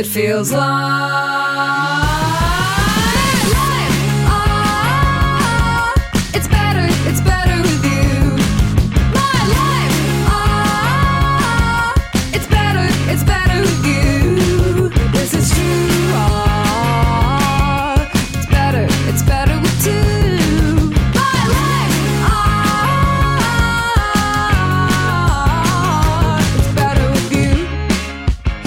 It 0.00 0.06
feels 0.06 0.50
like. 0.50 1.49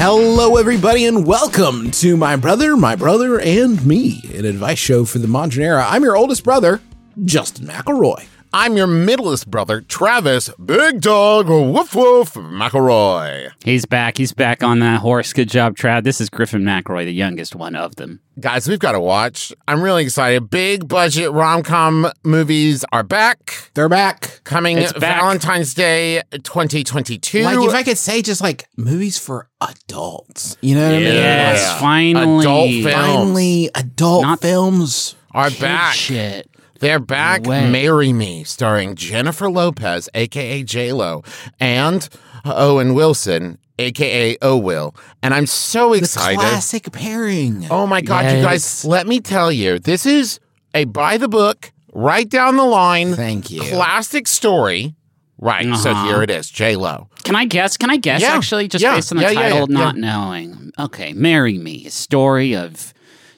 Hello, 0.05 0.57
everybody, 0.57 1.05
and 1.05 1.25
welcome 1.25 1.89
to 1.91 2.17
My 2.17 2.35
Brother, 2.35 2.75
My 2.75 2.93
Brother, 2.93 3.39
and 3.39 3.85
Me, 3.85 4.21
an 4.33 4.43
advice 4.43 4.77
show 4.77 5.05
for 5.05 5.19
the 5.19 5.29
modern 5.29 5.63
era. 5.63 5.85
I'm 5.87 6.03
your 6.03 6.17
oldest 6.17 6.43
brother, 6.43 6.81
Justin 7.23 7.67
McElroy. 7.67 8.25
I'm 8.55 8.77
your 8.77 8.85
middlest 8.85 9.49
brother, 9.49 9.81
Travis 9.81 10.47
Big 10.63 11.01
Dog 11.01 11.47
Woof 11.49 11.95
Woof 11.95 12.35
McElroy. 12.35 13.51
He's 13.65 13.85
back. 13.87 14.17
He's 14.17 14.31
back 14.31 14.61
on 14.61 14.77
that 14.79 14.99
horse. 14.99 15.33
Good 15.33 15.49
job, 15.49 15.75
Trav. 15.75 16.03
This 16.03 16.21
is 16.21 16.29
Griffin 16.29 16.61
McElroy, 16.61 17.05
the 17.05 17.13
youngest 17.13 17.55
one 17.55 17.75
of 17.75 17.95
them. 17.95 18.19
Guys, 18.39 18.67
we've 18.67 18.77
got 18.77 18.91
to 18.91 18.99
watch. 18.99 19.51
I'm 19.67 19.81
really 19.81 20.03
excited. 20.03 20.51
Big 20.51 20.87
budget 20.87 21.31
rom 21.31 21.63
com 21.63 22.11
movies 22.23 22.85
are 22.93 23.01
back. 23.01 23.71
They're 23.73 23.89
back. 23.89 24.41
Coming 24.43 24.77
It's 24.77 24.93
back. 24.93 25.19
Valentine's 25.21 25.73
Day 25.73 26.21
2022. 26.31 27.43
Like, 27.43 27.57
if 27.57 27.73
I 27.73 27.81
could 27.81 27.97
say, 27.97 28.21
just 28.21 28.41
like 28.41 28.65
movies 28.77 29.17
for 29.17 29.49
adults. 29.61 30.57
You 30.61 30.75
know 30.75 30.85
what 30.85 30.95
I 30.95 30.99
mean? 30.99 31.05
Yes, 31.15 31.71
Like, 31.71 31.79
finally. 31.81 32.43
Adult 32.45 32.69
film. 32.69 32.83
Finally, 32.93 33.69
adult 33.73 34.21
Not- 34.21 34.41
films. 34.41 35.15
are 35.31 35.49
Kid 35.49 35.61
back. 35.61 35.93
Shit. 35.95 36.49
They're 36.83 36.99
back. 36.99 37.43
Way. 37.45 37.69
Marry 37.69 38.13
Me, 38.13 38.43
starring 38.43 38.95
Jennifer 38.95 39.49
Lopez, 39.49 40.09
aka 40.13 40.63
J 40.63 40.91
Lo, 40.93 41.23
and 41.59 42.07
Owen 42.45 42.93
Wilson, 42.93 43.57
aka 43.79 44.37
O 44.41 44.57
Will. 44.57 44.93
And 45.21 45.33
I'm 45.33 45.47
so 45.47 45.93
excited. 45.93 46.39
The 46.39 46.43
classic 46.43 46.91
pairing. 46.91 47.67
Oh 47.71 47.87
my 47.87 48.01
God, 48.01 48.25
you 48.35 48.41
guys, 48.43 48.83
let 48.85 49.07
me 49.07 49.19
tell 49.19 49.51
you, 49.51 49.79
this 49.79 50.05
is 50.05 50.39
a 50.75 50.85
by 50.85 51.17
the 51.17 51.27
book, 51.27 51.71
right 51.93 52.27
down 52.29 52.57
the 52.57 52.65
line, 52.65 53.13
Thank 53.15 53.49
you. 53.49 53.61
classic 53.61 54.27
story. 54.27 54.95
Right. 55.39 55.75
So 55.75 55.91
Uh-huh. 55.91 56.05
here 56.07 56.21
it 56.23 56.29
is 56.29 56.49
J 56.49 56.75
Lo. 56.75 57.09
Can 57.23 57.35
I 57.35 57.45
guess? 57.45 57.75
Can 57.77 57.89
I 57.89 57.97
guess 57.97 58.22
Yeah. 58.22 58.35
actually? 58.35 58.67
Just 58.67 58.81
Yeah. 58.83 58.95
based 58.95 59.11
on 59.11 59.17
the 59.17 59.23
Yeah, 59.23 59.33
title, 59.33 59.59
yeah, 59.59 59.66
not 59.69 59.97
knowing. 59.97 60.72
Okay, 60.79 61.13
Marry 61.13 61.57
Me, 61.57 61.85
a 61.85 61.91
story 61.91 62.55
of 62.55 62.93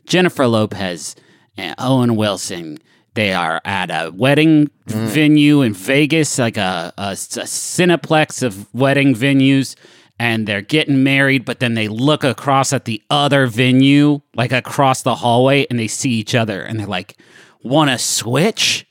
Jennifer 0.06 0.46
Lopez 0.48 1.16
and 1.58 1.74
Owen 1.80 2.16
Wilson. 2.16 2.78
They 3.16 3.34
are 3.34 3.60
at 3.66 3.90
a 3.90 4.12
wedding 4.14 4.70
Mm. 4.88 5.08
venue 5.08 5.62
in 5.64 5.74
Vegas, 5.74 6.38
like 6.38 6.58
a, 6.58 6.94
a, 6.96 7.12
a 7.14 7.16
cineplex 7.16 8.44
of 8.44 8.72
wedding 8.74 9.16
venues, 9.16 9.76
and 10.20 10.48
they're 10.48 10.62
getting 10.62 11.04
married, 11.04 11.44
but 11.44 11.60
then 11.60 11.74
they 11.74 11.88
look 11.88 12.24
across 12.24 12.72
at 12.72 12.86
the 12.86 13.02
other 13.10 13.48
venue, 13.48 14.22
like 14.36 14.52
across 14.52 15.02
the 15.02 15.16
hallway, 15.16 15.66
and 15.72 15.80
they 15.80 15.88
see 15.88 16.12
each 16.12 16.36
other, 16.36 16.62
and 16.62 16.80
they're 16.80 16.86
like, 16.86 17.18
want 17.64 17.90
to 17.90 17.98
switch? 17.98 18.86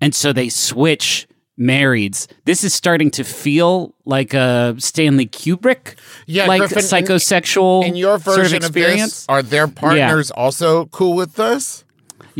And 0.00 0.14
so 0.14 0.32
they 0.34 0.50
switch 0.50 1.26
marrieds. 1.58 2.26
This 2.44 2.62
is 2.64 2.74
starting 2.74 3.10
to 3.12 3.24
feel 3.24 3.94
like 4.04 4.34
a 4.34 4.74
Stanley 4.78 5.26
Kubrick, 5.26 5.94
Yeah, 6.26 6.46
like 6.46 6.58
Griffin, 6.60 6.78
psychosexual 6.78 7.84
In 7.86 7.96
your 7.96 8.18
sort 8.18 8.36
of 8.36 8.42
version 8.42 8.56
of, 8.58 8.64
experience. 8.76 9.00
this, 9.20 9.26
are 9.28 9.42
their 9.42 9.68
partners 9.68 10.30
also 10.30 10.84
cool 10.86 11.14
with 11.16 11.34
this? 11.36 11.84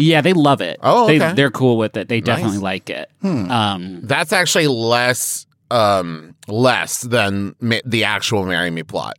Yeah, 0.01 0.21
they 0.21 0.33
love 0.33 0.61
it. 0.61 0.79
Oh, 0.83 1.07
they, 1.07 1.17
okay. 1.21 1.35
they're 1.35 1.51
cool 1.51 1.77
with 1.77 1.97
it. 1.97 2.09
They 2.09 2.21
definitely 2.21 2.57
Nice. 2.57 2.63
like 2.63 2.91
it. 2.91 3.11
Um, 3.23 4.01
That's 4.03 4.33
actually 4.33 4.67
less 4.69 5.47
um 5.71 6.35
less 6.49 7.03
than 7.03 7.55
ma- 7.61 7.77
the 7.85 8.03
actual 8.05 8.45
marry 8.45 8.71
me 8.71 8.83
plot 8.83 9.17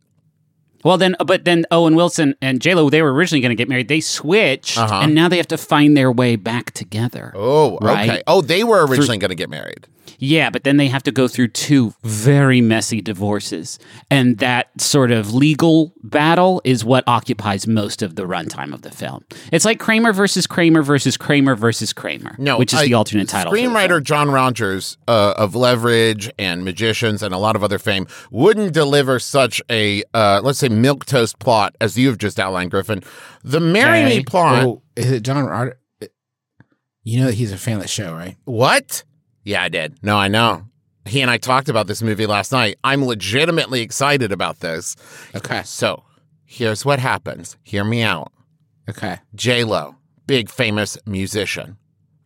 well, 0.84 0.98
then, 0.98 1.14
but 1.24 1.44
then 1.44 1.64
Owen 1.70 1.94
Wilson 1.94 2.34
and 2.42 2.60
J 2.60 2.74
Lo, 2.74 2.90
they 2.90 3.02
were 3.02 3.12
originally 3.14 3.40
going 3.40 3.50
to 3.50 3.54
get 3.54 3.68
married. 3.68 3.86
They 3.86 4.00
switched, 4.00 4.76
Uh-huh. 4.76 5.00
and 5.04 5.14
now 5.14 5.28
they 5.28 5.36
have 5.36 5.46
to 5.48 5.56
find 5.56 5.96
their 5.96 6.10
way 6.10 6.34
back 6.34 6.72
together. 6.72 7.32
oh 7.36 7.78
Right. 7.80 8.10
okay 8.10 8.22
oh 8.26 8.40
they 8.40 8.64
were 8.64 8.84
originally 8.86 9.18
going 9.18 9.28
to 9.30 9.36
get 9.36 9.48
married 9.48 9.86
Yeah, 10.18 10.50
but 10.50 10.64
then 10.64 10.76
they 10.76 10.88
have 10.88 11.02
to 11.04 11.12
go 11.12 11.26
through 11.28 11.48
two 11.48 11.94
very 12.02 12.60
messy 12.60 13.00
divorces. 13.00 13.78
And 14.10 14.38
that 14.38 14.68
sort 14.80 15.10
of 15.10 15.34
legal 15.34 15.92
battle 16.02 16.60
is 16.64 16.84
what 16.84 17.04
occupies 17.06 17.66
most 17.66 18.02
of 18.02 18.14
the 18.16 18.22
runtime 18.22 18.72
of 18.72 18.82
the 18.82 18.90
film. 18.90 19.24
It's 19.52 19.64
like 19.64 19.78
Kramer 19.80 20.12
versus 20.12 20.46
Kramer 20.46 20.82
versus 20.82 21.16
Kramer 21.16 21.54
versus 21.56 21.92
Kramer. 21.92 22.34
no 22.38 22.58
which 22.58 22.72
is 22.72 22.80
I- 22.80 22.86
the 22.86 22.94
alternate 22.94 23.28
title. 23.28 23.52
screenwriter 23.52 24.02
john 24.02 24.30
rogers 24.30 24.96
uh, 25.08 25.34
of 25.36 25.54
leverage 25.54 26.30
and 26.38 26.64
magicians 26.64 27.22
and 27.22 27.32
a 27.34 27.38
lot 27.38 27.56
of 27.56 27.64
other 27.64 27.78
fame 27.78 28.06
wouldn't 28.30 28.72
deliver 28.72 29.18
such 29.18 29.60
a 29.70 30.02
uh, 30.14 30.40
let's 30.42 30.58
say 30.58 30.68
milk 30.68 31.04
toast 31.04 31.38
plot 31.38 31.74
as 31.80 31.96
you've 31.98 32.18
just 32.18 32.38
outlined 32.40 32.70
griffin 32.70 33.02
the 33.42 33.60
marry 33.60 34.00
Okay. 34.04 34.18
me 34.18 34.24
plot 34.24 34.64
Oh, 34.64 34.82
is 34.96 35.10
it 35.10 35.22
John 35.22 35.44
Rod? 35.44 35.74
You 37.04 37.20
know 37.20 37.26
that 37.26 37.34
he's 37.34 37.50
a 37.52 37.56
fan 37.58 37.76
of 37.76 37.82
the 37.82 37.88
show, 37.88 38.12
right? 38.12 38.36
What? 38.44 39.02
Yeah, 39.44 39.62
I 39.62 39.68
did. 39.68 40.02
No, 40.02 40.16
I 40.16 40.28
know. 40.28 40.64
He 41.04 41.20
and 41.20 41.30
I 41.30 41.36
talked 41.36 41.68
about 41.68 41.88
this 41.88 42.02
movie 42.02 42.26
last 42.26 42.52
night. 42.52 42.78
I'm 42.84 43.04
legitimately 43.04 43.80
excited 43.80 44.30
about 44.30 44.60
this. 44.60 44.94
Okay. 45.34 45.62
So, 45.64 46.04
here's 46.44 46.84
what 46.84 47.00
happens. 47.00 47.56
Hear 47.64 47.82
me 47.82 48.02
out. 48.02 48.32
Okay. 48.88 49.18
J 49.34 49.64
Lo, 49.64 49.96
big 50.26 50.48
famous 50.48 50.96
musician, 51.06 51.76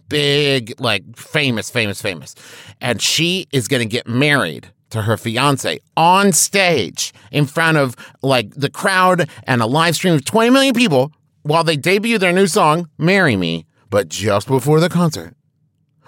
big 0.08 0.78
like 0.80 1.16
famous, 1.16 1.70
famous, 1.70 2.02
famous, 2.02 2.34
and 2.80 3.00
she 3.00 3.46
is 3.52 3.68
going 3.68 3.82
to 3.82 3.90
get 3.90 4.06
married 4.06 4.68
to 4.90 5.02
her 5.02 5.16
fiance 5.16 5.78
on 5.96 6.32
stage 6.32 7.12
in 7.30 7.46
front 7.46 7.76
of 7.76 7.96
like 8.22 8.54
the 8.54 8.70
crowd 8.70 9.28
and 9.44 9.62
a 9.62 9.66
live 9.66 9.94
stream 9.94 10.14
of 10.14 10.24
20 10.24 10.50
million 10.50 10.74
people 10.74 11.12
while 11.42 11.64
they 11.64 11.76
debut 11.76 12.18
their 12.18 12.32
new 12.32 12.46
song 12.46 12.88
"Marry 12.98 13.36
Me," 13.36 13.64
but 13.90 14.08
just 14.08 14.48
before 14.48 14.80
the 14.80 14.88
concert. 14.88 15.35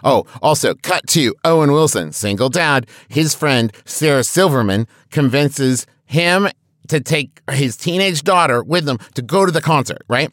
Oh, 0.04 0.26
also, 0.42 0.74
cut 0.74 1.06
to 1.08 1.34
Owen 1.44 1.72
Wilson, 1.72 2.12
single 2.12 2.48
dad. 2.48 2.86
His 3.08 3.34
friend, 3.34 3.72
Sarah 3.84 4.24
Silverman, 4.24 4.86
convinces 5.10 5.86
him 6.06 6.48
to 6.88 7.00
take 7.00 7.40
his 7.50 7.76
teenage 7.76 8.22
daughter 8.22 8.62
with 8.62 8.84
them 8.84 8.98
to 9.14 9.22
go 9.22 9.46
to 9.46 9.52
the 9.52 9.60
concert, 9.60 10.02
right? 10.08 10.32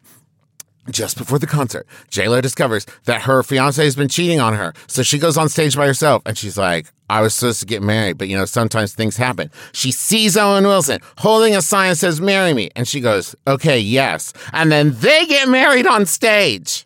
Just 0.92 1.18
before 1.18 1.40
the 1.40 1.48
concert, 1.48 1.88
JLo 2.12 2.42
discovers 2.44 2.86
that 3.06 3.24
her 3.24 3.42
fiance 3.42 3.84
has 3.84 3.96
been 3.96 4.08
cheating 4.08 4.40
on 4.40 4.54
her. 4.54 4.72
So 4.88 5.02
she 5.02 5.18
goes 5.18 5.36
on 5.36 5.50
stage 5.50 5.76
by 5.76 5.88
herself 5.88 6.22
and 6.28 6.38
she's 6.38 6.60
like, 6.60 6.92
I 7.10 7.22
was 7.22 7.34
supposed 7.34 7.60
to 7.62 7.66
get 7.66 7.82
married, 7.82 8.20
but 8.20 8.28
you 8.28 8.38
know, 8.38 8.46
sometimes 8.46 8.94
things 8.94 9.18
happen. 9.18 9.50
She 9.74 9.92
sees 9.92 10.38
Owen 10.38 10.64
Wilson 10.64 11.00
holding 11.18 11.56
a 11.56 11.62
sign 11.62 11.90
that 11.90 11.96
says, 11.96 12.22
Marry 12.22 12.54
me. 12.54 12.70
And 12.76 12.88
she 12.88 13.00
goes, 13.00 13.36
Okay, 13.48 13.80
yes. 13.80 14.32
And 14.54 14.72
then 14.72 14.94
they 15.00 15.26
get 15.26 15.50
married 15.50 15.88
on 15.88 16.06
stage. 16.06 16.86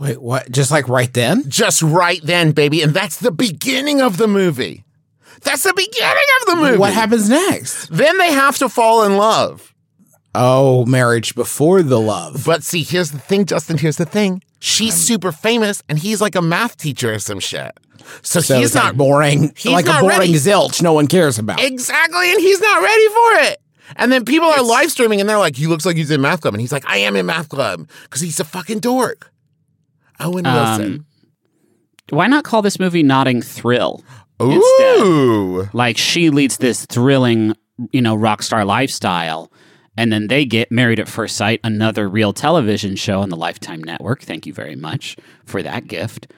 Wait, 0.00 0.20
what? 0.20 0.50
Just 0.50 0.70
like 0.70 0.88
right 0.88 1.12
then? 1.12 1.44
Just 1.48 1.82
right 1.82 2.20
then, 2.24 2.52
baby. 2.52 2.82
And 2.82 2.94
that's 2.94 3.18
the 3.18 3.30
beginning 3.30 4.00
of 4.00 4.16
the 4.16 4.26
movie. 4.26 4.84
That's 5.42 5.62
the 5.62 5.74
beginning 5.74 6.24
of 6.40 6.46
the 6.46 6.56
movie. 6.56 6.78
What 6.78 6.92
happens 6.92 7.28
next? 7.28 7.86
Then 7.88 8.18
they 8.18 8.32
have 8.32 8.58
to 8.58 8.68
fall 8.68 9.04
in 9.04 9.16
love. 9.16 9.74
Oh, 10.34 10.86
marriage 10.86 11.34
before 11.34 11.82
the 11.82 12.00
love. 12.00 12.44
But 12.46 12.62
see, 12.62 12.82
here's 12.82 13.10
the 13.10 13.18
thing, 13.18 13.46
Justin. 13.46 13.78
Here's 13.78 13.96
the 13.96 14.04
thing. 14.06 14.42
She's 14.60 14.94
um, 14.94 14.98
super 14.98 15.32
famous, 15.32 15.82
and 15.88 15.98
he's 15.98 16.20
like 16.20 16.34
a 16.34 16.42
math 16.42 16.76
teacher 16.76 17.14
or 17.14 17.18
some 17.18 17.40
shit. 17.40 17.72
So, 18.22 18.40
So 18.40 18.58
he's 18.58 18.74
not 18.74 18.84
like 18.86 18.96
boring, 18.96 19.52
he's 19.56 19.72
like 19.72 19.86
not 19.86 19.98
a 19.98 20.02
boring 20.02 20.18
ready. 20.18 20.32
zilch 20.34 20.82
no 20.82 20.92
one 20.92 21.06
cares 21.06 21.38
about. 21.38 21.62
exactly, 21.62 22.30
and 22.32 22.40
he's 22.40 22.60
not 22.60 22.82
ready 22.82 23.06
for 23.08 23.50
it. 23.50 23.58
And 23.96 24.12
then 24.12 24.24
people 24.24 24.48
are 24.48 24.62
live 24.62 24.90
streaming 24.90 25.20
and 25.20 25.28
they're 25.28 25.38
like, 25.38 25.56
he 25.56 25.66
looks 25.66 25.84
like 25.84 25.96
he's 25.96 26.10
in 26.10 26.20
math 26.20 26.42
club. 26.42 26.54
And 26.54 26.60
he's 26.60 26.70
like, 26.72 26.86
I 26.86 26.98
am 26.98 27.16
in 27.16 27.26
math 27.26 27.48
club 27.48 27.88
because 28.04 28.20
he's 28.20 28.38
a 28.38 28.44
fucking 28.44 28.78
dork. 28.78 29.32
Owen 30.20 30.44
Wilson. 30.44 30.94
Um, 30.94 31.06
Why 32.10 32.26
not 32.26 32.44
call 32.44 32.62
this 32.62 32.78
movie 32.78 33.02
Notting 33.02 33.42
Thrill? 33.42 34.02
instead. 34.40 34.98
Ooh. 35.00 35.68
Like 35.72 35.98
she 35.98 36.30
leads 36.30 36.56
this 36.58 36.86
thrilling, 36.86 37.54
you 37.92 38.00
know, 38.00 38.14
rock 38.14 38.42
star 38.42 38.64
lifestyle. 38.64 39.52
And 39.96 40.10
then 40.12 40.28
they 40.28 40.46
get 40.46 40.72
Married 40.72 40.98
at 40.98 41.08
First 41.08 41.36
Sight, 41.36 41.60
another 41.62 42.08
real 42.08 42.32
television 42.32 42.96
show 42.96 43.20
on 43.20 43.28
the 43.28 43.36
Lifetime 43.36 43.82
Network. 43.84 44.22
Thank 44.22 44.46
you 44.46 44.54
very 44.54 44.76
much 44.76 45.16
for 45.44 45.62
that 45.62 45.88
gift. 45.88 46.32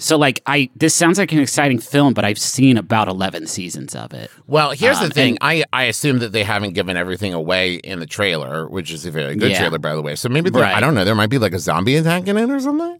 So, 0.00 0.16
like, 0.18 0.42
I 0.46 0.68
this 0.74 0.92
sounds 0.96 1.18
like 1.18 1.30
an 1.30 1.38
exciting 1.38 1.78
film, 1.78 2.14
but 2.14 2.24
I've 2.24 2.38
seen 2.40 2.76
about 2.76 3.06
eleven 3.06 3.46
seasons 3.46 3.94
of 3.94 4.12
it. 4.12 4.28
Well, 4.48 4.72
here's 4.72 4.98
Um, 4.98 5.08
the 5.10 5.14
thing. 5.14 5.38
and- 5.40 5.62
I, 5.62 5.64
I 5.72 5.84
assume 5.84 6.18
that 6.18 6.32
they 6.32 6.42
haven't 6.42 6.72
given 6.72 6.96
everything 6.96 7.32
away 7.34 7.74
in 7.74 8.00
the 8.00 8.06
trailer, 8.06 8.66
which 8.66 8.90
is 8.90 9.06
a 9.06 9.12
very 9.12 9.36
good 9.36 9.52
Yeah. 9.52 9.58
trailer, 9.60 9.78
by 9.78 9.94
the 9.94 10.02
way. 10.02 10.16
So 10.16 10.28
maybe 10.28 10.50
there, 10.50 10.64
I 10.64 10.80
don't 10.80 10.94
know. 10.96 11.04
There 11.04 11.14
might 11.14 11.30
be 11.30 11.38
like 11.38 11.52
a 11.52 11.60
zombie 11.60 11.94
attack 11.94 12.26
in 12.26 12.36
it 12.36 12.50
or 12.50 12.58
something. 12.58 12.98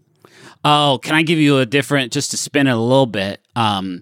Oh, 0.65 0.99
can 1.01 1.13
I 1.15 1.21
give 1.21 1.37
you 1.39 1.59
a 1.59 1.65
different, 1.65 2.11
just 2.11 2.31
to 2.31 2.37
spin 2.37 2.65
it 2.67 2.71
a 2.71 2.75
little 2.75 3.05
bit? 3.05 3.39
Um, 3.55 4.01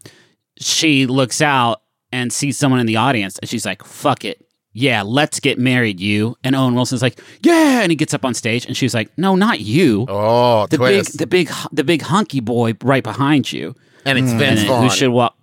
she 0.59 1.05
looks 1.05 1.41
out 1.41 1.81
and 2.11 2.31
sees 2.31 2.57
someone 2.57 2.79
in 2.79 2.85
the 2.85 2.95
audience, 2.95 3.37
and 3.39 3.49
she's 3.49 3.65
like, 3.65 3.83
"Fuck 3.83 4.23
it, 4.23 4.45
yeah, 4.71 5.01
let's 5.01 5.39
get 5.41 5.59
married, 5.59 5.99
you." 5.99 6.35
And 6.43 6.55
Owen 6.55 6.73
Wilson's 6.73 7.01
like, 7.01 7.19
"Yeah," 7.43 7.81
and 7.81 7.91
he 7.91 7.95
gets 7.95 8.13
up 8.13 8.23
on 8.23 8.33
stage, 8.33 8.65
and 8.65 8.77
she's 8.77 8.93
like, 8.93 9.09
"No, 9.17 9.35
not 9.35 9.59
you." 9.59 10.05
Oh, 10.07 10.65
the 10.67 10.77
twist. 10.77 11.11
big, 11.11 11.19
the 11.19 11.27
big, 11.27 11.51
the 11.73 11.83
big 11.83 12.01
hunky 12.03 12.39
boy 12.39 12.73
right 12.81 13.03
behind 13.03 13.51
you. 13.51 13.75
and 14.05 14.17
it's 14.17 14.31
And 14.31 14.39
Vince 14.39 14.59
then 14.61 14.67
Vaughn. 14.69 14.83
who 14.83 14.89
should 14.89 15.09
walk? 15.11 15.35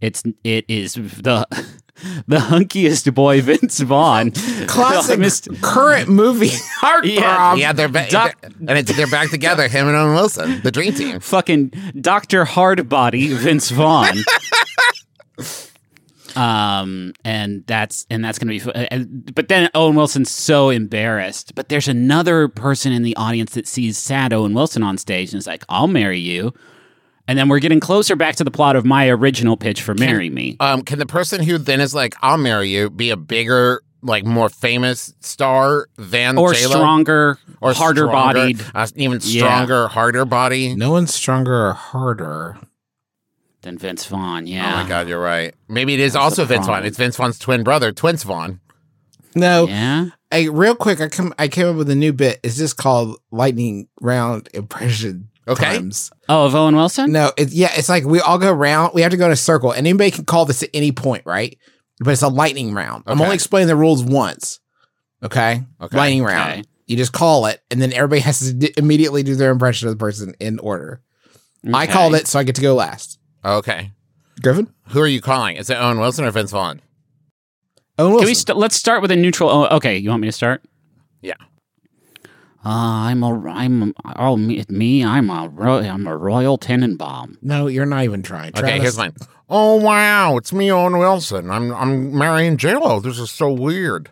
It's 0.00 0.22
it 0.42 0.64
is 0.68 0.94
the 0.94 1.46
the 2.26 2.38
hunkiest 2.38 3.12
boy, 3.14 3.40
Vince 3.40 3.80
Vaughn. 3.80 4.30
Classic 4.66 5.20
current 5.62 6.08
movie 6.08 6.48
heartthrob. 6.48 7.04
Yeah, 7.04 7.54
yeah, 7.54 7.72
they're 7.72 7.88
back, 7.88 8.10
Doc- 8.10 8.36
and 8.42 8.70
it's, 8.78 8.94
they're 8.96 9.06
back 9.06 9.30
together. 9.30 9.68
Him 9.68 9.86
and 9.86 9.96
Owen 9.96 10.14
Wilson, 10.14 10.60
the 10.62 10.72
dream 10.72 10.92
team. 10.92 11.20
fucking 11.20 11.72
Doctor 12.00 12.44
Hardbody 12.44 13.32
Vince 13.34 13.70
Vaughn. 13.70 14.16
um, 16.36 17.12
and 17.24 17.64
that's 17.66 18.06
and 18.10 18.24
that's 18.24 18.38
gonna 18.40 18.50
be. 18.50 18.62
And, 18.90 19.32
but 19.34 19.48
then 19.48 19.70
Owen 19.74 19.94
Wilson's 19.94 20.30
so 20.30 20.70
embarrassed. 20.70 21.54
But 21.54 21.68
there's 21.68 21.86
another 21.86 22.48
person 22.48 22.92
in 22.92 23.02
the 23.02 23.14
audience 23.16 23.54
that 23.54 23.68
sees 23.68 23.98
sad 23.98 24.32
Owen 24.32 24.52
Wilson 24.52 24.82
on 24.82 24.98
stage 24.98 25.32
and 25.32 25.38
is 25.38 25.46
like, 25.46 25.64
"I'll 25.68 25.86
marry 25.88 26.18
you." 26.18 26.52
And 27.26 27.38
then 27.38 27.48
we're 27.48 27.58
getting 27.60 27.80
closer 27.80 28.16
back 28.16 28.36
to 28.36 28.44
the 28.44 28.50
plot 28.50 28.76
of 28.76 28.84
my 28.84 29.08
original 29.08 29.56
pitch 29.56 29.80
for 29.82 29.94
"Marry 29.94 30.28
Me." 30.30 30.56
Um, 30.60 30.82
can 30.82 30.98
the 30.98 31.06
person 31.06 31.42
who 31.42 31.56
then 31.58 31.80
is 31.80 31.94
like, 31.94 32.14
"I'll 32.20 32.36
marry 32.36 32.68
you," 32.68 32.90
be 32.90 33.08
a 33.10 33.16
bigger, 33.16 33.80
like 34.02 34.24
more 34.26 34.50
famous 34.50 35.14
star 35.20 35.88
than 35.96 36.36
Or 36.36 36.52
J-Lo? 36.52 36.70
stronger, 36.72 37.38
or 37.62 37.72
harder 37.72 38.02
stronger, 38.08 38.12
bodied. 38.40 38.60
uh, 38.74 38.86
even 38.96 39.20
Yeah. 39.22 39.38
stronger, 39.46 39.88
harder 39.88 40.24
body? 40.26 40.74
No 40.74 40.90
one's 40.90 41.14
stronger 41.14 41.68
or 41.68 41.72
harder. 41.72 42.56
than 43.62 43.78
Vince 43.78 44.04
Vaughn. 44.04 44.46
Yeah. 44.46 44.62
Oh 44.66 44.68
Yeah. 44.76 44.82
my 44.82 44.88
God, 44.90 45.08
you're 45.08 45.18
right. 45.22 45.54
Maybe 45.70 45.94
it 45.94 46.00
is 46.00 46.14
also 46.14 46.42
the 46.42 46.48
Vince 46.48 46.66
Vaughn. 46.66 46.72
problem. 46.74 46.86
It's 46.88 46.98
Vince 46.98 47.16
Vaughn's 47.16 47.38
twin 47.38 47.62
brother, 47.64 47.92
Twince 47.94 48.22
Vaughn. 48.22 48.60
No, 49.34 49.66
Yeah. 49.66 50.08
Hey, 50.30 50.50
real 50.50 50.74
quick, 50.74 51.00
I 51.00 51.08
come 51.08 51.32
I 51.38 51.48
came 51.48 51.68
up 51.68 51.76
with 51.76 51.88
a 51.88 51.94
new 51.94 52.12
bit. 52.12 52.40
It's 52.42 52.58
just 52.58 52.76
called 52.76 53.16
lightning 53.32 53.88
round 54.02 54.50
impression 54.52 55.28
Okay. 55.46 55.76
times. 55.76 56.10
Oh, 56.28 56.46
of 56.46 56.54
Owen 56.54 56.74
Wilson. 56.76 57.12
No, 57.12 57.32
it's 57.36 57.52
yeah, 57.52 57.70
it's 57.74 57.88
like 57.88 58.04
we 58.04 58.20
all 58.20 58.38
go 58.38 58.50
around. 58.52 58.92
We 58.94 59.02
have 59.02 59.10
to 59.10 59.16
go 59.18 59.26
in 59.26 59.32
a 59.32 59.36
circle, 59.36 59.72
and 59.72 59.86
anybody 59.86 60.10
can 60.10 60.24
call 60.24 60.46
this 60.46 60.62
at 60.62 60.70
any 60.72 60.90
point, 60.92 61.24
right? 61.26 61.58
But 62.00 62.10
it's 62.12 62.22
a 62.22 62.28
lightning 62.28 62.72
round. 62.74 63.04
I'm 63.06 63.20
only 63.20 63.34
explaining 63.34 63.68
the 63.68 63.76
rules 63.76 64.02
once. 64.02 64.60
Okay, 65.22 65.62
Okay. 65.80 65.96
lightning 65.96 66.24
round. 66.24 66.50
Okay. 66.52 66.62
You 66.86 66.96
just 66.96 67.12
call 67.12 67.46
it, 67.46 67.62
and 67.70 67.80
then 67.80 67.92
everybody 67.92 68.20
has 68.22 68.40
to 68.40 68.52
d- 68.52 68.74
immediately 68.76 69.22
do 69.22 69.34
their 69.36 69.50
impression 69.50 69.88
of 69.88 69.94
the 69.94 69.98
person 69.98 70.34
in 70.40 70.58
order. 70.58 71.00
I 71.72 71.86
called 71.86 72.14
it, 72.14 72.26
so 72.26 72.38
I 72.38 72.42
get 72.42 72.56
to 72.56 72.62
go 72.62 72.74
last. 72.74 73.18
Okay. 73.44 73.92
Griffin, 74.42 74.68
Who 74.88 75.00
are 75.00 75.06
you 75.06 75.20
calling? 75.22 75.56
Is 75.56 75.70
it 75.70 75.76
Owen 75.76 75.98
Wilson 75.98 76.24
or 76.26 76.30
Vince 76.30 76.50
Vaughn? 76.50 76.82
Owen 77.98 78.08
Can 78.08 78.12
Wilson. 78.12 78.26
we 78.26 78.34
st- 78.34 78.58
let's 78.58 78.76
start 78.76 79.00
with 79.00 79.10
a 79.12 79.16
neutral. 79.16 79.48
Oh, 79.48 79.66
okay, 79.76 79.96
you 79.96 80.10
want 80.10 80.20
me 80.20 80.28
to 80.28 80.32
start? 80.32 80.62
Yeah. 81.22 81.34
Uh, 82.64 82.68
I'm 83.10 83.22
a 83.22 83.50
I'm 83.50 83.92
oh 84.16 84.36
me, 84.36 84.64
me 84.70 85.04
I'm 85.04 85.28
a 85.28 85.48
ro- 85.48 85.80
I'm 85.80 86.06
a 86.06 86.16
Royal 86.16 86.56
Tenenbaum. 86.58 87.36
no, 87.42 87.66
you're 87.66 87.84
not 87.86 88.04
even 88.04 88.22
trying. 88.22 88.56
Okay, 88.56 88.78
here's 88.80 88.96
mine. 88.96 89.12
Oh 89.50 89.76
wow, 89.76 90.36
it's 90.38 90.52
me, 90.52 90.72
Owen 90.72 90.96
Wilson. 90.98 91.50
I'm 91.50 91.72
I'm 91.74 92.16
marrying 92.16 92.56
J 92.56 92.74
Lo. 92.76 93.00
This 93.00 93.18
is 93.18 93.30
so 93.30 93.52
weird. 93.52 94.10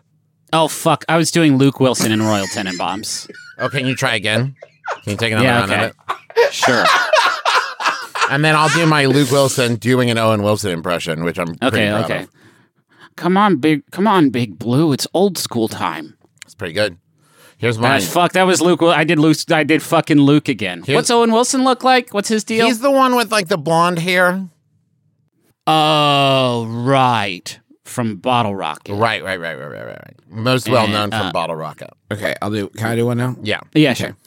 Oh 0.51 0.67
fuck! 0.67 1.03
I 1.09 1.17
was 1.17 1.31
doing 1.31 1.57
Luke 1.57 1.79
Wilson 1.79 2.11
and 2.11 2.21
Royal 2.21 2.45
Tenenbaums. 2.45 3.27
Okay, 3.59 3.79
can 3.79 3.87
you 3.87 3.95
try 3.95 4.13
again? 4.15 4.55
Can 5.03 5.11
you 5.11 5.17
take 5.17 5.31
another 5.31 5.45
Yeah, 5.47 5.59
round 5.59 5.71
okay. 5.71 5.85
of 5.85 5.89
it? 6.37 6.53
Sure. 6.53 6.83
And 8.29 8.43
then 8.45 8.55
I'll 8.55 8.69
do 8.69 8.85
my 8.85 9.05
Luke 9.05 9.31
Wilson 9.31 9.75
doing 9.75 10.09
an 10.09 10.17
Owen 10.17 10.43
Wilson 10.43 10.71
impression, 10.71 11.23
which 11.23 11.37
I'm 11.37 11.55
pretty 11.55 11.65
Okay. 11.77 11.89
proud 11.89 12.03
Okay. 12.05 12.23
of. 12.23 12.29
Come 13.15 13.37
on, 13.37 13.57
big. 13.57 13.83
Come 13.91 14.07
on, 14.07 14.29
Big 14.29 14.57
Blue. 14.57 14.91
It's 14.93 15.05
old 15.13 15.37
school 15.37 15.67
time. 15.67 16.15
It's 16.45 16.55
pretty 16.55 16.73
good. 16.73 16.97
Here's 17.63 17.79
mine. 17.79 18.01
Gosh, 18.01 18.09
fuck. 18.09 18.33
That 18.33 18.43
was 18.43 18.59
Luke. 18.59 18.81
Wil- 18.81 18.91
I 18.91 19.05
did 19.05 19.19
Luke. 19.19 19.37
I 19.49 19.63
did 19.63 19.81
fucking 19.81 20.17
Luke 20.17 20.49
again. 20.49 20.83
Here's- 20.83 20.97
What's 20.97 21.09
Owen 21.09 21.31
Wilson 21.31 21.63
look 21.63 21.81
like? 21.81 22.13
What's 22.13 22.27
his 22.27 22.43
deal? 22.43 22.65
He's 22.65 22.79
the 22.81 22.91
one 22.91 23.15
with 23.15 23.31
like 23.31 23.47
the 23.47 23.57
blonde 23.57 23.99
hair. 23.99 24.49
oh, 25.65 26.65
right. 26.67 27.57
From 27.85 28.17
Bottle 28.17 28.53
Rocket. 28.53 28.93
Right, 28.95 29.23
right, 29.23 29.39
right, 29.39 29.55
right, 29.55 29.67
right, 29.71 29.85
right. 29.85 29.97
right. 30.05 30.15
Most 30.27 30.67
well 30.67 30.87
known 30.89 31.03
And, 31.05 31.13
from 31.13 31.27
uh, 31.27 31.31
Bottle 31.31 31.55
Rocket. 31.55 31.89
Okay, 32.11 32.35
I'll 32.41 32.51
do. 32.51 32.67
Can 32.67 32.87
I 32.87 32.95
do 32.97 33.05
one 33.05 33.17
now? 33.17 33.37
Yeah. 33.41 33.61
Yeah, 33.73 33.93
sure. 33.93 34.17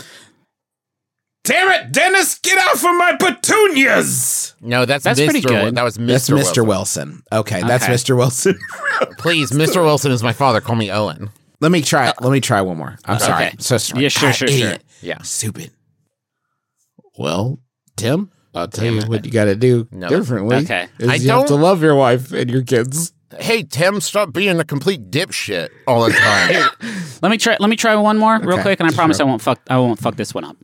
Damn 1.44 1.68
it, 1.68 1.92
Dennis! 1.92 2.38
Get 2.38 2.56
off 2.56 2.76
of 2.76 2.96
my 2.96 3.16
petunias. 3.20 4.54
No, 4.62 4.86
that's, 4.86 5.04
That's 5.04 5.20
Mr. 5.20 5.24
pretty 5.26 5.40
good. 5.42 5.74
That 5.74 5.84
was 5.84 5.98
Mr. 5.98 6.06
That's 6.06 6.28
Mr. 6.30 6.34
Wilson. 6.34 6.66
Wilson. 6.66 7.22
Okay, 7.32 7.60
that's 7.62 7.84
Okay. 7.84 7.92
Mr. 7.92 8.16
Wilson. 8.16 8.58
Please, 9.18 9.50
Mr. 9.52 9.84
Wilson 9.84 10.10
is 10.10 10.22
my 10.22 10.32
father. 10.32 10.60
Call 10.62 10.76
me 10.76 10.90
Owen. 10.90 11.28
Let 11.60 11.72
me 11.72 11.82
try 11.82 12.08
it. 12.10 12.14
Let 12.20 12.30
me 12.32 12.40
try 12.40 12.60
one 12.60 12.76
more. 12.76 12.96
I'm 13.04 13.18
sorry. 13.18 13.46
Okay. 13.46 13.56
So 13.58 13.78
sorry. 13.78 14.02
Yeah, 14.02 14.08
sure, 14.08 14.28
God, 14.28 14.32
sure, 14.36 14.48
idiot. 14.48 14.84
Yeah. 15.00 15.22
Stupid. 15.22 15.70
Well, 17.18 17.58
Tim, 17.96 18.30
I'll 18.54 18.68
tell 18.68 18.84
Damn 18.84 18.94
you 18.96 19.00
it. 19.02 19.08
what 19.08 19.24
you 19.24 19.30
got 19.30 19.46
to 19.46 19.54
do 19.56 19.88
No. 19.90 20.08
differently. 20.08 20.56
Okay. 20.56 20.88
is 20.98 21.08
I 21.08 21.14
you 21.14 21.30
have 21.30 21.46
to 21.46 21.54
love 21.54 21.82
your 21.82 21.94
wife 21.94 22.32
and 22.32 22.50
your 22.50 22.62
kids. 22.62 23.12
Hey, 23.40 23.62
Tim, 23.62 24.00
stop 24.00 24.32
being 24.32 24.60
a 24.60 24.64
complete 24.64 25.10
dipshit 25.10 25.70
all 25.86 26.04
the 26.06 26.12
time. 26.12 26.68
Let 27.22 27.30
me 27.30 27.38
try. 27.38 27.56
Let 27.58 27.68
me 27.70 27.76
try 27.76 27.94
one 27.96 28.18
more 28.18 28.38
real 28.38 28.60
quick, 28.60 28.78
and 28.80 28.88
I 28.88 28.92
promise 28.94 29.16
Sure. 29.16 29.26
I 29.26 29.28
won't 29.28 29.42
fuck. 29.42 29.60
I 29.68 29.78
won't 29.78 29.98
fuck 29.98 30.16
this 30.16 30.32
one 30.34 30.44
up. 30.44 30.56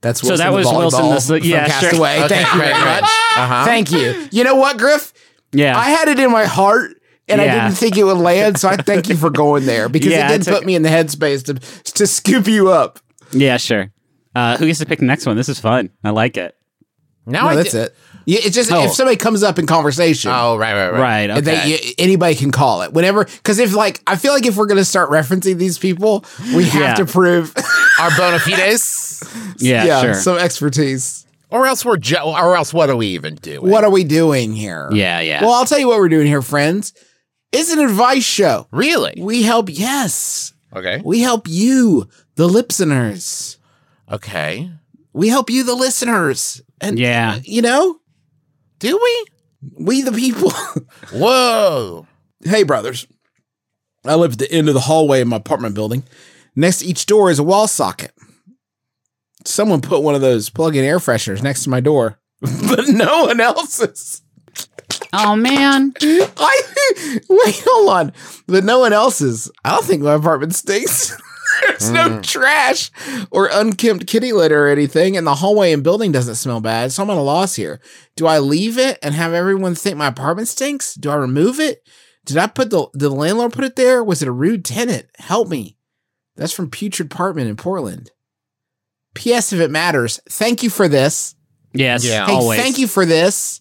That's 0.00 0.22
what 0.22 0.28
So 0.30 0.36
that 0.36 0.52
was 0.52 0.66
Wilson 0.66 1.00
volleyball 1.00 1.26
the- 1.28 1.40
from 1.40 1.48
yeah, 1.48 1.64
sure. 1.80 1.90
Castaway. 1.90 2.18
Okay, 2.24 2.28
Thank 2.28 2.52
you 2.52 2.58
very 2.60 2.72
much. 2.74 3.02
Uh-huh. 3.04 3.64
Thank 3.64 3.90
you. 3.90 4.28
You 4.30 4.44
know 4.44 4.56
what, 4.56 4.76
Griff? 4.78 5.12
Yeah. 5.52 5.78
I 5.78 5.90
had 5.90 6.08
it 6.08 6.18
in 6.18 6.30
my 6.30 6.44
heart. 6.44 6.96
And 7.28 7.40
I 7.40 7.44
didn't 7.44 7.76
think 7.78 7.96
it 7.96 8.04
would 8.04 8.18
land, 8.18 8.58
so 8.58 8.68
I 8.68 8.76
thank 8.90 9.08
you 9.08 9.16
for 9.16 9.30
going 9.30 9.64
there 9.66 9.88
because 9.88 10.12
Yeah, 10.12 10.26
it 10.26 10.32
did 10.32 10.40
it's 10.42 10.48
put 10.48 10.58
okay. 10.58 10.66
me 10.66 10.74
in 10.74 10.82
the 10.82 10.90
headspace 10.90 11.44
to 11.46 11.54
to 11.94 12.06
scoop 12.06 12.46
you 12.46 12.70
up. 12.70 12.98
yeah. 13.32 13.56
Sure. 13.56 13.90
Uh, 14.34 14.56
who 14.56 14.66
gets 14.66 14.80
to 14.80 14.86
pick 14.86 14.98
the 14.98 15.04
next 15.06 15.26
one? 15.26 15.36
This 15.36 15.48
is 15.48 15.60
fun. 15.60 15.90
I 16.02 16.10
like 16.10 16.36
it. 16.36 16.56
Now 17.26 17.44
No, 17.44 17.48
I 17.50 17.54
that's 17.56 17.72
di- 17.72 17.78
it. 17.78 17.94
Yeah, 18.26 18.40
it's 18.42 18.54
just 18.54 18.70
Oh. 18.72 18.84
if 18.84 18.92
somebody 18.92 19.16
comes 19.16 19.42
up 19.42 19.58
in 19.58 19.66
conversation, 19.66 20.30
Oh, 20.34 20.56
right, 20.56 20.74
right, 20.74 20.90
right. 20.90 21.00
Right. 21.00 21.30
Okay. 21.30 21.40
They, 21.40 21.54
y- 21.56 21.94
anybody 21.98 22.34
can 22.34 22.50
call 22.50 22.82
it 22.82 22.92
whenever. 22.92 23.24
Because 23.26 23.58
if 23.58 23.74
like, 23.74 24.02
I 24.06 24.16
feel 24.16 24.32
like 24.32 24.44
if 24.44 24.56
we're 24.56 24.66
gonna 24.66 24.84
start 24.84 25.08
referencing 25.10 25.56
these 25.56 25.78
people, 25.78 26.24
we 26.54 26.64
have 26.64 26.80
Yeah. 26.82 26.94
to 26.96 27.06
prove, 27.06 27.54
Our 28.00 28.10
bona 28.16 28.38
fides, 28.40 29.22
yeah. 29.58 30.02
Sure. 30.02 30.14
some 30.14 30.36
expertise. 30.38 31.24
or 31.50 31.66
else 31.66 31.84
we're 31.84 31.96
jo- 31.96 32.34
or 32.36 32.56
else 32.56 32.74
what 32.74 32.90
are 32.90 32.96
we 32.96 33.06
even 33.08 33.36
doing? 33.36 33.70
What 33.70 33.84
are 33.84 33.90
we 33.90 34.02
doing 34.04 34.52
here? 34.52 34.88
yeah. 34.92 35.20
Yeah. 35.20 35.42
Well, 35.42 35.52
I'll 35.52 35.64
tell 35.66 35.78
you 35.78 35.86
what 35.86 35.98
we're 35.98 36.08
doing 36.08 36.26
here, 36.26 36.42
friends. 36.42 36.92
It's 37.54 37.72
an 37.72 37.78
advice 37.78 38.24
show. 38.24 38.66
really? 38.72 39.14
We 39.18 39.42
help. 39.42 39.68
Yes, 39.70 40.52
Okay. 40.74 41.00
we 41.04 41.20
help 41.20 41.46
you, 41.48 42.08
the 42.34 42.48
listeners. 42.48 43.58
Okay. 44.10 44.70
We 45.12 45.28
help 45.28 45.48
you, 45.50 45.62
the 45.64 45.74
listeners. 45.76 46.60
And 46.80 46.98
yeah. 46.98 47.38
you 47.44 47.62
know, 47.62 47.98
Do 48.80 48.98
we? 49.02 49.24
we 49.84 50.02
the 50.02 50.12
people. 50.12 50.50
Whoa. 51.12 52.06
hey, 52.44 52.64
brothers. 52.64 53.06
I 54.04 54.16
live 54.16 54.32
at 54.32 54.38
the 54.38 54.52
end 54.52 54.68
of 54.68 54.74
the 54.74 54.80
hallway 54.80 55.20
in 55.22 55.28
my 55.28 55.36
apartment 55.36 55.74
building. 55.74 56.02
Next 56.56 56.80
to 56.80 56.86
each 56.86 57.06
door 57.06 57.30
is 57.30 57.38
a 57.38 57.42
wall 57.44 57.66
socket. 57.66 58.12
Someone 59.46 59.80
put 59.80 60.02
one 60.02 60.14
of 60.14 60.20
those 60.20 60.50
plug-in 60.50 60.84
air 60.84 60.98
fresheners 60.98 61.42
next 61.42 61.64
to 61.64 61.70
my 61.70 61.80
door, 61.80 62.18
but 62.40 62.88
no 62.88 63.24
one 63.26 63.40
else's. 63.40 64.22
Oh 65.16 65.36
man. 65.36 65.94
I 66.00 66.62
wait, 67.28 67.62
hold 67.66 67.90
on. 67.90 68.12
But 68.46 68.64
no 68.64 68.80
one 68.80 68.92
else's. 68.92 69.50
I 69.64 69.70
don't 69.70 69.84
think 69.84 70.02
my 70.02 70.14
apartment 70.14 70.54
stinks. 70.54 71.16
There's 71.68 71.90
no 71.90 72.08
mm. 72.08 72.22
trash 72.22 72.90
or 73.30 73.48
unkempt 73.52 74.06
kitty 74.06 74.32
litter 74.32 74.66
or 74.66 74.70
anything, 74.70 75.16
and 75.16 75.26
the 75.26 75.36
hallway 75.36 75.72
and 75.72 75.84
building 75.84 76.10
doesn't 76.10 76.34
smell 76.34 76.60
bad. 76.60 76.90
So 76.90 77.02
I'm 77.02 77.10
at 77.10 77.16
a 77.16 77.20
loss 77.20 77.54
here. 77.54 77.80
Do 78.16 78.26
I 78.26 78.40
leave 78.40 78.76
it 78.76 78.98
and 79.02 79.14
have 79.14 79.32
everyone 79.32 79.74
think 79.74 79.96
my 79.96 80.08
apartment 80.08 80.48
stinks? 80.48 80.94
Do 80.94 81.10
I 81.10 81.14
remove 81.14 81.60
it? 81.60 81.86
Did 82.24 82.38
I 82.38 82.46
put 82.46 82.70
the 82.70 82.88
did 82.92 83.00
the 83.00 83.10
landlord 83.10 83.52
put 83.52 83.64
it 83.64 83.76
there? 83.76 84.02
Was 84.02 84.22
it 84.22 84.28
a 84.28 84.32
rude 84.32 84.64
tenant? 84.64 85.06
Help 85.18 85.48
me. 85.48 85.76
That's 86.36 86.52
from 86.52 86.70
Putrid 86.70 87.12
Apartment 87.12 87.48
in 87.48 87.56
Portland. 87.56 88.10
P.S. 89.14 89.52
If 89.52 89.60
it 89.60 89.70
matters, 89.70 90.20
thank 90.28 90.62
you 90.62 90.70
for 90.70 90.88
this. 90.88 91.36
Yes, 91.72 92.04
Yeah. 92.04 92.26
Hey, 92.26 92.32
always. 92.32 92.60
thank 92.60 92.78
you 92.78 92.88
for 92.88 93.04
this. 93.04 93.60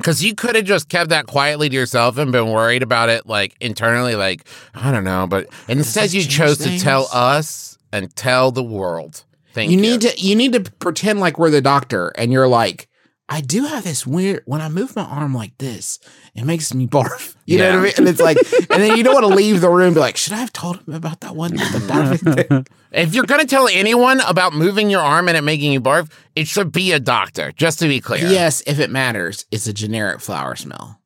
Because 0.00 0.24
you 0.24 0.34
could 0.34 0.56
have 0.56 0.64
just 0.64 0.88
kept 0.88 1.10
that 1.10 1.26
quietly 1.26 1.68
to 1.68 1.74
yourself 1.74 2.16
and 2.18 2.32
been 2.32 2.50
worried 2.50 2.82
about 2.82 3.08
it, 3.08 3.26
like 3.26 3.54
internally, 3.60 4.14
like, 4.14 4.46
I 4.74 4.90
don't 4.90 5.04
know. 5.04 5.26
But 5.26 5.48
instead, 5.68 6.12
you 6.12 6.22
chose 6.22 6.58
to 6.58 6.78
tell 6.78 7.08
us 7.12 7.78
and 7.92 8.14
tell 8.16 8.50
the 8.50 8.62
world. 8.62 9.24
Thank 9.52 9.70
you 9.70 9.76
you. 9.76 9.82
need 9.82 10.00
to 10.02 10.20
you 10.20 10.36
need 10.36 10.52
to 10.52 10.60
pretend 10.60 11.20
like 11.20 11.38
we're 11.38 11.50
the 11.50 11.60
doctor 11.60 12.12
and 12.16 12.32
you're 12.32 12.48
like 12.48 12.88
I 13.32 13.40
do 13.40 13.64
have 13.64 13.84
this 13.84 14.04
weird 14.04 14.42
when 14.44 14.60
I 14.60 14.68
move 14.68 14.96
my 14.96 15.04
arm 15.04 15.32
like 15.34 15.56
this, 15.58 16.00
it 16.34 16.44
makes 16.44 16.74
me 16.74 16.86
barf. 16.88 17.36
You 17.46 17.58
know 17.58 17.70
what 17.70 17.78
I 17.78 17.82
mean? 17.82 17.92
And 17.98 18.08
it's 18.08 18.20
like, 18.20 18.36
and 18.70 18.80
then 18.80 18.96
you 18.96 19.02
don't 19.02 19.14
want 19.14 19.26
to 19.26 19.34
leave 19.34 19.60
the 19.60 19.68
room 19.70 19.86
and 19.88 19.94
be 19.94 20.00
like, 20.00 20.16
should 20.16 20.34
I 20.34 20.36
have 20.36 20.52
told 20.52 20.76
him 20.86 20.94
about 20.94 21.20
that 21.22 21.34
one? 21.34 21.50
The 21.50 21.56
barfing 21.88 22.48
thing? 22.48 22.66
If 22.92 23.12
you're 23.14 23.24
going 23.24 23.40
to 23.40 23.46
tell 23.46 23.66
anyone 23.68 24.20
about 24.20 24.52
moving 24.52 24.88
your 24.90 25.00
arm 25.00 25.26
and 25.28 25.36
it 25.36 25.42
making 25.42 25.72
you 25.72 25.80
barf, 25.80 26.10
it 26.36 26.46
should 26.48 26.70
be 26.72 26.92
a 26.92 27.00
doctor, 27.00 27.50
just 27.52 27.78
to 27.80 27.88
be 27.88 28.00
clear. 28.00 28.24
Yes, 28.26 28.62
if 28.66 28.78
it 28.80 28.90
matters, 28.90 29.46
it's 29.50 29.66
a 29.68 29.72
generic 29.72 30.20
flower 30.20 30.54
smell. 30.56 31.00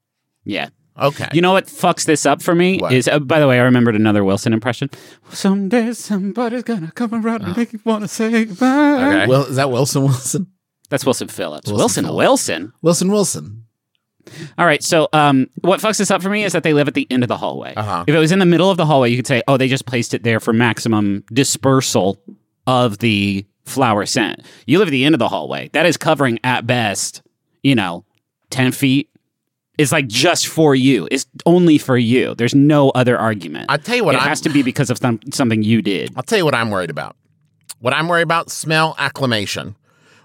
Yeah. 0.45 0.69
Okay. 0.99 1.29
You 1.33 1.41
know 1.43 1.53
what 1.53 1.67
fucks 1.67 2.05
this 2.05 2.25
up 2.27 2.41
for 2.43 2.55
me 2.55 2.79
What? 2.79 2.93
is. 2.93 3.09
Uh, 3.09 3.19
by 3.19 3.41
the 3.41 3.49
way, 3.49 3.59
I 3.59 3.63
remembered 3.65 3.97
another 3.97 4.23
Wilson 4.23 4.53
impression. 4.53 4.91
Someday 5.31 5.93
somebody's 5.95 6.63
gonna 6.63 6.93
come 6.93 7.15
around 7.15 7.43
and 7.43 7.57
make 7.57 7.73
you 7.73 7.81
wanna 7.85 8.07
say 8.09 8.45
goodbye. 8.45 8.67
Okay. 9.09 9.27
Well, 9.27 9.45
is 9.47 9.57
that 9.57 9.71
Wilson 9.71 10.03
Wilson? 10.05 10.47
That's 10.95 11.05
Wilson 11.05 11.27
Phillips. 11.27 11.69
Wilson 11.73 12.05
Wilson. 12.05 12.15
Wilson. 12.15 12.73
Wilson 12.81 13.11
Wilson. 13.11 13.65
All 14.57 14.65
right. 14.65 14.81
So, 14.81 15.09
um, 15.13 15.49
what 15.63 15.81
fucks 15.81 15.99
this 15.99 16.09
up 16.13 16.23
for 16.23 16.31
me 16.31 16.45
is 16.45 16.53
that 16.53 16.63
they 16.63 16.73
live 16.73 16.87
at 16.87 16.95
the 16.95 17.05
end 17.11 17.25
of 17.25 17.29
the 17.29 17.37
hallway. 17.37 17.75
Uh-huh. 17.75 18.05
If 18.07 18.15
it 18.15 18.19
was 18.21 18.31
in 18.31 18.39
the 18.39 18.47
middle 18.47 18.71
of 18.71 18.77
the 18.77 18.87
hallway, 18.87 19.11
you 19.11 19.17
could 19.17 19.27
say, 19.27 19.43
"Oh, 19.49 19.57
they 19.57 19.67
just 19.67 19.87
placed 19.87 20.15
it 20.15 20.23
there 20.23 20.39
for 20.39 20.53
maximum 20.53 21.25
dispersal 21.33 22.21
of 22.69 22.99
the 22.99 23.45
flower 23.65 24.07
scent." 24.07 24.47
You 24.69 24.79
live 24.79 24.87
at 24.87 24.93
the 24.93 25.05
end 25.05 25.17
of 25.17 25.19
the 25.19 25.27
hallway. 25.29 25.69
That 25.73 25.85
is 25.85 25.97
covering 25.97 26.39
at 26.45 26.65
best, 26.65 27.23
you 27.65 27.75
know, 27.75 28.05
ten 28.51 28.71
feet. 28.71 29.11
It's 29.77 29.91
like 29.91 30.07
just 30.07 30.47
for 30.47 30.77
you. 30.77 31.09
It's 31.11 31.27
only 31.45 31.77
for 31.79 31.99
you. 31.99 32.37
There's 32.37 32.55
no 32.55 32.91
other 32.91 33.19
argument. 33.19 33.67
I'll 33.69 33.79
tell 33.79 33.97
you 33.97 34.05
what 34.05 34.15
it 34.15 34.19
I'm- 34.21 34.29
has 34.29 34.41
to 34.43 34.49
be 34.49 34.63
because 34.63 34.91
of 34.91 34.99
some, 34.99 35.19
something 35.33 35.65
you 35.65 35.83
did. 35.83 36.13
I'll 36.17 36.23
tell 36.23 36.39
you 36.39 36.45
what 36.45 36.55
I'm 36.55 36.71
worried 36.71 36.91
about. 36.91 37.17
What 37.81 37.93
I'm 37.93 38.07
worried 38.07 38.23
about, 38.23 38.49
smell 38.53 38.95
acclimation. 38.97 39.75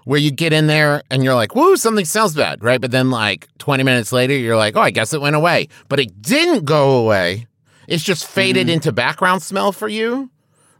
Where 0.04 0.18
you 0.18 0.30
get 0.30 0.52
in 0.52 0.66
there 0.66 1.02
and 1.10 1.22
you're 1.22 1.34
like, 1.34 1.54
woo, 1.54 1.76
something 1.76 2.04
smells 2.04 2.34
bad, 2.34 2.62
right? 2.64 2.80
But 2.80 2.90
then 2.90 3.10
like 3.10 3.48
20 3.58 3.82
minutes 3.82 4.12
later, 4.12 4.34
you're 4.34 4.56
like, 4.56 4.76
oh, 4.76 4.80
I 4.80 4.90
guess 4.90 5.12
it 5.12 5.20
went 5.20 5.36
away. 5.36 5.68
But 5.88 6.00
it 6.00 6.22
didn't 6.22 6.64
go 6.64 6.98
away. 6.98 7.46
It's 7.86 8.04
just 8.04 8.26
faded 8.26 8.68
mm. 8.68 8.72
into 8.74 8.92
background 8.92 9.42
smell 9.42 9.72
for 9.72 9.88
you, 9.88 10.30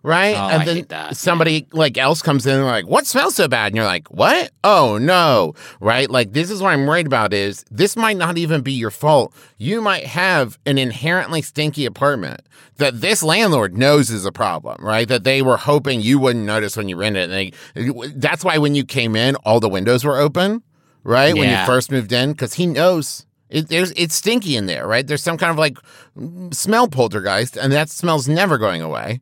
right? 0.02 0.34
Oh, 0.36 0.48
and 0.48 0.62
I 0.62 0.64
then 0.64 0.86
that, 0.88 1.16
somebody 1.16 1.66
like 1.72 1.98
else 1.98 2.22
comes 2.22 2.46
in 2.46 2.56
and 2.56 2.66
like, 2.66 2.86
what 2.86 3.06
smells 3.06 3.34
so 3.34 3.48
bad? 3.48 3.68
And 3.68 3.76
you're 3.76 3.84
like, 3.84 4.08
what? 4.08 4.50
Oh 4.64 4.98
no, 4.98 5.54
right? 5.80 6.10
Like 6.10 6.32
this 6.32 6.50
is 6.50 6.62
what 6.62 6.70
I'm 6.70 6.86
worried 6.86 7.06
about 7.06 7.32
is 7.32 7.64
this 7.70 7.96
might 7.96 8.16
not 8.16 8.38
even 8.38 8.62
be 8.62 8.72
your 8.72 8.90
fault. 8.90 9.34
You 9.58 9.80
might 9.80 10.06
have 10.06 10.58
an 10.66 10.78
inherently 10.78 11.42
stinky 11.42 11.86
apartment 11.86 12.40
that 12.76 13.00
this 13.00 13.22
landlord 13.22 13.76
knows 13.76 14.10
is 14.10 14.24
a 14.24 14.32
problem, 14.32 14.84
right? 14.84 15.06
That 15.06 15.24
they 15.24 15.42
were 15.42 15.58
hoping 15.58 16.00
you 16.00 16.18
wouldn't 16.18 16.44
notice 16.44 16.76
when 16.76 16.88
you 16.88 16.96
rented 16.96 17.30
it. 17.30 17.52
And 17.74 17.92
they, 17.94 18.08
that's 18.16 18.44
why 18.44 18.58
when 18.58 18.74
you 18.74 18.84
came 18.84 19.14
in, 19.14 19.36
all 19.36 19.60
the 19.60 19.68
windows 19.68 20.04
were 20.04 20.18
open, 20.18 20.62
right? 21.04 21.34
When 21.34 21.48
you 21.60 21.66
first 21.66 21.90
moved 21.90 22.12
in, 22.12 22.32
because 22.32 22.54
he 22.54 22.66
knows. 22.66 23.26
It, 23.50 23.68
there's 23.68 23.90
it's 23.96 24.14
stinky 24.14 24.56
in 24.56 24.66
there, 24.66 24.86
right? 24.86 25.04
There's 25.04 25.24
some 25.24 25.36
kind 25.36 25.50
of 25.50 25.58
like 25.58 25.76
smell 26.54 26.86
poltergeist, 26.86 27.56
and 27.56 27.72
that 27.72 27.90
smell's 27.90 28.28
never 28.28 28.58
going 28.58 28.80
away. 28.80 29.20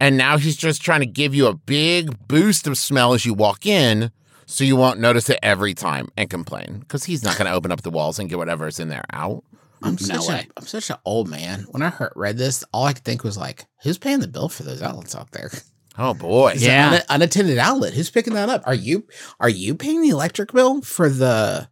And 0.00 0.16
now 0.16 0.38
he's 0.38 0.56
just 0.56 0.82
trying 0.82 1.00
to 1.00 1.06
give 1.06 1.34
you 1.34 1.46
a 1.46 1.54
big 1.54 2.26
boost 2.28 2.66
of 2.66 2.76
smell 2.76 3.14
as 3.14 3.24
you 3.24 3.32
walk 3.34 3.64
in 3.66 4.10
so 4.46 4.64
you 4.64 4.76
won't 4.76 5.00
notice 5.00 5.30
it 5.30 5.38
every 5.42 5.72
time 5.74 6.08
and 6.16 6.28
complain 6.28 6.78
because 6.80 7.04
he's 7.04 7.22
not 7.24 7.38
going 7.38 7.46
to 7.46 7.52
open 7.56 7.70
up 7.72 7.82
the 7.82 7.90
walls 7.90 8.18
and 8.18 8.28
get 8.28 8.36
whatever's 8.38 8.78
in 8.80 8.88
there 8.88 9.04
out. 9.12 9.44
I'm 9.82 9.92
No 9.92 9.96
such 9.96 10.28
way. 10.28 10.46
a 10.56 10.60
I'm 10.60 10.66
such 10.66 10.90
an 10.90 10.96
old 11.04 11.28
man. 11.28 11.66
When 11.70 11.82
I 11.82 11.90
heard 11.90 12.12
read 12.16 12.38
this, 12.38 12.64
all 12.72 12.84
I 12.86 12.92
could 12.94 13.04
think 13.04 13.22
was 13.24 13.36
like, 13.38 13.66
who's 13.82 13.98
paying 13.98 14.20
the 14.20 14.28
bill 14.28 14.48
for 14.48 14.62
those 14.62 14.82
outlets 14.82 15.14
out 15.14 15.30
there? 15.32 15.50
Oh 15.96 16.12
boy. 16.12 16.54
It's 16.54 16.62
an 16.64 16.68
Yeah. 16.70 16.90
un- 16.94 17.02
unattended 17.08 17.56
outlet. 17.56 17.94
Who's 17.94 18.10
picking 18.10 18.34
that 18.34 18.48
up? 18.48 18.64
Are 18.66 18.74
you 18.74 19.06
are 19.38 19.48
you 19.48 19.76
paying 19.76 20.02
the 20.02 20.08
electric 20.08 20.50
bill 20.52 20.82
for 20.82 21.08
the 21.08 21.68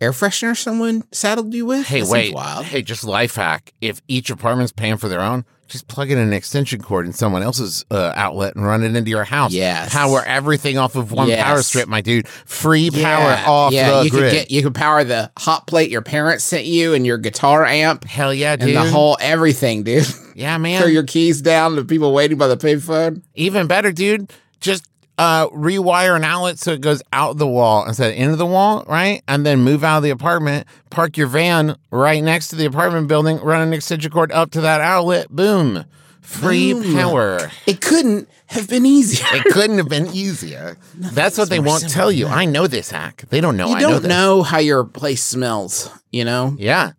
air 0.00 0.12
freshener 0.12 0.56
someone 0.56 1.04
saddled 1.12 1.52
you 1.54 1.66
with? 1.66 1.86
Hey, 1.86 2.00
That 2.00 2.10
wait. 2.10 2.34
Hey, 2.64 2.82
just 2.82 3.04
life 3.04 3.36
hack. 3.36 3.72
If 3.80 4.00
each 4.08 4.30
apartment's 4.30 4.72
paying 4.72 4.96
for 4.96 5.08
their 5.08 5.20
own, 5.20 5.44
just 5.68 5.88
plug 5.88 6.10
in 6.12 6.18
an 6.18 6.32
extension 6.32 6.80
cord 6.80 7.06
in 7.06 7.12
someone 7.12 7.42
else's 7.42 7.84
uh, 7.90 8.12
outlet 8.14 8.54
and 8.54 8.64
run 8.64 8.84
it 8.84 8.94
into 8.94 9.10
your 9.10 9.24
house. 9.24 9.52
Yes. 9.52 9.92
Power 9.92 10.22
everything 10.24 10.78
off 10.78 10.94
of 10.94 11.10
one 11.10 11.26
Yes. 11.28 11.42
power 11.42 11.60
strip, 11.62 11.88
my 11.88 12.00
dude. 12.00 12.28
Free 12.28 12.88
power 12.90 13.30
Yeah, 13.30 13.44
off 13.48 13.72
yeah, 13.72 13.90
the 13.98 14.04
you 14.04 14.10
grid. 14.10 14.22
could 14.22 14.32
get 14.32 14.50
you 14.52 14.62
could 14.62 14.76
power 14.76 15.02
the 15.02 15.32
hot 15.36 15.66
plate 15.66 15.90
your 15.90 16.02
parents 16.02 16.44
sent 16.44 16.66
you 16.66 16.94
and 16.94 17.04
your 17.04 17.18
guitar 17.18 17.64
amp 17.66 18.04
Hell 18.04 18.32
yeah, 18.32 18.52
and 18.52 18.60
dude. 18.62 18.76
the 18.76 18.84
whole 18.84 19.16
everything, 19.20 19.82
dude. 19.82 20.06
yeah, 20.36 20.56
man. 20.56 20.80
Throw 20.80 20.88
your 20.90 21.02
keys 21.02 21.42
down 21.42 21.74
to 21.74 21.84
people 21.84 22.12
waiting 22.14 22.38
by 22.38 22.46
the 22.46 22.56
payphone. 22.56 23.22
Even 23.34 23.66
better, 23.66 23.90
dude. 23.90 24.32
Just 24.60 24.86
uh, 25.18 25.48
rewire 25.48 26.14
an 26.16 26.24
outlet 26.24 26.58
so 26.58 26.72
it 26.72 26.80
goes 26.80 27.02
out 27.12 27.38
the 27.38 27.46
wall 27.46 27.86
instead 27.86 28.12
of 28.12 28.18
into 28.18 28.36
the 28.36 28.46
wall, 28.46 28.84
right? 28.86 29.22
And 29.26 29.46
then 29.46 29.60
move 29.60 29.82
out 29.82 29.98
of 29.98 30.02
the 30.02 30.10
apartment, 30.10 30.66
park 30.90 31.16
your 31.16 31.26
van 31.26 31.76
right 31.90 32.22
next 32.22 32.48
to 32.48 32.56
the 32.56 32.66
apartment 32.66 33.08
building, 33.08 33.38
run 33.38 33.62
an 33.62 33.72
extension 33.72 34.10
cord 34.10 34.32
up 34.32 34.50
to 34.52 34.60
that 34.62 34.80
outlet. 34.80 35.28
Boom. 35.30 35.84
Free 36.20 36.72
Boom. 36.72 36.94
power. 36.94 37.50
It 37.66 37.80
couldn't 37.80 38.28
have 38.46 38.68
been 38.68 38.84
easier. 38.84 39.26
It 39.32 39.44
couldn't 39.52 39.78
have 39.78 39.88
been 39.88 40.08
easier. 40.08 40.76
That's 40.96 41.38
what 41.38 41.48
they 41.48 41.60
won't 41.60 41.88
tell 41.88 42.10
you. 42.10 42.26
I 42.26 42.44
know 42.44 42.66
this 42.66 42.90
hack. 42.90 43.24
They 43.30 43.40
don't 43.40 43.56
know 43.56 43.68
you 43.68 43.76
I 43.76 43.80
don't 43.80 44.02
know 44.02 44.08
know 44.08 44.42
how 44.42 44.58
your 44.58 44.84
place 44.84 45.22
smells, 45.22 45.88
you 46.10 46.24
know? 46.24 46.56
Yeah. 46.58 46.92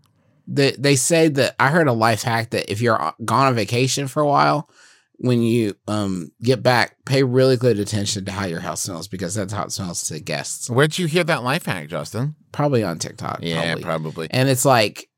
They, 0.47 0.71
they 0.71 0.95
say 0.95 1.27
that 1.27 1.55
I 1.59 1.69
heard 1.69 1.89
a 1.89 1.93
life 1.93 2.21
hack 2.23 2.51
that 2.51 2.71
if 2.71 2.79
you're 2.79 3.13
gone 3.25 3.47
on 3.47 3.55
vacation 3.55 4.07
for 4.07 4.21
a 4.21 4.27
while, 4.27 4.69
when 5.19 5.41
you 5.41 5.75
um 5.87 6.31
get 6.41 6.61
back, 6.63 6.95
pay 7.05 7.23
really 7.23 7.57
good 7.57 7.79
attention 7.79 8.25
to 8.25 8.31
how 8.31 8.45
your 8.45 8.59
house 8.59 8.81
smells 8.81 9.07
because 9.07 9.33
that's 9.35 9.53
how 9.53 9.63
it 9.65 9.71
smells 9.71 10.03
to 10.09 10.19
guests. 10.19 10.69
Where'd 10.69 10.97
you 10.97 11.07
hear 11.07 11.23
that 11.23 11.43
life 11.43 11.65
hack, 11.65 11.87
Justin? 11.89 12.35
Probably 12.51 12.83
on 12.83 12.99
TikTok. 12.99 13.39
Yeah, 13.41 13.61
probably. 13.75 13.83
probably. 13.83 14.27
And 14.31 14.47
it's 14.49 14.65
like, 14.65 15.09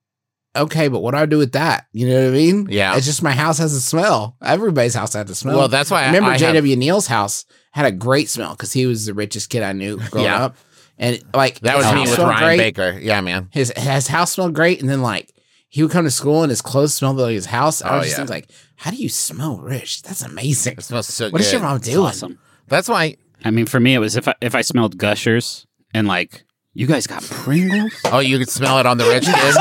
okay, 0.55 0.87
but 0.87 1.01
what 1.01 1.11
do 1.11 1.17
I 1.17 1.25
do 1.25 1.37
with 1.37 1.51
that? 1.53 1.85
You 1.93 2.07
know 2.09 2.23
what 2.23 2.29
I 2.29 2.37
mean? 2.37 2.67
Yeah. 2.69 2.95
It's 2.95 3.05
just 3.05 3.21
my 3.23 3.31
house 3.31 3.57
has 3.59 3.73
a 3.73 3.81
smell. 3.81 4.35
Everybody's 4.43 4.95
house 4.95 5.13
had 5.13 5.29
a 5.29 5.35
smell. 5.35 5.57
Well, 5.57 5.67
that's 5.67 5.91
why 5.91 6.03
I- 6.03 6.07
remember 6.07 6.29
I 6.31 6.37
have- 6.37 6.55
JW 6.63 6.77
Neal's 6.77 7.07
house 7.07 7.45
had 7.71 7.85
a 7.85 7.91
great 7.91 8.29
smell 8.29 8.51
because 8.51 8.73
he 8.73 8.85
was 8.85 9.05
the 9.05 9.13
richest 9.13 9.49
kid 9.49 9.63
I 9.63 9.73
knew 9.73 9.97
growing 10.09 10.25
Yeah. 10.25 10.45
up. 10.45 10.55
And 10.97 11.21
like 11.33 11.59
That 11.61 11.77
was 11.77 11.85
me 11.93 12.01
with 12.01 12.17
Ryan 12.17 12.43
great. 12.43 12.57
Baker. 12.57 12.99
Yeah, 13.01 13.21
man. 13.21 13.47
His 13.51 13.71
his 13.77 14.07
house 14.07 14.33
smelled 14.33 14.53
great, 14.53 14.81
and 14.81 14.89
then 14.89 15.01
like 15.01 15.33
he 15.69 15.81
would 15.83 15.91
come 15.91 16.03
to 16.05 16.11
school 16.11 16.41
and 16.43 16.49
his 16.49 16.61
clothes 16.61 16.93
smelled 16.95 17.17
like 17.17 17.33
his 17.33 17.45
house. 17.45 17.81
I 17.81 17.89
Oh, 17.95 17.97
was 17.99 18.07
just 18.07 18.17
yeah. 18.19 18.25
like, 18.25 18.49
how 18.75 18.91
do 18.91 18.97
you 18.97 19.07
smell 19.09 19.57
rich? 19.57 20.01
That's 20.01 20.21
amazing. 20.23 20.73
It 20.77 20.83
smells 20.83 21.07
so 21.07 21.25
What 21.25 21.33
good. 21.33 21.41
is 21.41 21.51
your 21.51 21.61
mom 21.61 21.77
It's 21.77 21.88
doing? 21.88 22.05
awesome. 22.07 22.39
That's 22.67 22.89
why. 22.89 23.15
I 23.45 23.51
mean, 23.51 23.65
for 23.67 23.79
me, 23.79 23.93
it 23.93 23.99
was 23.99 24.15
if 24.17 24.27
I, 24.27 24.33
if 24.41 24.55
I 24.55 24.61
smelled 24.61 24.97
gushers 24.97 25.65
and 25.93 26.07
like, 26.07 26.43
you 26.73 26.88
guys 26.88 27.07
got 27.07 27.23
Pringles? 27.23 27.93
Oh, 28.05 28.19
you 28.19 28.38
could 28.38 28.49
smell 28.49 28.79
it 28.79 28.85
on 28.85 28.97
the 28.97 29.05
rich 29.05 29.25
kid. 29.25 29.55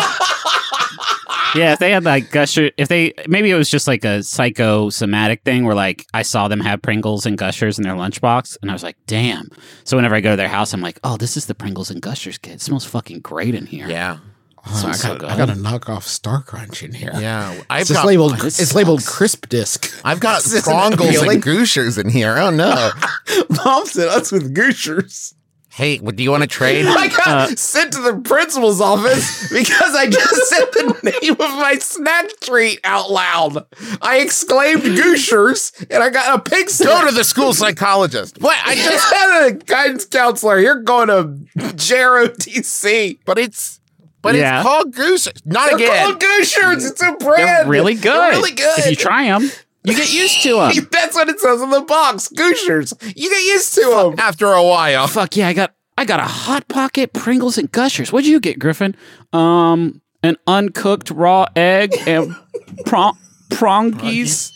yeah, 1.55 1.73
if 1.73 1.79
they 1.79 1.91
had 1.91 2.05
like 2.05 2.31
gusher, 2.31 2.71
if 2.77 2.88
they 2.88 3.12
maybe 3.27 3.50
it 3.50 3.55
was 3.57 3.71
just 3.71 3.87
like 3.87 4.05
a 4.05 4.23
psychosomatic 4.23 5.43
thing 5.43 5.65
where 5.65 5.75
like 5.75 6.07
I 6.15 6.23
saw 6.23 6.49
them 6.49 6.61
have 6.61 6.83
Pringles 6.83 7.25
and 7.27 7.37
gushers 7.38 7.79
in 7.79 7.85
their 7.85 7.95
lunchbox, 7.95 8.59
and 8.62 8.71
I 8.71 8.75
was 8.75 8.83
like, 8.83 8.97
damn. 9.07 9.49
So 9.85 9.97
whenever 9.97 10.15
I 10.15 10.21
go 10.21 10.31
to 10.31 10.37
their 10.37 10.49
house, 10.49 10.73
I'm 10.75 10.81
like, 10.83 11.00
oh, 11.05 11.17
this 11.17 11.37
is 11.37 11.47
the 11.47 11.55
Pringles 11.55 11.91
and 11.91 12.00
gushers 12.03 12.38
kid. 12.38 12.55
It 12.55 12.61
smells 12.61 12.85
fucking 12.85 13.21
great 13.21 13.55
in 13.55 13.67
here. 13.67 13.88
yeah. 13.88 14.19
Oh, 14.67 14.71
I, 14.75 14.81
Smells 14.81 15.00
so 15.00 15.17
got, 15.19 15.31
I 15.31 15.37
good. 15.37 15.47
got 15.47 15.55
to 15.55 15.61
knock 15.61 15.88
off 15.88 16.07
Star 16.07 16.43
Crunch 16.43 16.83
in 16.83 16.93
here. 16.93 17.12
Yeah. 17.15 17.61
I've 17.71 17.83
It's 17.83 17.88
just 17.88 18.00
got 18.00 18.07
labeled. 18.07 18.33
Oh, 18.35 18.43
this 18.43 18.61
It's 18.61 18.75
labeled 18.75 19.05
crisp 19.07 19.49
disc. 19.49 19.93
I've 20.05 20.21
got 20.21 20.43
This 20.43 20.53
isn't 20.55 20.73
Prongles 20.73 21.09
appealing. 21.09 21.31
and 21.37 21.43
Gooshers 21.43 21.99
in 21.99 22.11
here. 22.11 22.37
Oh 22.37 22.50
no. 22.50 22.91
Mom 23.65 23.87
said 23.87 24.09
us 24.09 24.31
with 24.33 24.55
Gooshers. 24.55 25.35
hey, 25.71 25.99
what, 25.99 26.17
do 26.17 26.25
you 26.25 26.31
want 26.33 26.43
to 26.43 26.49
trade? 26.49 26.85
I 26.88 27.07
got 27.09 27.27
Uh, 27.29 27.47
sent 27.55 27.93
to 27.93 28.00
the 28.03 28.17
principal's 28.21 28.81
office 28.81 29.49
because 29.53 29.95
I 29.95 30.09
just 30.09 30.49
said 30.50 30.65
the 30.73 31.00
name 31.23 31.33
of 31.33 31.38
my 31.38 31.77
snack 31.81 32.29
treat 32.41 32.81
out 32.83 33.11
loud. 33.12 33.65
I 34.03 34.19
exclaimed 34.19 34.83
Gooshers 34.83 35.73
and 35.88 36.03
I 36.03 36.11
got 36.11 36.37
a 36.37 36.43
pig 36.50 36.69
Go 36.83 37.09
to 37.09 37.15
the 37.15 37.23
school 37.25 37.55
psychologist. 37.55 38.41
What? 38.43 38.57
I 38.67 38.73
I 38.73 38.75
just. 38.75 38.91
just 38.91 39.15
had 39.15 39.47
a 39.47 39.53
guidance 39.55 40.05
counselor. 40.05 40.59
You're 40.59 40.83
going 40.83 41.09
to 41.09 41.25
JROTC. 41.59 43.21
But 43.25 43.38
it's. 43.38 43.81
But 44.23 44.35
Yeah. 44.35 44.61
it's 44.61 44.69
called 44.69 44.95
Goosers. 44.95 45.41
Not 45.47 45.67
They're 45.69 45.77
again. 45.77 46.05
called 46.07 46.21
Gooshers. 46.21 46.91
It's 46.91 47.03
a 47.03 47.13
brand. 47.13 47.39
They're 47.49 47.67
really 47.67 47.95
good. 47.95 48.05
They're 48.13 48.31
really 48.33 48.53
good. 48.53 48.79
If 48.81 48.91
you 48.91 48.97
try 48.97 49.27
them, 49.27 49.51
You 49.85 49.95
get 49.97 50.13
used 50.13 50.43
to 50.43 50.55
them. 50.57 50.89
That's 50.93 51.15
what 51.15 51.29
it 51.29 51.41
says 51.41 51.63
on 51.63 51.71
the 51.71 51.81
box. 51.83 52.29
Gooshers. 52.37 52.93
You 53.17 53.31
get 53.31 53.43
used 53.45 53.75
to 53.77 53.85
them. 53.85 54.15
After 54.19 54.47
a 54.53 54.63
while. 54.63 55.07
Fuck 55.07 55.37
yeah, 55.37 55.49
I 55.49 55.53
got 55.53 55.73
I 55.97 56.05
got 56.05 56.21
a 56.21 56.25
hot 56.25 56.69
pocket, 56.69 57.13
Pringles, 57.13 57.59
and 57.59 57.71
Gushers. 57.73 58.13
What'd 58.13 58.29
you 58.29 58.39
get, 58.39 58.59
Griffin? 58.59 58.95
Um, 59.33 60.01
an 60.23 60.37
uncooked 60.47 61.11
raw 61.11 61.47
egg 61.57 61.95
and 62.07 62.37
prong 62.87 63.17
prongies 63.51 64.53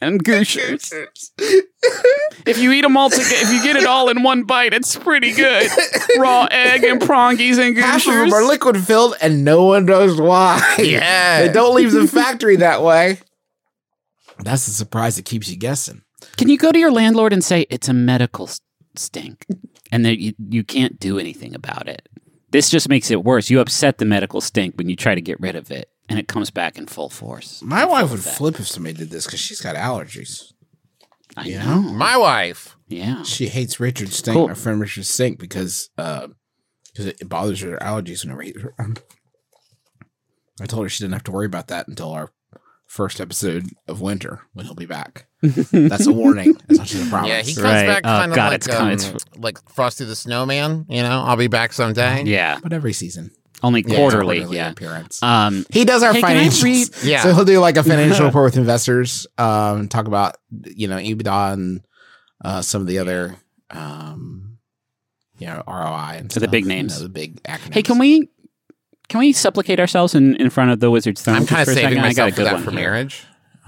and 0.00 0.22
Gushers. 0.22 0.92
if 1.38 2.58
you 2.58 2.72
eat 2.72 2.82
them 2.82 2.96
all 2.96 3.10
together, 3.10 3.28
if 3.30 3.52
you 3.52 3.62
get 3.62 3.76
it 3.76 3.86
all 3.86 4.08
in 4.08 4.22
one 4.22 4.44
bite, 4.44 4.72
it's 4.72 4.96
pretty 4.96 5.32
good. 5.32 5.70
Raw 6.18 6.46
egg 6.50 6.84
and 6.84 7.00
prongies 7.00 7.58
and 7.58 7.76
Half 7.76 8.06
of 8.06 8.14
them 8.14 8.32
are 8.32 8.44
liquid 8.44 8.78
filled, 8.78 9.14
and 9.20 9.44
no 9.44 9.64
one 9.64 9.86
knows 9.86 10.20
why. 10.20 10.76
Yeah. 10.78 11.46
they 11.46 11.52
don't 11.52 11.74
leave 11.74 11.92
the 11.92 12.06
factory 12.08 12.56
that 12.56 12.82
way. 12.82 13.18
That's 14.38 14.66
the 14.66 14.72
surprise 14.72 15.16
that 15.16 15.24
keeps 15.24 15.48
you 15.48 15.56
guessing. 15.56 16.02
Can 16.36 16.48
you 16.48 16.56
go 16.56 16.72
to 16.72 16.78
your 16.78 16.92
landlord 16.92 17.32
and 17.32 17.44
say 17.44 17.66
it's 17.70 17.88
a 17.88 17.92
medical 17.92 18.48
stink, 18.96 19.46
and 19.92 20.04
that 20.04 20.18
you 20.18 20.34
you 20.48 20.64
can't 20.64 20.98
do 20.98 21.18
anything 21.18 21.54
about 21.54 21.88
it? 21.88 22.08
This 22.50 22.70
just 22.70 22.88
makes 22.88 23.10
it 23.10 23.24
worse. 23.24 23.50
You 23.50 23.60
upset 23.60 23.98
the 23.98 24.04
medical 24.04 24.40
stink 24.40 24.76
when 24.76 24.88
you 24.88 24.96
try 24.96 25.14
to 25.14 25.20
get 25.20 25.38
rid 25.40 25.56
of 25.56 25.70
it, 25.70 25.88
and 26.10 26.18
it 26.18 26.28
comes 26.28 26.50
back 26.50 26.76
in 26.76 26.86
full 26.86 27.08
force. 27.08 27.62
My 27.62 27.86
wife 27.86 28.10
would 28.10 28.20
flip 28.20 28.60
if 28.60 28.68
somebody 28.68 28.94
did 28.96 29.10
this 29.10 29.24
because 29.24 29.40
she's 29.40 29.60
got 29.62 29.76
allergies. 29.76 30.52
I 31.36 31.44
Yeah. 31.46 31.64
know. 31.64 31.80
My 31.80 32.16
wife. 32.18 32.76
Yeah. 32.88 33.22
She 33.22 33.46
hates 33.48 33.78
Richard 33.80 34.10
Stink, 34.12 34.34
Cool. 34.36 34.48
my 34.48 34.54
friend 34.54 34.80
Richard 34.80 35.06
Stink, 35.06 35.38
because 35.38 35.88
uh, 35.96 36.26
because 36.92 37.06
it, 37.06 37.20
it 37.20 37.28
bothers 37.28 37.60
her 37.60 37.78
allergies 37.78 38.24
whenever 38.24 38.42
he's 38.42 38.56
around. 38.78 39.00
I 40.60 40.66
told 40.66 40.82
her 40.84 40.88
she 40.88 41.02
didn't 41.04 41.14
have 41.14 41.24
to 41.24 41.30
worry 41.30 41.46
about 41.46 41.68
that 41.68 41.88
until 41.88 42.10
our 42.12 42.32
first 42.86 43.20
episode 43.20 43.66
of 43.86 44.00
winter 44.00 44.40
when 44.52 44.66
he'll 44.66 44.74
be 44.74 44.84
back. 44.86 45.26
That's 45.42 46.06
a 46.06 46.12
warning. 46.12 46.54
That's 46.66 46.78
not 46.80 46.86
just 46.88 47.06
a 47.06 47.08
promise. 47.10 47.28
Yeah, 47.30 47.42
he 47.42 47.54
comes 47.54 47.64
Right. 47.64 47.86
back 47.86 48.02
Oh, 48.04 48.08
kind 48.08 48.32
of 48.32 48.36
God, 48.36 48.46
like 48.48 48.54
it's 48.56 48.66
coming. 48.66 48.82
um, 48.88 48.92
It's- 48.94 49.24
like 49.36 49.70
Frosty 49.70 50.04
the 50.04 50.16
Snowman. 50.16 50.86
You 50.88 51.02
know, 51.02 51.22
I'll 51.22 51.36
be 51.36 51.46
back 51.46 51.72
someday. 51.72 52.24
Yeah. 52.24 52.58
but 52.62 52.72
every 52.72 52.92
season, 52.92 53.30
Only 53.62 53.84
Yeah, 53.86 53.96
quarterly. 53.96 54.42
Yeah. 54.44 54.70
appearance. 54.70 55.22
Um, 55.22 55.66
He 55.70 55.84
does 55.84 56.02
our 56.02 56.12
Hey, 56.14 56.22
financials. 56.22 56.62
read- 56.64 56.88
Yeah. 57.04 57.22
So 57.22 57.34
he'll 57.34 57.44
do 57.44 57.58
like 57.58 57.76
a 57.76 57.82
financial 57.84 58.24
report 58.26 58.44
with 58.46 58.56
investors, 58.56 59.26
um, 59.38 59.88
talk 59.88 60.06
about 60.06 60.36
you 60.66 60.88
know 60.88 60.96
EBITDA 60.96 61.52
and 61.52 61.80
uh, 62.44 62.62
some 62.62 62.80
of 62.80 62.86
the 62.86 62.98
other 62.98 63.36
um, 63.70 64.58
you 65.38 65.46
know 65.46 65.62
ROI 65.66 66.16
and 66.18 66.32
So 66.32 66.40
the 66.40 66.44
stuff, 66.44 66.50
big 66.52 66.64
you 66.64 66.68
names. 66.68 66.96
know, 66.98 67.02
the 67.04 67.08
big 67.12 67.42
acronyms. 67.42 67.74
hey, 67.74 67.82
can 67.82 67.98
we 67.98 68.28
can 69.08 69.20
we 69.20 69.32
supplicate 69.32 69.78
ourselves 69.80 70.14
in, 70.14 70.36
in 70.36 70.50
front 70.50 70.70
of 70.70 70.80
the 70.80 70.90
wizard's 70.90 71.20
throne? 71.22 71.36
I'm 71.36 71.46
kind 71.46 71.62
of 71.62 71.68
for 71.68 71.74
saving 71.74 71.98
second? 71.98 72.04
I 72.04 72.12
got 72.12 72.22
a 72.22 72.24
myself 72.26 72.30
for 72.30 72.36
good 72.36 72.46
that 72.46 72.54
one 72.54 72.62
for 72.62 72.70
here. 72.70 72.80
marriage. 72.80 73.24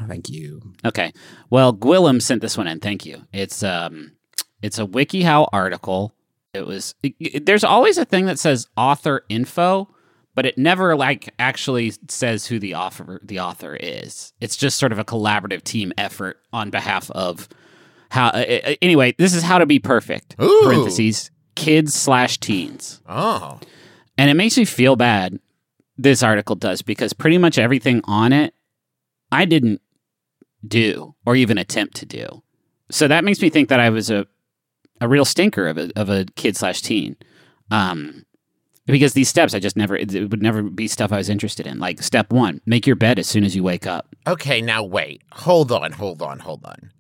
Thank 0.08 0.30
you. 0.30 0.72
Okay. 0.84 1.12
Well, 1.50 1.72
Gwillem 1.74 2.20
sent 2.22 2.40
this 2.42 2.56
one 2.56 2.66
in. 2.66 2.80
Thank 2.80 3.04
you. 3.06 3.22
It's 3.32 3.62
um, 3.62 4.12
it's 4.62 4.78
a 4.78 4.86
WikiHow 4.86 5.48
article. 5.52 6.14
It 6.54 6.66
was. 6.66 6.94
it- 7.02 7.14
it- 7.18 7.46
there's 7.46 7.64
always 7.64 7.96
a 7.96 8.04
thing 8.04 8.26
that 8.26 8.38
says 8.38 8.66
author 8.76 9.24
info, 9.30 9.88
but 10.34 10.44
it 10.44 10.58
never 10.58 10.94
like 10.94 11.32
actually 11.38 11.92
says 12.08 12.46
who 12.46 12.58
the 12.58 12.74
author 12.74 13.20
the 13.24 13.40
author 13.40 13.74
is. 13.74 14.32
It's 14.40 14.56
just 14.56 14.78
sort 14.78 14.92
of 14.92 14.98
a 14.98 15.04
collaborative 15.04 15.62
team 15.64 15.92
effort 15.96 16.40
on 16.52 16.68
behalf 16.70 17.10
of 17.12 17.48
how. 18.10 18.28
Uh, 18.28 18.74
anyway, 18.82 19.14
this 19.16 19.34
is 19.34 19.42
how 19.42 19.58
to 19.58 19.66
be 19.66 19.78
perfect. 19.78 20.36
Ooh. 20.42 20.60
Parentheses 20.64 21.30
kids 21.54 21.94
slash 21.94 22.38
teens. 22.38 23.00
Oh, 23.08 23.58
And 24.18 24.28
it 24.30 24.34
makes 24.34 24.56
me 24.58 24.64
feel 24.66 24.94
bad, 24.96 25.38
this 25.98 26.22
article 26.22 26.54
does, 26.56 26.80
because 26.82 27.12
pretty 27.14 27.36
much 27.38 27.58
everything 27.58 28.00
on 28.04 28.32
it, 28.32 28.54
I 29.30 29.44
didn't 29.46 29.80
do 30.66 31.14
or 31.26 31.34
even 31.36 31.56
attempt 31.58 31.96
to 31.96 32.06
do. 32.06 32.42
So 32.90 33.08
that 33.08 33.24
makes 33.24 33.40
me 33.40 33.48
think 33.50 33.68
that 33.70 33.80
I 33.80 33.88
was 33.90 34.10
a, 34.10 34.26
a 35.02 35.08
real 35.08 35.24
stinker 35.24 35.66
of 35.66 35.76
a, 35.76 35.90
of 35.96 36.08
a 36.08 36.24
kid 36.36 36.56
slash 36.56 36.80
teen. 36.80 37.16
Um, 37.70 38.24
because 38.86 39.14
these 39.14 39.28
steps, 39.28 39.54
I 39.54 39.58
just 39.58 39.76
never, 39.76 39.96
it 39.96 40.14
it 40.14 40.30
would 40.30 40.42
never 40.42 40.62
be 40.62 40.88
stuff 40.88 41.12
I 41.12 41.16
was 41.16 41.28
interested 41.28 41.66
in. 41.66 41.78
Like 41.78 42.02
step 42.02 42.32
one, 42.32 42.60
make 42.66 42.86
your 42.86 42.96
bed 42.96 43.18
as 43.18 43.26
soon 43.26 43.44
as 43.44 43.54
you 43.54 43.62
wake 43.62 43.86
up. 43.86 44.14
okay. 44.26 44.60
Now 44.60 44.82
wait. 44.82 45.22
Hold 45.32 45.72
on. 45.72 45.92
Hold 45.92 46.22
on. 46.22 46.38
Hold 46.38 46.64
on. 46.64 46.90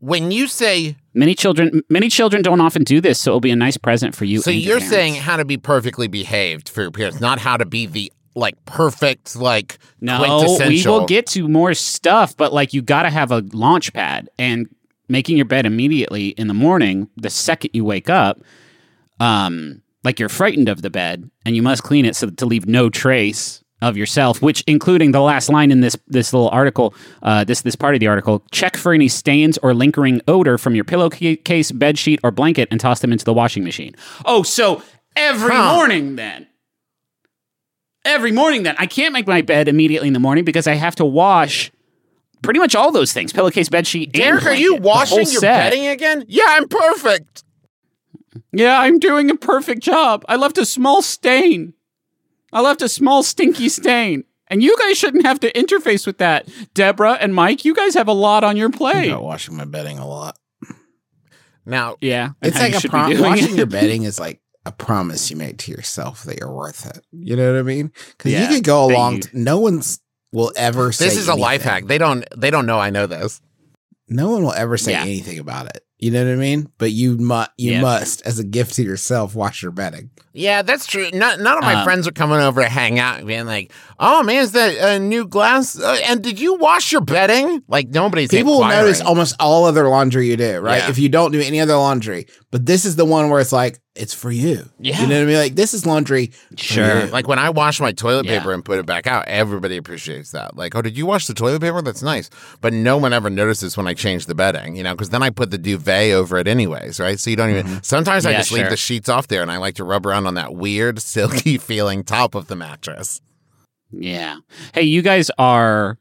When 0.00 0.30
you 0.30 0.46
say 0.46 0.96
Many 1.12 1.34
children, 1.34 1.82
many 1.90 2.08
children 2.08 2.40
don't 2.40 2.60
often 2.60 2.84
do 2.84 3.00
this, 3.00 3.20
so 3.20 3.32
it'll 3.32 3.40
be 3.40 3.50
a 3.50 3.56
nice 3.56 3.76
present 3.76 4.14
for 4.14 4.24
you. 4.24 4.40
so, 4.40 4.50
you're 4.50 4.80
saying 4.80 5.14
how 5.14 5.36
to 5.36 5.44
be 5.44 5.56
perfectly 5.56 6.06
behaved 6.06 6.68
for 6.68 6.82
your 6.82 6.90
parents, 6.90 7.20
not 7.20 7.38
how 7.40 7.56
to 7.56 7.66
be 7.66 7.86
the 7.86 8.12
like 8.36 8.64
perfect 8.64 9.34
like 9.34 9.78
No, 10.00 10.22
we 10.68 10.86
will 10.86 11.04
get 11.06 11.26
to 11.28 11.48
more 11.48 11.74
stuff, 11.74 12.36
but 12.36 12.52
like 12.52 12.72
you 12.72 12.80
got 12.80 13.02
to 13.02 13.10
have 13.10 13.32
a 13.32 13.42
launch 13.52 13.92
pad 13.92 14.30
and 14.38 14.68
making 15.10 15.36
your 15.36 15.46
bed 15.46 15.66
immediately 15.66 16.28
in 16.28 16.46
the 16.46 16.54
morning, 16.54 17.08
the 17.16 17.30
second 17.30 17.70
you 17.74 17.84
wake 17.84 18.08
up, 18.08 18.40
um, 19.18 19.82
like 20.04 20.18
you're 20.18 20.28
frightened 20.28 20.68
of 20.68 20.82
the 20.82 20.90
bed 20.90 21.30
and 21.44 21.54
you 21.56 21.62
must 21.62 21.82
clean 21.82 22.04
it 22.06 22.16
so 22.16 22.30
to 22.30 22.46
leave 22.46 22.66
no 22.66 22.88
trace 22.88 23.62
of 23.82 23.96
yourself, 23.96 24.42
which 24.42 24.62
including 24.66 25.12
the 25.12 25.20
last 25.20 25.48
line 25.48 25.70
in 25.70 25.80
this 25.80 25.96
this 26.06 26.32
little 26.32 26.50
article, 26.50 26.94
uh, 27.22 27.44
this 27.44 27.62
this 27.62 27.76
part 27.76 27.94
of 27.94 28.00
the 28.00 28.06
article, 28.06 28.42
check 28.50 28.76
for 28.76 28.92
any 28.92 29.08
stains 29.08 29.58
or 29.58 29.74
lingering 29.74 30.20
odor 30.28 30.58
from 30.58 30.74
your 30.74 30.84
pillowcase, 30.84 31.72
bed 31.72 31.98
sheet, 31.98 32.20
or 32.22 32.30
blanket 32.30 32.68
and 32.70 32.78
toss 32.80 33.00
them 33.00 33.12
into 33.12 33.24
the 33.24 33.32
washing 33.34 33.64
machine. 33.64 33.94
Oh, 34.24 34.42
so 34.42 34.82
every 35.16 35.54
Huh. 35.54 35.74
morning 35.76 36.16
then 36.16 36.46
every 38.04 38.32
morning 38.32 38.62
then. 38.62 38.74
I 38.78 38.86
can't 38.86 39.12
make 39.12 39.26
my 39.26 39.42
bed 39.42 39.68
immediately 39.68 40.08
in 40.08 40.14
the 40.14 40.20
morning 40.20 40.44
because 40.44 40.66
I 40.66 40.74
have 40.74 40.96
to 40.96 41.04
wash 41.04 41.70
pretty 42.42 42.60
much 42.60 42.74
all 42.74 42.90
those 42.92 43.12
things 43.12 43.32
pillowcase, 43.32 43.68
bed 43.68 43.86
sheet, 43.86 44.08
and 44.08 44.12
Derek, 44.14 44.46
are 44.46 44.54
you 44.54 44.78
blanket, 44.78 44.82
the 44.82 44.88
whole 44.88 44.98
washing 45.18 45.32
your 45.32 45.40
set. 45.40 45.70
bedding 45.70 45.86
again? 45.86 46.24
Yeah, 46.28 46.44
I'm 46.48 46.68
perfect. 46.68 47.44
Yeah, 48.52 48.80
I'm 48.80 48.98
doing 48.98 49.30
a 49.30 49.36
perfect 49.36 49.82
job. 49.82 50.24
I 50.28 50.36
left 50.36 50.58
a 50.58 50.64
small 50.66 51.02
stain. 51.02 51.74
I 52.52 52.60
left 52.60 52.82
a 52.82 52.88
small 52.88 53.22
stinky 53.22 53.68
stain. 53.68 54.24
And 54.48 54.62
you 54.62 54.76
guys 54.78 54.98
shouldn't 54.98 55.24
have 55.24 55.38
to 55.40 55.52
interface 55.52 56.04
with 56.06 56.18
that. 56.18 56.48
Deborah 56.74 57.12
and 57.20 57.32
Mike, 57.34 57.64
you 57.64 57.72
guys 57.74 57.94
have 57.94 58.08
a 58.08 58.12
lot 58.12 58.42
on 58.42 58.56
your 58.56 58.70
plate. 58.70 58.94
I'm 58.96 59.00
plate. 59.02 59.10
not 59.10 59.22
washing 59.22 59.56
my 59.56 59.64
bedding 59.64 59.98
a 59.98 60.06
lot. 60.08 60.36
Now, 61.66 61.96
Yeah. 62.00 62.30
It's 62.42 62.58
like 62.58 62.84
a 62.84 62.88
prom- 62.88 63.20
washing 63.20 63.50
it. 63.52 63.56
your 63.56 63.66
bedding 63.66 64.02
is 64.02 64.18
like 64.18 64.40
a 64.66 64.72
promise 64.72 65.30
you 65.30 65.36
make 65.36 65.58
to 65.58 65.70
yourself 65.70 66.24
that 66.24 66.38
you're 66.38 66.52
worth 66.52 66.86
it. 66.86 67.04
You 67.12 67.36
know 67.36 67.52
what 67.52 67.58
I 67.60 67.62
mean? 67.62 67.92
Because 68.16 68.32
Yeah, 68.32 68.48
you 68.48 68.56
could 68.56 68.64
go 68.64 68.84
along. 68.86 69.16
you- 69.16 69.22
t- 69.22 69.28
no 69.34 69.58
one's 69.58 70.00
will 70.32 70.52
ever 70.56 70.92
say 70.92 71.06
this 71.06 71.16
is 71.16 71.28
a 71.28 71.34
life 71.34 71.62
hack. 71.62 71.86
They 71.86 71.98
don't. 71.98 72.24
They 72.36 72.50
don't 72.50 72.66
know 72.66 72.78
I 72.78 72.90
know 72.90 73.06
this. 73.06 73.40
No 74.08 74.30
one 74.30 74.42
will 74.42 74.52
ever 74.52 74.76
say 74.76 74.92
Yeah. 74.92 75.02
anything 75.02 75.38
about 75.38 75.66
it. 75.66 75.84
You 76.00 76.10
know 76.10 76.24
what 76.24 76.32
I 76.32 76.36
mean? 76.36 76.68
But 76.78 76.92
you 76.92 77.18
must, 77.18 77.50
you 77.58 77.72
Yeah. 77.72 77.80
must, 77.82 78.22
as 78.22 78.38
a 78.38 78.44
gift 78.44 78.74
to 78.76 78.82
yourself, 78.82 79.34
wash 79.34 79.62
your 79.62 79.70
bedding. 79.70 80.10
Yeah, 80.32 80.62
that's 80.62 80.86
true. 80.86 81.10
None, 81.12 81.42
none 81.42 81.58
of 81.58 81.64
my 81.64 81.74
Um, 81.74 81.84
friends 81.84 82.06
are 82.06 82.12
coming 82.12 82.38
over 82.38 82.62
to 82.62 82.68
hang 82.68 82.98
out 83.00 83.18
and 83.18 83.26
being 83.26 83.46
like, 83.46 83.72
"Oh 83.98 84.22
man, 84.22 84.36
is 84.42 84.52
that 84.52 84.76
a 84.76 84.98
new 85.00 85.26
glass? 85.26 85.76
Uh, 85.78 85.98
and 86.06 86.22
did 86.22 86.38
you 86.40 86.54
wash 86.54 86.92
your 86.92 87.00
bedding?" 87.00 87.62
Like 87.68 87.88
nobody's 87.88 88.30
People 88.30 88.60
will 88.60 88.68
notice 88.68 89.00
almost 89.00 89.34
all 89.40 89.64
other 89.64 89.88
laundry 89.88 90.28
you 90.28 90.36
do, 90.36 90.60
right? 90.60 90.78
Yeah. 90.84 90.88
If 90.90 90.98
you 90.98 91.08
don't 91.08 91.32
do 91.32 91.40
any 91.40 91.60
other 91.60 91.74
laundry, 91.74 92.26
but 92.52 92.64
this 92.64 92.84
is 92.84 92.94
the 92.94 93.04
one 93.04 93.28
where 93.28 93.40
it's 93.40 93.52
like 93.52 93.80
it's 93.96 94.14
for 94.14 94.30
you. 94.30 94.70
Yeah. 94.78 95.00
You 95.02 95.08
know 95.08 95.16
what 95.16 95.22
I 95.22 95.26
mean? 95.26 95.36
Like 95.36 95.56
this 95.56 95.74
is 95.74 95.84
laundry. 95.84 96.30
for 96.56 96.56
Sure. 96.62 97.00
you. 97.00 97.06
Like 97.10 97.26
when 97.26 97.40
I 97.40 97.50
wash 97.50 97.80
my 97.80 97.90
toilet 97.90 98.24
Yeah. 98.24 98.38
paper 98.38 98.52
and 98.54 98.64
put 98.64 98.78
it 98.78 98.86
back 98.86 99.08
out, 99.08 99.24
everybody 99.26 99.76
appreciates 99.76 100.30
that. 100.30 100.56
Like, 100.56 100.76
oh, 100.76 100.80
did 100.80 100.96
you 100.96 101.06
wash 101.06 101.26
the 101.26 101.34
toilet 101.34 101.60
paper? 101.60 101.82
That's 101.82 102.02
nice. 102.02 102.30
But 102.60 102.72
no 102.72 102.96
one 102.98 103.12
ever 103.12 103.28
notices 103.30 103.76
when 103.76 103.88
I 103.88 103.94
change 103.94 104.26
the 104.26 104.34
bedding, 104.36 104.76
you 104.76 104.84
know, 104.84 104.92
because 104.94 105.08
then 105.10 105.24
I 105.24 105.30
put 105.30 105.50
the 105.50 105.58
duvet 105.58 105.89
over 106.12 106.38
it 106.38 106.46
anyways, 106.48 106.98
right? 107.00 107.18
So 107.18 107.30
you 107.30 107.36
don't 107.36 107.50
even. 107.50 107.82
Sometimes 107.82 108.26
I 108.26 108.30
Mm-hmm. 108.30 108.34
Yeah, 108.34 108.38
just 108.40 108.52
leave 108.52 108.70
the 108.70 108.76
sheets 108.76 109.08
off 109.08 109.28
there 109.28 109.42
and 109.42 109.50
I 109.50 109.56
like 109.58 109.74
to 109.76 109.84
rub 109.84 110.06
around 110.06 110.26
on 110.26 110.34
that 110.34 110.54
weird, 110.54 111.00
silky 111.02 111.58
feeling 111.58 112.04
top 112.04 112.34
of 112.34 112.46
the 112.48 112.56
mattress. 112.56 113.20
Yeah. 113.90 114.36
Hey, 114.74 114.82
you 114.82 115.02
guys 115.02 115.30
are 115.38 115.98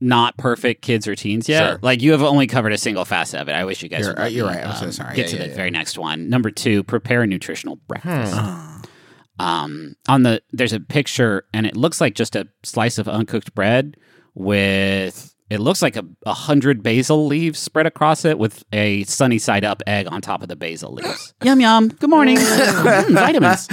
not 0.00 0.36
perfect 0.36 0.82
kids 0.82 1.06
or 1.06 1.14
teens 1.14 1.48
yet. 1.48 1.68
Sure. 1.70 1.78
Like 1.80 2.02
you 2.02 2.12
have 2.12 2.22
only 2.22 2.46
covered 2.46 2.72
a 2.72 2.78
single 2.78 3.04
facet 3.04 3.40
of 3.40 3.48
it. 3.48 3.52
I 3.52 3.64
wish 3.64 3.82
you 3.82 3.88
guys 3.88 4.00
You're- 4.00 4.10
would 4.14 4.18
let 4.18 4.32
you're 4.32 4.46
me, 4.50 4.56
right. 4.56 4.66
I'm 4.66 4.76
so 4.76 4.86
um, 4.86 4.92
sorry. 4.92 5.14
Get 5.16 5.26
Yeah, 5.26 5.30
to 5.30 5.36
yeah, 5.36 5.42
the 5.44 5.48
yeah. 5.50 5.56
very 5.56 5.70
next 5.70 5.96
one. 5.96 6.28
Number 6.28 6.50
two, 6.50 6.82
prepare 6.82 7.22
a 7.22 7.26
nutritional 7.26 7.76
breakfast. 7.88 8.32
Ah. 8.36 8.82
Um, 9.38 9.96
on 10.08 10.22
the 10.22 10.42
there's 10.52 10.72
a 10.72 10.78
picture 10.80 11.44
and 11.52 11.66
it 11.66 11.76
looks 11.76 12.00
like 12.00 12.14
just 12.14 12.36
a 12.36 12.46
slice 12.62 12.98
of 12.98 13.08
uncooked 13.08 13.52
bread 13.54 13.96
with 14.34 15.33
it 15.50 15.60
looks 15.60 15.82
like 15.82 15.96
a, 15.96 16.04
a 16.26 16.32
hundred 16.32 16.82
basil 16.82 17.26
leaves 17.26 17.58
spread 17.58 17.86
across 17.86 18.24
it 18.24 18.38
with 18.38 18.64
a 18.72 19.04
sunny 19.04 19.38
side 19.38 19.64
up 19.64 19.82
egg 19.86 20.06
on 20.10 20.20
top 20.20 20.42
of 20.42 20.48
the 20.48 20.56
basil 20.56 20.92
leaves. 20.94 21.34
yum 21.44 21.60
yum. 21.60 21.88
Good 21.88 22.10
morning. 22.10 22.38
Mm, 22.84 23.14
vitamins. 23.14 23.68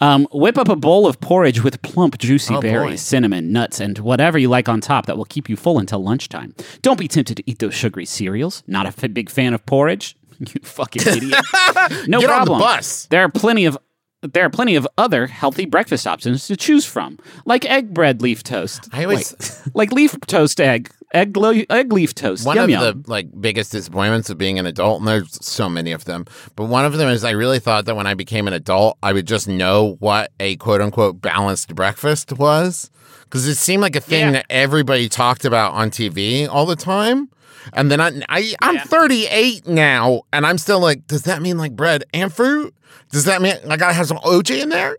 Um, 0.00 0.26
whip 0.32 0.58
up 0.58 0.68
a 0.68 0.76
bowl 0.76 1.06
of 1.06 1.20
porridge 1.20 1.62
with 1.62 1.80
plump, 1.82 2.18
juicy 2.18 2.54
Oh, 2.54 2.58
boy. 2.60 2.62
berries, 2.62 3.02
cinnamon, 3.02 3.52
nuts, 3.52 3.80
and 3.80 3.98
whatever 3.98 4.38
you 4.38 4.48
like 4.48 4.68
on 4.68 4.80
top 4.80 5.06
that 5.06 5.16
will 5.16 5.24
keep 5.24 5.48
you 5.48 5.56
full 5.56 5.78
until 5.78 6.02
lunchtime. 6.02 6.54
Don't 6.82 6.98
be 6.98 7.08
tempted 7.08 7.36
to 7.38 7.50
eat 7.50 7.58
those 7.58 7.74
sugary 7.74 8.04
cereals. 8.04 8.62
Not 8.66 8.86
a 8.86 8.88
f- 8.88 9.12
big 9.12 9.30
fan 9.30 9.54
of 9.54 9.64
porridge. 9.66 10.16
You 10.40 10.46
fucking 10.62 11.02
idiot. 11.02 11.34
No 12.06 12.20
Get 12.20 12.30
on 12.30 12.40
the 12.40 12.46
problem. 12.46 12.60
bus. 12.60 13.06
There 13.06 13.22
are 13.22 13.28
plenty 13.28 13.64
of 13.64 13.76
there 14.22 14.44
are 14.44 14.50
plenty 14.50 14.74
of 14.74 14.86
other 14.98 15.26
healthy 15.26 15.64
breakfast 15.66 16.06
options 16.06 16.46
to 16.48 16.56
choose 16.56 16.84
from, 16.84 17.18
like 17.44 17.64
egg 17.66 17.94
bread 17.94 18.20
leaf 18.22 18.42
toast. 18.42 18.88
I 18.92 19.04
always 19.04 19.62
like 19.74 19.92
leaf 19.92 20.16
toast 20.26 20.60
egg, 20.60 20.90
egg, 21.14 21.36
lo- 21.36 21.62
egg 21.70 21.92
leaf 21.92 22.14
toast. 22.14 22.44
one 22.44 22.56
yum 22.56 22.64
of 22.64 22.70
yum. 22.70 22.80
the 23.02 23.10
like 23.10 23.28
biggest 23.40 23.70
disappointments 23.72 24.28
of 24.28 24.36
being 24.36 24.58
an 24.58 24.66
adult, 24.66 25.00
and 25.00 25.08
there's 25.08 25.38
so 25.44 25.68
many 25.68 25.92
of 25.92 26.04
them. 26.04 26.24
But 26.56 26.64
one 26.64 26.84
of 26.84 26.94
them 26.94 27.08
is 27.08 27.22
I 27.22 27.30
really 27.30 27.60
thought 27.60 27.84
that 27.84 27.94
when 27.96 28.06
I 28.08 28.14
became 28.14 28.48
an 28.48 28.54
adult, 28.54 28.98
I 29.02 29.12
would 29.12 29.26
just 29.26 29.46
know 29.46 29.96
what 30.00 30.32
a 30.40 30.56
quote 30.56 30.80
unquote 30.80 31.20
balanced 31.20 31.74
breakfast 31.76 32.32
was, 32.32 32.90
because 33.24 33.46
it 33.46 33.54
seemed 33.54 33.82
like 33.82 33.94
a 33.96 34.00
thing 34.00 34.26
Yeah. 34.26 34.32
that 34.32 34.46
everybody 34.50 35.08
talked 35.08 35.44
about 35.44 35.74
on 35.74 35.90
TV 35.90 36.48
all 36.48 36.66
the 36.66 36.76
time. 36.76 37.28
And 37.74 37.90
then 37.90 38.00
I, 38.00 38.22
I 38.30 38.54
I'm 38.62 38.76
Yeah. 38.76 38.84
38 38.84 39.66
now, 39.68 40.22
and 40.32 40.46
I'm 40.46 40.58
still 40.58 40.80
like, 40.80 41.06
does 41.06 41.22
that 41.24 41.42
mean 41.42 41.58
like 41.58 41.76
bread 41.76 42.02
and 42.14 42.32
fruit? 42.32 42.74
Does 43.10 43.24
that 43.24 43.40
mean 43.42 43.54
I 43.68 43.76
gotta 43.76 43.94
have 43.94 44.06
some 44.06 44.18
OJ 44.18 44.62
in 44.62 44.68
there? 44.68 44.96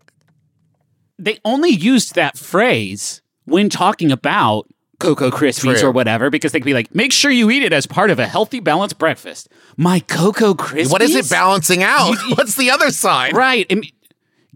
they 1.20 1.38
only 1.46 1.70
used 1.70 2.16
that 2.16 2.38
phrase 2.38 3.22
when 3.44 3.70
talking 3.70 4.12
about 4.12 4.68
Cocoa 5.00 5.30
Krispies 5.30 5.80
True. 5.80 5.90
or 5.90 5.92
whatever, 5.92 6.30
because 6.30 6.52
they 6.52 6.60
could 6.60 6.66
be 6.66 6.74
like, 6.74 6.94
make 6.96 7.12
sure 7.12 7.30
you 7.30 7.50
eat 7.52 7.64
it 7.64 7.74
as 7.74 7.86
part 7.86 8.10
of 8.10 8.20
a 8.20 8.26
healthy, 8.26 8.60
balanced 8.60 8.98
breakfast. 8.98 9.50
My 9.78 10.00
Cocoa 10.00 10.54
Krispies? 10.54 10.92
What 10.92 11.02
is 11.02 11.16
it 11.16 11.30
balancing 11.30 11.84
out? 11.84 12.16
What's 12.36 12.56
the 12.56 12.72
other 12.72 12.90
side? 12.90 13.34
Right. 13.34 13.66
I 13.70 13.76
mean, 13.76 13.92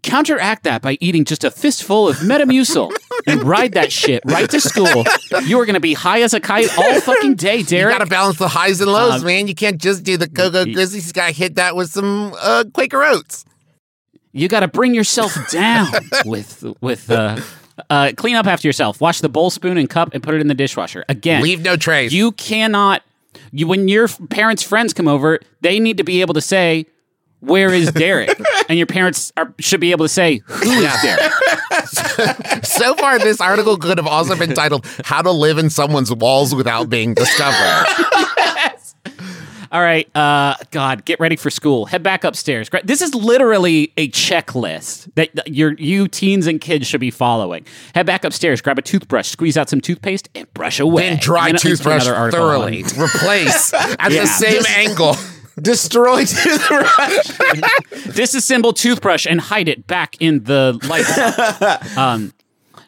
counteract 0.01 0.63
that 0.63 0.81
by 0.81 0.97
eating 0.99 1.25
just 1.25 1.43
a 1.43 1.51
fistful 1.51 2.09
of 2.09 2.17
Metamucil 2.17 2.91
and 3.27 3.43
ride 3.43 3.73
that 3.73 3.91
shit 3.91 4.21
right 4.25 4.49
to 4.49 4.59
school. 4.59 5.03
You 5.45 5.59
are 5.59 5.65
going 5.65 5.73
to 5.75 5.79
be 5.79 5.93
high 5.93 6.21
as 6.21 6.33
a 6.33 6.39
kite 6.39 6.75
all 6.77 6.99
fucking 7.01 7.35
day, 7.35 7.63
Derek. 7.63 7.93
You 7.93 7.99
gotta 7.99 8.09
balance 8.09 8.37
the 8.37 8.47
highs 8.47 8.81
and 8.81 8.91
lows, 8.91 9.21
Um, 9.21 9.25
man. 9.27 9.47
You 9.47 9.55
can't 9.55 9.79
just 9.81 10.03
do 10.03 10.17
the 10.17 10.27
Cocoa 10.27 10.65
Krispies. 10.65 11.07
You 11.07 11.13
gotta 11.13 11.31
hit 11.33 11.55
that 11.55 11.75
with 11.75 11.89
some 11.91 12.33
uh, 12.39 12.63
Quaker 12.73 13.03
Oats. 13.03 13.45
you 14.31 14.47
got 14.47 14.61
to 14.61 14.67
bring 14.67 14.93
yourself 14.95 15.35
down 15.51 15.87
with 16.25 16.63
with 16.81 17.09
uh, 17.11 17.39
uh, 17.89 18.11
clean 18.17 18.35
up 18.35 18.45
after 18.47 18.67
yourself. 18.67 18.99
Wash 19.01 19.21
the 19.21 19.29
bowl, 19.29 19.49
spoon, 19.49 19.77
and 19.77 19.89
cup, 19.89 20.13
and 20.13 20.21
put 20.23 20.35
it 20.35 20.41
in 20.41 20.47
the 20.47 20.53
dishwasher. 20.55 21.03
Again, 21.09 21.41
Leave 21.43 21.61
no 21.61 21.75
trace. 21.75 22.11
you 22.11 22.31
cannot. 22.33 23.01
You 23.51 23.67
when 23.67 23.87
your 23.87 24.07
parents' 24.29 24.63
friends 24.63 24.93
come 24.93 25.07
over, 25.07 25.39
they 25.61 25.79
need 25.79 25.97
to 25.97 26.03
be 26.03 26.21
able 26.21 26.33
to 26.35 26.41
say, 26.41 26.85
"Where 27.39 27.73
is 27.73 27.91
Derek?" 27.91 28.29
And 28.73 28.79
your 28.79 28.87
parents 28.87 29.31
are, 29.37 29.53
should 29.59 29.79
be 29.79 29.91
able 29.91 30.03
to 30.05 30.09
say, 30.09 30.41
"Who 30.47 30.71
is 30.71 30.91
Derek?" 31.03 31.31
so 32.65 32.95
far, 32.95 33.19
this 33.19 33.39
article 33.39 33.77
could 33.77 33.99
have 33.99 34.07
also 34.07 34.35
been 34.35 34.55
titled 34.55 34.87
"How 35.05 35.21
to 35.21 35.29
Live 35.29 35.59
in 35.59 35.69
Someone's 35.69 36.11
Walls 36.11 36.55
Without 36.55 36.89
Being 36.89 37.13
Discovered." 37.13 37.85
All 39.71 39.81
right, 39.81 40.07
uh, 40.15 40.53
God, 40.69 41.03
get 41.03 41.19
ready 41.19 41.35
for 41.35 41.49
school. 41.49 41.85
Head 41.85 42.03
back 42.03 42.23
upstairs. 42.23 42.69
This 42.83 43.01
is 43.01 43.15
literally 43.15 43.91
a 43.97 44.07
checklist 44.09 45.09
that 45.15 45.47
your 45.47 45.73
you 45.73 46.07
teens 46.07 46.45
and 46.45 46.61
kids 46.61 46.85
should 46.87 46.99
be 46.99 47.09
following. 47.09 47.65
Head 47.95 48.05
back 48.05 48.23
upstairs, 48.23 48.61
grab 48.61 48.77
a 48.77 48.83
toothbrush, 48.83 49.27
squeeze 49.29 49.57
out 49.57 49.69
some 49.69 49.81
toothpaste, 49.81 50.29
and 50.35 50.51
brush 50.53 50.79
away. 50.79 51.09
then 51.09 51.19
dry 51.19 51.47
And 51.47 51.47
then 51.47 51.53
let's 51.53 51.63
do 51.63 51.69
toothbrush 51.69 52.05
thoroughly. 52.05 52.83
Replace 52.83 53.73
at 53.73 54.11
Yeah. 54.11 54.21
the 54.21 54.27
same 54.27 54.63
angle. 54.75 55.15
Destroy 55.61 56.17
toothbrush. 56.25 57.27
disassemble 58.15 58.75
toothbrush 58.75 59.27
and 59.27 59.39
hide 59.39 59.67
it 59.67 59.85
back 59.87 60.15
in 60.19 60.43
the 60.43 60.79
light. 60.89 61.97
um, 61.97 62.33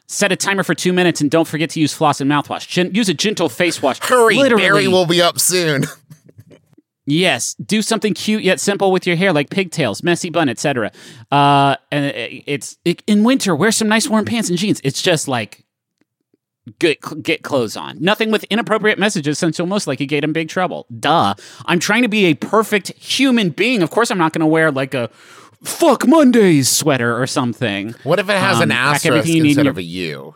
set 0.08 0.32
a 0.32 0.36
timer 0.36 0.64
for 0.64 0.74
two 0.76 0.94
minutes 0.94 1.22
and 1.22 1.30
don't 1.30 1.48
forget 1.48 1.70
to 1.72 1.80
use 1.80 1.94
floss 1.94 2.22
and 2.22 2.30
mouthwash. 2.30 2.68
Gen- 2.68 2.94
use 2.94 3.10
a 3.10 3.14
gentle 3.14 3.50
face 3.50 3.82
wash. 3.82 4.00
Hurry, 4.00 4.38
Literally, 4.38 4.64
Barry 4.64 4.88
will 4.88 5.06
be 5.06 5.22
up 5.22 5.40
soon. 5.40 5.86
Yes, 7.08 7.54
do 7.64 7.84
something 7.84 8.16
cute 8.16 8.42
yet 8.42 8.60
simple 8.60 8.92
with 8.92 9.06
your 9.06 9.16
hair, 9.16 9.32
like 9.32 9.52
pigtails, 9.52 10.02
messy 10.02 10.32
bun, 10.32 10.50
etc. 10.50 10.92
Uh, 11.32 11.76
and 11.92 12.12
it's 12.16 12.80
it, 12.84 13.04
in 13.06 13.24
winter. 13.24 13.56
Wear 13.56 13.72
some 13.72 13.88
nice 13.88 14.10
warm 14.10 14.26
pants 14.26 14.50
and 14.50 14.58
jeans. 14.58 14.82
It's 14.84 15.04
just 15.04 15.28
like 15.28 15.65
get 16.80 17.00
get 17.24 17.44
clothes 17.44 17.76
on. 17.78 17.98
Nothing 18.02 18.32
with 18.32 18.44
inappropriate 18.46 18.98
messages, 19.00 19.38
since 19.40 19.58
you'll 19.58 19.68
most 19.68 19.88
likely 19.88 20.06
get 20.06 20.24
in 20.24 20.34
big 20.34 20.50
trouble. 20.50 20.86
Duh. 21.00 21.36
I'm 21.66 21.80
trying 21.80 22.02
to 22.04 22.08
be 22.10 22.26
a 22.26 22.34
perfect 22.34 22.90
human 22.94 23.50
being. 23.50 23.82
Of 23.84 23.90
course, 23.92 24.10
I'm 24.12 24.18
not 24.18 24.34
going 24.34 24.42
to 24.42 24.48
wear 24.48 24.72
like 24.72 24.94
a 24.94 25.10
fuck 25.64 26.08
Mondays 26.08 26.70
sweater 26.70 27.20
or 27.22 27.28
something. 27.28 27.94
What 28.04 28.20
if 28.20 28.30
it 28.30 28.38
has 28.38 28.58
Um, 28.58 28.64
an 28.64 28.72
asterisk 28.72 29.28
you 29.28 29.44
instead 29.46 29.66
your- 29.66 29.72
of 29.72 29.78
a 29.78 29.84
U? 29.84 30.36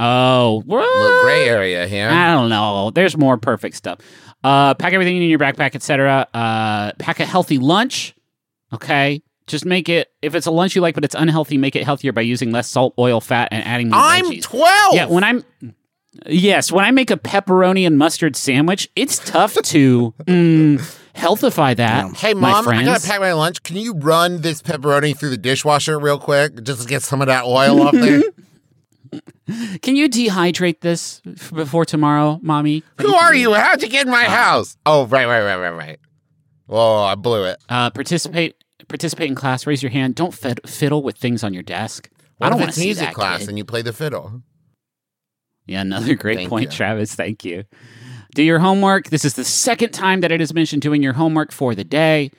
Oh, 0.00 0.62
Little 0.66 1.22
gray 1.22 1.48
area 1.48 1.86
here. 1.88 2.08
I 2.08 2.32
don't 2.32 2.48
know. 2.50 2.90
There's 2.90 3.16
more 3.16 3.36
perfect 3.36 3.74
stuff. 3.74 3.98
Uh, 4.44 4.74
pack 4.74 4.92
everything 4.92 5.14
you 5.14 5.20
need 5.20 5.26
in 5.26 5.30
your 5.30 5.40
backpack, 5.40 5.74
etc. 5.74 6.26
Uh, 6.32 6.92
pack 7.00 7.18
a 7.18 7.24
healthy 7.24 7.58
lunch. 7.58 8.14
Okay, 8.72 9.22
just 9.48 9.64
make 9.64 9.88
it. 9.88 10.12
If 10.22 10.34
it's 10.34 10.46
a 10.46 10.50
lunch 10.50 10.74
you 10.74 10.80
like, 10.80 10.94
but 10.94 11.04
it's 11.04 11.14
unhealthy, 11.14 11.58
make 11.58 11.74
it 11.76 11.84
healthier 11.84 12.12
by 12.12 12.20
using 12.20 12.52
less 12.52 12.68
salt, 12.68 12.94
oil, 12.98 13.20
fat, 13.20 13.48
and 13.50 13.64
adding 13.64 13.90
more 13.90 14.00
I'm 14.00 14.26
veggies. 14.26 14.42
12. 14.42 14.94
Yeah, 14.94 15.06
when 15.06 15.24
I'm 15.24 15.44
yes, 16.26 16.70
when 16.72 16.84
I 16.84 16.90
make 16.90 17.10
a 17.10 17.16
pepperoni 17.16 17.86
and 17.86 17.98
mustard 17.98 18.36
sandwich, 18.36 18.88
it's 18.96 19.18
tough 19.18 19.54
to 19.62 20.14
mm, 20.24 20.98
healthify 21.14 21.76
that. 21.76 22.14
Hey, 22.16 22.34
my 22.34 22.52
mom, 22.52 22.68
I 22.68 22.84
gotta 22.84 23.06
pack 23.06 23.20
my 23.20 23.32
lunch. 23.32 23.62
Can 23.62 23.76
you 23.76 23.94
run 23.94 24.40
this 24.40 24.62
pepperoni 24.62 25.16
through 25.16 25.30
the 25.30 25.36
dishwasher 25.36 25.98
real 25.98 26.18
quick 26.18 26.62
just 26.62 26.82
to 26.82 26.88
get 26.88 27.02
some 27.02 27.20
of 27.20 27.26
that 27.26 27.44
oil 27.44 27.82
off 27.82 27.94
there? 27.94 28.22
Can 29.80 29.96
you 29.96 30.10
dehydrate 30.10 30.80
this 30.80 31.22
f- 31.26 31.50
before 31.50 31.86
tomorrow, 31.86 32.38
mommy? 32.42 32.82
Who 33.00 33.14
are 33.14 33.34
you? 33.34 33.54
How'd 33.54 33.82
you 33.82 33.88
get 33.88 34.04
in 34.04 34.12
my 34.12 34.24
house? 34.24 34.76
Oh, 34.84 35.06
right, 35.06 35.26
right, 35.26 35.42
right, 35.42 35.56
right, 35.56 35.70
right. 35.70 36.00
Whoa, 36.66 37.04
I 37.04 37.14
blew 37.14 37.44
it. 37.44 37.56
Uh, 37.70 37.88
participate 37.88 38.56
participate 38.88 39.28
in 39.28 39.34
class. 39.34 39.66
Raise 39.66 39.82
your 39.82 39.90
hand. 39.90 40.14
Don't 40.14 40.34
fid- 40.34 40.60
fiddle 40.68 41.02
with 41.02 41.16
things 41.16 41.44
on 41.44 41.54
your 41.54 41.62
desk. 41.62 42.10
What 42.38 42.46
I 42.46 42.50
don't 42.50 42.58
want 42.60 42.68
it's 42.70 42.76
to 42.78 42.82
see 42.82 42.92
that 42.94 43.14
class 43.14 43.40
kid. 43.40 43.48
and 43.50 43.58
you 43.58 43.64
play 43.64 43.82
the 43.82 43.92
fiddle? 43.92 44.42
Yeah, 45.66 45.82
another 45.82 46.14
great 46.16 46.36
Thank 46.38 46.48
point, 46.50 46.70
you. 46.72 46.76
Travis. 46.76 47.14
Thank 47.14 47.44
you. 47.44 47.64
Do 48.34 48.42
your 48.42 48.58
homework. 48.58 49.10
This 49.10 49.24
is 49.24 49.34
the 49.34 49.44
second 49.44 49.90
time 49.92 50.20
that 50.20 50.30
it 50.32 50.40
has 50.40 50.54
mentioned 50.54 50.82
doing 50.82 51.02
your 51.02 51.14
homework 51.14 51.50
for 51.52 51.74
the 51.74 51.84
day. 51.84 52.30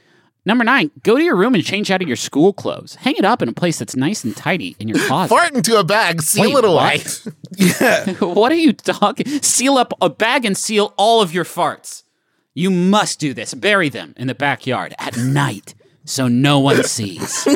Number 0.45 0.63
nine, 0.63 0.89
go 1.03 1.17
to 1.17 1.21
your 1.23 1.35
room 1.35 1.53
and 1.53 1.63
change 1.63 1.91
out 1.91 2.01
of 2.01 2.07
your 2.07 2.15
school 2.15 2.53
clothes. 2.53 2.95
Hang 2.95 3.15
it 3.17 3.25
up 3.25 3.41
in 3.41 3.49
a 3.49 3.53
place 3.53 3.77
that's 3.77 3.95
nice 3.95 4.23
and 4.23 4.35
tidy 4.35 4.75
in 4.79 4.87
your 4.87 4.97
closet. 5.07 5.29
Fart 5.35 5.53
into 5.53 5.77
a 5.77 5.83
bag, 5.83 6.21
seal 6.21 6.53
Wait, 6.53 6.63
it 6.63 6.65
away. 6.65 6.99
what? 8.17 8.21
what 8.37 8.51
are 8.51 8.55
you 8.55 8.71
talking? 8.73 9.27
Seal 9.41 9.77
up 9.77 9.93
a 10.01 10.09
bag 10.09 10.45
and 10.45 10.57
seal 10.57 10.93
all 10.97 11.21
of 11.21 11.33
your 11.33 11.43
farts. 11.43 12.03
You 12.55 12.71
must 12.71 13.19
do 13.19 13.33
this. 13.33 13.53
Bury 13.53 13.89
them 13.89 14.13
in 14.17 14.27
the 14.27 14.33
backyard 14.35 14.95
at 14.97 15.17
night 15.17 15.75
so 16.09 16.27
no 16.27 16.59
one 16.59 16.83
sees. 16.83 17.47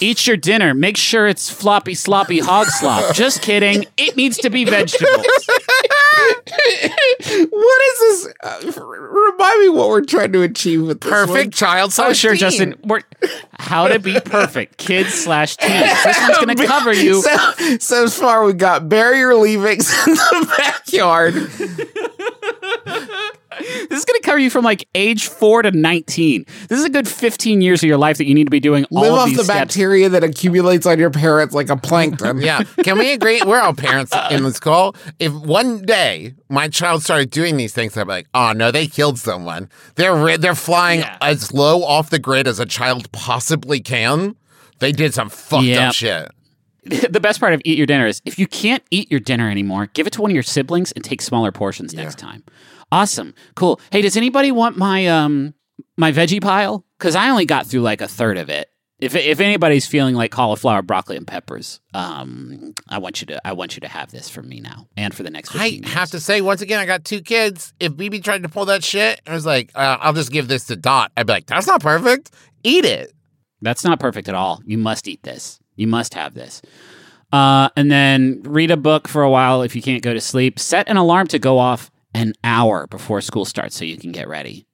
Eat 0.00 0.26
your 0.28 0.36
dinner. 0.36 0.74
Make 0.74 0.96
sure 0.96 1.26
it's 1.26 1.50
floppy, 1.50 1.94
sloppy 1.94 2.38
hog 2.38 2.68
slop. 2.68 3.14
Just 3.14 3.42
kidding. 3.42 3.84
It 3.96 4.16
needs 4.16 4.36
to 4.38 4.50
be 4.50 4.64
vegetables. 4.64 5.26
what 7.50 7.82
is 7.82 7.98
this? 7.98 8.28
Uh, 8.40 8.60
remind 8.80 9.60
me 9.60 9.68
what 9.70 9.88
we're 9.88 10.04
trying 10.04 10.32
to 10.32 10.42
achieve 10.42 10.82
with 10.82 11.00
this 11.00 11.10
Perfect 11.10 11.54
child 11.54 11.92
Oh, 11.98 12.12
sure, 12.12 12.32
teen. 12.32 12.38
Justin. 12.38 12.74
We're, 12.84 13.00
how 13.58 13.88
to 13.88 13.98
be 13.98 14.20
perfect. 14.20 14.76
Kids 14.76 15.14
slash 15.14 15.56
teens. 15.56 15.90
This 16.04 16.18
one's 16.20 16.36
going 16.44 16.56
to 16.58 16.66
cover 16.66 16.92
you. 16.92 17.20
So, 17.22 17.78
so 17.78 18.08
far, 18.08 18.44
we 18.44 18.52
got 18.52 18.88
barrier 18.88 19.34
leavings 19.34 19.90
in 20.06 20.14
the 20.14 20.54
backyard. 20.58 21.34
This 23.58 23.98
is 23.98 24.04
going 24.04 24.20
to 24.20 24.22
cover 24.22 24.38
you 24.38 24.50
from 24.50 24.64
like 24.64 24.88
age 24.94 25.26
four 25.28 25.62
to 25.62 25.70
19. 25.70 26.44
This 26.68 26.78
is 26.78 26.84
a 26.84 26.90
good 26.90 27.06
15 27.08 27.60
years 27.60 27.82
of 27.82 27.88
your 27.88 27.98
life 27.98 28.18
that 28.18 28.26
you 28.26 28.34
need 28.34 28.44
to 28.44 28.50
be 28.50 28.60
doing 28.60 28.84
all 28.90 29.02
Live 29.02 29.12
of 29.12 29.18
off 29.18 29.26
these 29.28 29.36
the 29.38 29.44
steps. 29.44 29.58
bacteria 29.58 30.08
that 30.08 30.22
accumulates 30.24 30.86
on 30.86 30.98
your 30.98 31.10
parents 31.10 31.54
like 31.54 31.68
a 31.68 31.76
plankton. 31.76 32.38
Yeah. 32.48 32.62
Can 32.82 32.98
we 32.98 33.12
agree? 33.12 33.40
We're 33.44 33.60
all 33.60 33.74
parents 33.74 34.12
in 34.30 34.42
this 34.44 34.60
call. 34.60 34.94
If 35.18 35.32
one 35.32 35.82
day 35.84 36.34
my 36.48 36.68
child 36.68 37.02
started 37.02 37.30
doing 37.30 37.56
these 37.56 37.72
things, 37.72 37.96
I'd 37.96 38.04
be 38.04 38.08
like, 38.10 38.28
oh 38.34 38.52
no, 38.52 38.70
they 38.70 38.86
killed 38.86 39.18
someone. 39.18 39.68
They're 39.96 40.14
ri- 40.16 40.36
they're 40.36 40.54
flying 40.54 41.00
Yeah. 41.00 41.16
as 41.20 41.52
low 41.52 41.82
off 41.82 42.10
the 42.10 42.18
grid 42.18 42.46
as 42.46 42.58
a 42.60 42.66
child 42.66 43.10
possibly 43.12 43.80
can. 43.80 44.36
They 44.78 44.92
did 44.92 45.14
some 45.14 45.28
fucked 45.28 45.64
Yep. 45.64 45.88
up 45.88 45.94
shit. 45.94 46.30
the 47.10 47.20
best 47.20 47.40
part 47.40 47.52
of 47.52 47.60
eat 47.64 47.76
your 47.76 47.86
dinner 47.86 48.06
is 48.06 48.22
if 48.24 48.38
you 48.38 48.46
can't 48.46 48.82
eat 48.90 49.10
your 49.10 49.20
dinner 49.20 49.50
anymore, 49.50 49.88
give 49.92 50.06
it 50.06 50.12
to 50.14 50.22
one 50.22 50.30
of 50.30 50.34
your 50.34 50.42
siblings 50.44 50.92
and 50.92 51.04
take 51.04 51.20
smaller 51.20 51.52
portions 51.52 51.92
next 51.92 52.18
time. 52.18 52.42
Awesome. 52.90 53.34
Cool. 53.54 53.80
Hey, 53.92 54.02
does 54.02 54.16
anybody 54.16 54.50
want 54.52 54.76
my 54.76 55.06
um 55.06 55.54
my 55.96 56.12
veggie 56.12 56.42
pile? 56.42 56.84
Cuz 56.98 57.14
I 57.14 57.28
only 57.30 57.46
got 57.46 57.66
through 57.66 57.82
like 57.82 58.00
a 58.00 58.08
third 58.08 58.38
of 58.38 58.48
it. 58.48 58.68
If 58.98 59.14
if 59.14 59.38
anybody's 59.40 59.86
feeling 59.86 60.14
like 60.14 60.32
cauliflower, 60.32 60.82
broccoli 60.82 61.16
and 61.16 61.26
peppers, 61.26 61.80
um 61.94 62.74
I 62.88 62.98
want 62.98 63.20
you 63.20 63.26
to 63.28 63.46
I 63.46 63.52
want 63.52 63.76
you 63.76 63.80
to 63.80 63.88
have 63.88 64.10
this 64.10 64.28
from 64.28 64.48
me 64.48 64.60
now 64.60 64.88
and 64.96 65.14
for 65.14 65.22
the 65.22 65.30
next 65.30 65.50
15 65.52 65.62
I 65.62 65.66
years. 65.66 65.92
have 65.94 66.10
to 66.12 66.20
say, 66.20 66.40
once 66.40 66.62
again, 66.62 66.80
I 66.80 66.86
got 66.86 67.04
two 67.04 67.20
kids. 67.20 67.72
If 67.78 67.92
BB 67.92 68.24
tried 68.24 68.42
to 68.42 68.48
pull 68.48 68.64
that 68.66 68.82
shit, 68.82 69.20
I 69.26 69.34
was 69.34 69.46
like, 69.46 69.70
uh, 69.74 69.98
I'll 70.00 70.14
just 70.14 70.32
give 70.32 70.48
this 70.48 70.64
to 70.66 70.76
Dot. 70.76 71.12
I'd 71.16 71.26
be 71.26 71.32
like, 71.34 71.46
that's 71.46 71.66
not 71.66 71.80
perfect. 71.82 72.30
Eat 72.64 72.84
it. 72.84 73.12
That's 73.60 73.84
not 73.84 74.00
perfect 74.00 74.28
at 74.28 74.34
all. 74.34 74.62
You 74.64 74.78
must 74.78 75.06
eat 75.08 75.22
this. 75.22 75.60
You 75.76 75.86
must 75.86 76.14
have 76.14 76.34
this. 76.34 76.60
Uh, 77.32 77.68
and 77.76 77.90
then 77.90 78.40
read 78.44 78.70
a 78.70 78.76
book 78.76 79.06
for 79.06 79.22
a 79.22 79.30
while 79.30 79.62
if 79.62 79.76
you 79.76 79.82
can't 79.82 80.02
go 80.02 80.14
to 80.14 80.20
sleep. 80.20 80.58
Set 80.58 80.88
an 80.88 80.96
alarm 80.96 81.26
to 81.28 81.38
go 81.38 81.58
off 81.58 81.90
an 82.14 82.32
hour 82.44 82.86
before 82.86 83.20
school 83.20 83.44
starts 83.44 83.76
so 83.76 83.84
you 83.84 83.96
can 83.98 84.12
get 84.12 84.28
ready. 84.28 84.66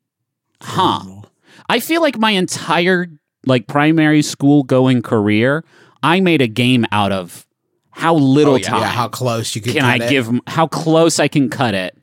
Huh. 0.63 1.23
I 1.69 1.81
feel 1.81 2.01
like 2.03 2.19
my 2.19 2.31
entire 2.31 3.07
like 3.47 3.67
primary 3.67 4.23
school 4.23 4.63
going 4.63 5.03
career, 5.03 5.65
I 6.03 6.21
made 6.21 6.41
a 6.41 6.47
game 6.49 6.87
out 6.93 7.13
of 7.13 7.47
how 7.91 8.15
little 8.15 8.55
Oh, 8.55 8.57
yeah. 8.57 8.69
time 8.69 8.81
Yeah, 8.81 8.89
how 8.89 9.09
close 9.09 9.55
you 9.55 9.61
could 9.61 9.75
can 9.75 9.85
I 9.85 9.97
it. 9.97 10.09
give, 10.11 10.31
how 10.47 10.67
close 10.67 11.19
I 11.21 11.29
can 11.29 11.49
cut 11.51 11.75
it. 11.75 11.97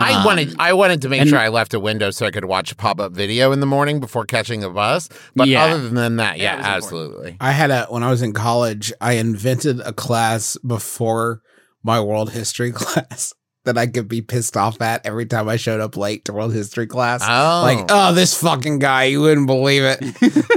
I 0.00 0.12
Um, 0.14 0.24
wanted 0.24 0.54
I 0.60 0.72
wanted 0.74 1.02
to 1.02 1.08
make 1.08 1.20
and- 1.22 1.30
sure 1.30 1.38
I 1.38 1.48
left 1.48 1.74
a 1.74 1.80
window 1.80 2.10
so 2.10 2.24
I 2.26 2.30
could 2.30 2.44
watch 2.44 2.70
a 2.70 2.76
pop 2.76 3.00
up 3.00 3.12
video 3.12 3.50
in 3.52 3.58
the 3.60 3.66
morning 3.66 3.98
before 3.98 4.24
catching 4.24 4.62
a 4.62 4.70
bus. 4.70 5.08
But 5.34 5.48
Yeah. 5.48 5.64
other 5.64 5.88
than 5.88 6.16
that, 6.16 6.38
yeah, 6.38 6.54
it 6.54 6.56
was 6.58 6.66
important. 6.66 6.84
absolutely. 6.84 7.36
I 7.40 7.50
had 7.52 7.70
a 7.70 7.86
when 7.88 8.02
I 8.04 8.10
was 8.10 8.22
in 8.22 8.32
college, 8.32 8.92
I 9.00 9.14
invented 9.14 9.80
a 9.80 9.92
class 9.92 10.56
before 10.66 11.42
my 11.82 12.00
world 12.00 12.30
history 12.30 12.70
class 12.72 13.32
that 13.68 13.78
I 13.78 13.86
could 13.86 14.08
be 14.08 14.22
pissed 14.22 14.56
off 14.56 14.80
at 14.80 15.04
every 15.04 15.26
time 15.26 15.48
I 15.48 15.56
showed 15.56 15.80
up 15.80 15.96
late 15.96 16.24
to 16.24 16.32
world 16.32 16.52
history 16.52 16.86
class. 16.86 17.22
Oh. 17.22 17.62
Like, 17.62 17.86
oh, 17.90 18.14
this 18.14 18.34
fucking 18.40 18.78
guy, 18.78 19.04
you 19.04 19.20
wouldn't 19.20 19.46
believe 19.46 19.82
it. 19.84 20.00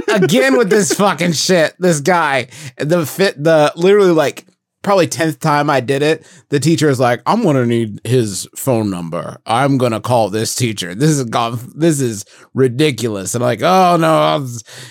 Again 0.08 0.56
with 0.56 0.70
this 0.70 0.92
fucking 0.98 1.32
shit. 1.32 1.74
This 1.78 2.00
guy. 2.00 2.48
The 2.78 3.06
fit 3.06 3.42
the 3.42 3.72
literally 3.76 4.12
like 4.12 4.46
probably 4.82 5.06
10th 5.06 5.38
time 5.40 5.70
I 5.70 5.80
did 5.80 6.02
it, 6.02 6.26
the 6.48 6.60
teacher 6.60 6.88
is 6.88 6.98
like, 7.00 7.22
I'm 7.26 7.42
gonna 7.42 7.66
need 7.66 8.00
his 8.04 8.48
phone 8.56 8.90
number. 8.90 9.38
I'm 9.46 9.78
gonna 9.78 10.00
call 10.00 10.28
this 10.28 10.54
teacher. 10.54 10.94
This 10.94 11.10
is 11.10 11.24
gone 11.24 11.58
this 11.74 12.00
is 12.00 12.24
ridiculous. 12.54 13.34
And 13.34 13.42
I'm 13.42 13.48
like, 13.48 13.62
oh 13.62 13.96
no, 13.98 14.12
I'll, 14.14 14.48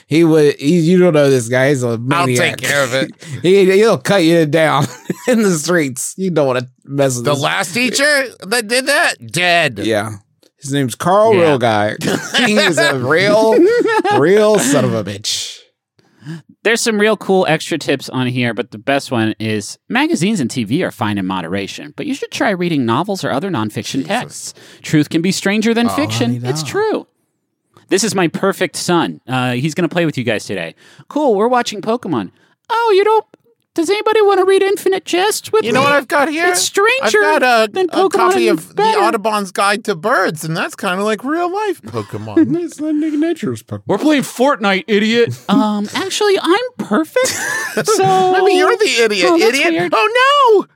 he 0.08 0.24
would 0.24 0.56
he, 0.56 0.80
you 0.80 0.98
don't 1.00 1.14
know 1.14 1.30
this 1.30 1.48
guy. 1.50 1.70
He's 1.70 1.84
a 1.84 2.00
I'll 2.12 2.26
take 2.28 2.58
care 2.58 2.84
of 2.84 2.94
it. 2.94 3.12
he, 3.42 3.66
he'll 3.78 3.98
cut 3.98 4.24
you 4.24 4.46
down 4.46 4.86
in 5.28 5.42
the 5.44 5.52
streets. 5.52 6.16
You 6.18 6.32
don't 6.32 6.48
want 6.48 6.60
to 6.60 6.70
mess 6.86 7.16
with 7.16 7.26
The 7.26 7.34
this. 7.34 7.42
last 7.44 7.74
teacher 7.74 8.24
that 8.48 8.68
did 8.68 8.86
that, 8.88 9.16
dead. 9.32 9.80
Yeah. 9.80 10.18
His 10.58 10.72
name's 10.74 10.94
Carl 10.94 11.34
Yeah. 11.34 11.42
Real 11.42 11.58
Guy. 11.58 11.96
He's 12.46 12.78
a 12.78 13.00
real, 13.00 13.56
real 14.20 14.60
son 14.60 14.86
of 14.86 14.94
a 14.94 15.04
bitch. 15.04 15.61
There's 16.64 16.82
some 16.82 17.00
real 17.00 17.18
cool 17.18 17.46
extra 17.50 17.78
tips 17.80 18.08
on 18.10 18.28
here, 18.28 18.54
but 18.54 18.70
the 18.70 18.78
best 18.78 19.12
one 19.12 19.34
is 19.40 19.80
magazines 19.90 20.40
and 20.40 20.50
TV 20.50 20.86
are 20.86 20.92
fine 20.92 21.18
in 21.18 21.26
moderation, 21.26 21.94
but 21.98 22.06
you 22.06 22.14
should 22.14 22.32
try 22.32 22.52
reading 22.52 22.86
novels 22.86 23.24
or 23.24 23.32
other 23.32 23.50
nonfiction 23.50 24.06
texts. 24.06 24.54
Truth 24.84 25.10
can 25.10 25.22
be 25.24 25.32
stranger 25.32 25.74
than 25.74 25.90
fiction. 25.90 26.46
It's 26.46 26.62
true. 26.64 27.08
This 27.88 28.04
is 28.04 28.14
my 28.16 28.28
perfect 28.28 28.76
son. 28.76 29.22
Uh, 29.28 29.54
he's 29.54 29.74
going 29.74 29.90
to 29.90 29.94
play 29.94 30.06
with 30.06 30.18
you 30.18 30.24
guys 30.24 30.46
today. 30.46 30.76
Cool. 31.08 31.36
We're 31.36 31.48
watching 31.48 31.82
Pokemon. 31.82 32.32
Oh, 32.70 32.94
you 32.96 33.04
don't. 33.04 33.26
Does 33.74 33.90
anybody 33.90 34.22
want 34.24 34.40
to 34.40 34.46
read 34.46 34.62
Infinite 34.62 35.06
Jest 35.06 35.54
with 35.54 35.64
You 35.64 35.70
me? 35.72 35.76
know 35.76 35.82
what 35.84 35.94
I've 35.94 36.10
got 36.10 36.28
here? 36.28 36.48
It's 36.50 36.62
stranger 36.62 37.24
I've 37.24 37.42
got 37.42 37.70
a, 37.70 37.72
than 37.72 37.88
a 37.94 38.10
copy 38.10 38.50
of 38.50 38.76
better. 38.76 39.00
the 39.00 39.06
Audubon's 39.06 39.54
Guide 39.54 39.86
to 39.86 39.96
Birds, 39.96 40.44
and 40.44 40.58
that's 40.58 40.76
kind 40.76 41.00
of 41.00 41.06
like 41.06 41.24
real 41.24 41.50
life 41.52 41.82
Pokemon. 41.82 42.54
It's 42.62 42.82
not 42.82 42.96
nature's 42.96 43.64
Pokemon. 43.64 43.84
We're 43.88 43.98
playing 43.98 44.24
Fortnite, 44.24 44.84
idiot. 44.88 45.40
um, 45.50 45.88
actually, 45.96 46.38
I'm 46.42 46.66
perfect. 46.80 47.28
so 47.88 48.32
Maybe 48.44 48.58
you're 48.58 48.76
the 48.76 49.04
idiot, 49.06 49.26
Oh, 49.30 49.38
idiot. 49.38 49.72
weird. 49.74 49.94
Oh 49.96 50.64
no! 50.66 50.68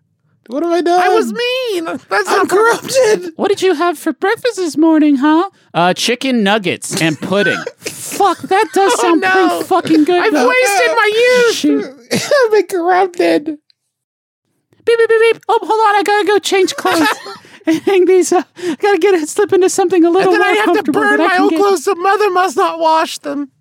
What 0.48 0.64
have 0.64 0.72
I 0.72 0.82
done? 0.82 1.00
no, 1.00 1.06
I 1.06 1.10
was 1.14 1.34
mean. 1.34 1.86
That's 1.86 2.30
I'm 2.30 2.48
not 2.48 2.50
corrupted. 2.50 3.34
What 3.36 3.50
did 3.50 3.62
you 3.62 3.74
have 3.74 3.98
for 4.00 4.14
breakfast 4.14 4.56
this 4.56 4.78
morning, 4.78 5.18
huh? 5.18 5.50
Uh, 5.74 5.94
chicken 5.94 6.44
nuggets 6.44 7.02
and 7.02 7.20
pudding. 7.20 7.60
Fuck, 8.06 8.40
that 8.44 8.68
does 8.74 9.00
sound 9.02 9.24
Oh, 9.24 9.28
no. 9.28 9.48
pretty 9.50 9.64
fucking 9.66 10.04
good. 10.06 10.22
I've 10.22 10.34
though. 10.34 10.48
wasted 10.48 10.96
my 10.96 11.12
youth. 11.16 12.32
I've 12.34 12.52
been 12.52 12.68
corrupted. 12.68 13.46
Beep, 13.46 14.98
beep, 15.00 15.10
beep, 15.10 15.20
beep. 15.34 15.42
Oh, 15.48 15.60
hold 15.62 15.72
on. 15.72 15.96
I 15.96 16.04
gotta 16.04 16.28
go 16.28 16.40
change 16.40 16.76
clothes 16.76 17.08
and 17.66 17.82
hang 17.82 18.06
these 18.06 18.32
up. 18.32 18.48
I 18.58 18.76
gotta 18.76 19.00
get 19.00 19.16
it, 19.16 19.28
slip 19.30 19.52
into 19.54 19.70
something 19.70 20.04
a 20.06 20.10
little 20.10 20.34
And 20.34 20.42
then 20.42 20.54
more 20.56 20.62
I 20.64 20.66
have 20.76 20.86
to 20.86 20.92
burn 20.92 21.18
my 21.20 21.38
old 21.40 21.50
get- 21.52 21.60
clothes 21.60 21.84
so 21.86 21.96
mother 21.96 22.30
must 22.30 22.56
not 22.56 22.80
wash 22.80 23.18
them. 23.20 23.52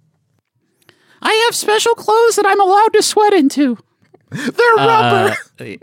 I 1.22 1.32
have 1.46 1.54
special 1.54 1.94
clothes 1.94 2.36
that 2.36 2.44
I'm 2.46 2.60
allowed 2.60 2.92
to 2.92 3.02
sweat 3.02 3.32
into. 3.32 3.78
They're 4.30 4.74
rubber. 4.76 5.36
Uh, 5.58 5.74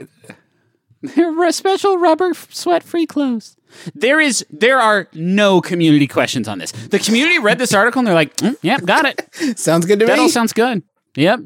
they're 1.01 1.51
special 1.51 1.97
rubber 1.97 2.33
sweat 2.51 2.83
free 2.83 3.07
clothes. 3.07 3.57
There 3.95 4.19
is 4.19 4.45
there 4.49 4.79
are 4.79 5.07
no 5.13 5.61
community 5.61 6.07
questions 6.07 6.47
on 6.47 6.57
this. 6.59 6.71
The 6.71 6.99
community 6.99 7.39
read 7.39 7.57
this 7.59 7.73
article 7.73 7.99
and 7.99 8.07
they're 8.07 8.15
like, 8.15 8.35
mm, 8.37 8.55
"Yep, 8.61 8.85
got 8.85 9.05
it. 9.05 9.57
Sounds 9.59 9.85
good 9.85 9.99
to 9.99 10.05
That 10.05 10.17
me. 10.17 10.23
all 10.23 10.29
sounds 10.29 10.53
good. 10.53 10.83
Yep. 11.15 11.41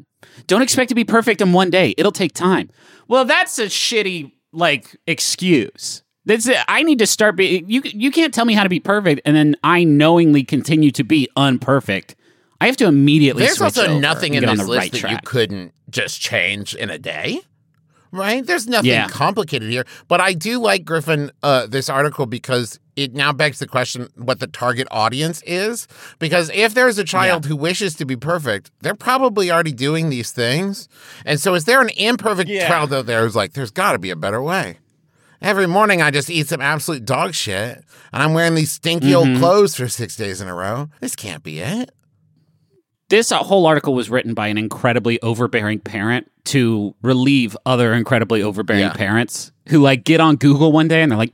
Don't 0.46 0.62
expect 0.62 0.88
to 0.90 0.94
be 0.94 1.04
perfect 1.04 1.40
in 1.40 1.52
one 1.52 1.70
day. 1.70 1.94
It'll 1.98 2.12
take 2.12 2.32
time. 2.34 2.70
Well, 3.08 3.24
that's 3.24 3.58
a 3.58 3.66
shitty 3.66 4.32
like 4.52 4.96
excuse. 5.06 6.02
That's 6.24 6.46
it. 6.48 6.56
I 6.68 6.82
need 6.82 6.98
to 6.98 7.06
start 7.06 7.36
being 7.36 7.68
you 7.68 7.82
you 7.84 8.10
can't 8.10 8.34
tell 8.34 8.44
me 8.44 8.54
how 8.54 8.62
to 8.62 8.68
be 8.68 8.80
perfect 8.80 9.20
and 9.24 9.36
then 9.36 9.56
I 9.62 9.84
knowingly 9.84 10.42
continue 10.44 10.90
to 10.92 11.04
be 11.04 11.28
unperfect. 11.36 12.14
I 12.60 12.66
have 12.66 12.76
to 12.78 12.86
immediately 12.86 13.42
There's 13.44 13.58
switch 13.58 13.76
also 13.78 13.86
over 13.90 14.00
nothing 14.00 14.34
in 14.34 14.40
get 14.42 14.56
this 14.56 14.66
list 14.66 14.92
right 14.94 15.02
that 15.02 15.10
you 15.10 15.18
couldn't 15.24 15.72
just 15.90 16.20
change 16.20 16.74
in 16.74 16.90
a 16.90 16.98
day. 16.98 17.40
Right? 18.16 18.44
There's 18.46 18.66
nothing 18.66 18.90
Yeah. 18.90 19.08
complicated 19.08 19.70
here. 19.70 19.84
But 20.08 20.20
I 20.20 20.32
do 20.32 20.58
like 20.58 20.84
Griffin 20.84 21.30
uh, 21.42 21.66
this 21.66 21.88
article 21.88 22.26
because 22.26 22.80
it 22.96 23.14
now 23.14 23.32
begs 23.32 23.58
the 23.58 23.66
question 23.66 24.08
what 24.16 24.40
the 24.40 24.46
target 24.46 24.88
audience 24.90 25.42
is. 25.46 25.86
Because 26.18 26.50
if 26.54 26.72
there's 26.74 26.96
a 26.98 27.04
child 27.04 27.44
who 27.46 27.54
wishes 27.56 27.94
to 27.96 28.06
be 28.06 28.16
perfect, 28.16 28.70
they're 28.80 28.94
probably 28.94 29.50
already 29.50 29.72
doing 29.72 30.08
these 30.08 30.30
things. 30.32 30.88
And 31.26 31.38
so 31.38 31.54
is 31.54 31.64
there 31.66 31.80
an 31.82 31.90
imperfect 31.90 32.48
child 32.66 32.92
out 32.94 33.04
there 33.06 33.22
who's 33.24 33.36
like, 33.36 33.52
there's 33.52 33.70
gotta 33.70 33.98
be 33.98 34.10
a 34.10 34.16
better 34.16 34.40
way? 34.42 34.78
Every 35.42 35.66
morning 35.66 36.00
I 36.00 36.10
just 36.10 36.30
eat 36.30 36.48
some 36.48 36.62
absolute 36.62 37.04
dog 37.04 37.34
shit 37.34 37.84
and 38.12 38.22
I'm 38.22 38.32
wearing 38.32 38.54
these 38.54 38.72
stinky 38.72 39.08
Mm-hmm. 39.08 39.32
old 39.34 39.38
clothes 39.38 39.74
for 39.76 39.86
six 39.88 40.16
days 40.16 40.40
in 40.40 40.48
a 40.48 40.54
row. 40.54 40.88
This 41.00 41.14
can't 41.14 41.42
be 41.42 41.60
it. 41.60 41.90
This 43.08 43.30
uh, 43.32 43.38
whole 43.38 43.66
article 43.66 43.94
was 43.94 44.10
written 44.10 44.34
by 44.34 44.48
an 44.48 44.58
incredibly 44.58 45.20
overbearing 45.22 45.80
parent 45.80 46.30
to 46.46 46.94
relieve 47.02 47.56
other 47.66 47.92
incredibly 47.92 48.42
overbearing 48.42 48.82
Yeah. 48.82 48.92
parents 48.92 49.52
who 49.68 49.80
like 49.80 50.04
get 50.04 50.20
on 50.20 50.36
Google 50.36 50.72
one 50.72 50.88
day 50.88 51.02
and 51.02 51.10
they're 51.10 51.18
like, 51.18 51.32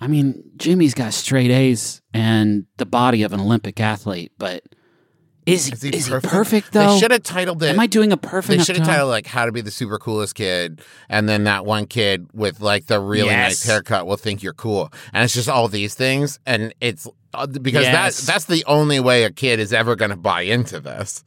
I 0.00 0.06
mean, 0.06 0.42
Jimmy's 0.56 0.94
got 0.94 1.12
straight 1.12 1.50
A's 1.50 2.00
and 2.14 2.64
the 2.78 2.86
body 2.86 3.22
of 3.22 3.32
an 3.32 3.40
Olympic 3.40 3.78
athlete, 3.80 4.32
but 4.38 4.62
is 5.46 5.66
he, 5.66 5.72
Is 5.72 5.82
he 5.82 5.88
is 5.90 6.06
he 6.06 6.10
perfect? 6.12 6.32
perfect 6.32 6.72
though? 6.72 6.92
They 6.94 6.98
should 7.00 7.10
have 7.10 7.22
titled 7.22 7.62
it. 7.62 7.68
Am 7.70 7.80
I 7.80 7.86
doing 7.86 8.12
a 8.12 8.16
perfect 8.16 8.58
They 8.58 8.62
should 8.64 8.76
have 8.76 8.86
titled 8.86 9.08
like 9.10 9.26
"How 9.26 9.46
to 9.46 9.52
Be 9.52 9.62
the 9.62 9.70
Super 9.70 9.98
Coolest 9.98 10.34
Kid," 10.34 10.82
and 11.08 11.28
then 11.28 11.44
that 11.44 11.64
one 11.64 11.86
kid 11.86 12.28
with 12.34 12.60
like 12.60 12.86
the 12.86 13.00
really 13.00 13.30
nice 13.30 13.62
haircut 13.64 14.06
will 14.06 14.18
think 14.18 14.42
you're 14.42 14.52
cool, 14.52 14.92
and 15.14 15.24
it's 15.24 15.32
just 15.34 15.48
all 15.48 15.66
these 15.66 15.94
things, 15.94 16.38
and 16.46 16.74
it's 16.80 17.08
uh, 17.34 17.46
because 17.46 17.82
Yes. 17.84 17.92
that's 17.92 18.26
that's 18.26 18.44
the 18.46 18.64
only 18.66 19.00
way 19.00 19.24
a 19.24 19.30
kid 19.30 19.60
is 19.60 19.72
ever 19.72 19.96
going 19.96 20.10
to 20.10 20.16
buy 20.16 20.42
into 20.42 20.80
this. 20.80 21.24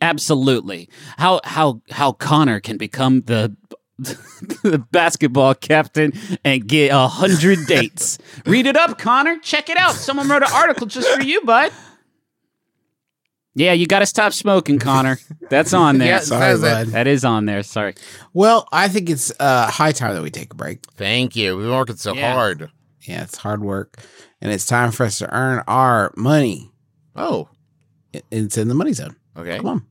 Absolutely. 0.00 0.88
How 1.18 1.40
how 1.44 1.80
how 1.90 2.12
Connor 2.12 2.60
can 2.60 2.76
become 2.76 3.20
the 3.22 3.56
the 3.98 4.84
basketball 4.90 5.54
captain 5.54 6.12
and 6.44 6.66
get 6.66 6.90
a 6.90 7.06
hundred 7.06 7.58
dates. 7.66 8.18
Read 8.46 8.66
it 8.66 8.76
up, 8.76 8.98
Connor. 8.98 9.38
Check 9.38 9.68
it 9.70 9.76
out. 9.76 9.94
Someone 9.94 10.28
wrote 10.28 10.42
an 10.42 10.48
article 10.52 10.86
just 10.86 11.08
for 11.08 11.22
you, 11.22 11.40
bud. 11.42 11.70
Yeah, 13.56 13.72
you 13.72 13.86
got 13.86 14.00
to 14.00 14.06
stop 14.06 14.32
smoking, 14.32 14.80
Connor. 14.80 15.16
That's 15.48 15.72
on 15.72 15.98
there. 15.98 16.08
Yeah, 16.08 16.18
Sorry, 16.20 16.40
says 16.56 16.60
bud. 16.60 16.86
That 16.88 17.06
is 17.06 17.24
on 17.24 17.44
there. 17.44 17.62
Sorry. 17.62 17.94
Well, 18.32 18.66
I 18.72 18.88
think 18.88 19.08
it's 19.08 19.32
uh, 19.38 19.70
high 19.70 19.92
time 19.92 20.14
that 20.14 20.22
we 20.24 20.30
take 20.30 20.52
a 20.52 20.56
break. 20.56 20.80
Thank 20.96 21.36
you. 21.36 21.56
We've 21.56 21.66
been 21.66 21.74
working 21.76 21.94
so 21.96 22.14
Yeah. 22.14 22.32
hard. 22.32 22.70
Yeah, 23.02 23.22
it's 23.22 23.36
hard 23.36 23.62
work, 23.62 23.98
and 24.44 24.52
it's 24.52 24.64
time 24.66 24.92
for 24.92 25.04
us 25.04 25.18
to 25.18 25.34
earn 25.34 25.64
our 25.66 26.12
money. 26.16 26.70
Oh, 27.16 27.48
I- 28.14 28.22
It's 28.30 28.56
in 28.56 28.68
the 28.68 28.74
money 28.74 28.92
zone. 28.92 29.16
okay, 29.36 29.56
Come 29.56 29.66
on, 29.66 29.86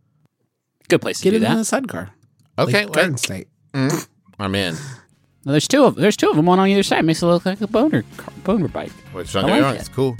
Good 0.87 1.01
place 1.01 1.17
to 1.17 1.23
get 1.25 1.31
do 1.31 1.35
it 1.37 1.43
in 1.43 1.43
that. 1.51 1.55
the 1.57 1.65
sidecar. 1.65 2.11
okay. 2.57 2.85
like 2.85 2.93
Garden 2.93 3.13
wait. 3.13 3.19
State. 3.19 3.47
Mm, 3.73 4.07
I'm 4.39 4.55
in. 4.55 4.75
Well, 4.75 5.51
there's 5.51 5.67
two 5.67 5.83
of 5.83 5.95
there's 5.95 6.15
two 6.15 6.29
of 6.29 6.37
them, 6.37 6.45
one 6.45 6.59
on 6.59 6.67
either 6.69 6.83
side. 6.83 7.03
Makes 7.03 7.21
it 7.21 7.25
look 7.25 7.45
like 7.45 7.59
a 7.59 7.67
boner 7.67 8.05
boner 8.45 8.69
bike. 8.69 8.91
Which 9.11 9.33
don't 9.33 9.43
I 9.45 9.47
get 9.47 9.53
me 9.55 9.59
like 9.59 9.65
wrong, 9.65 9.75
it. 9.75 9.79
it's 9.79 9.89
cool. 9.89 10.15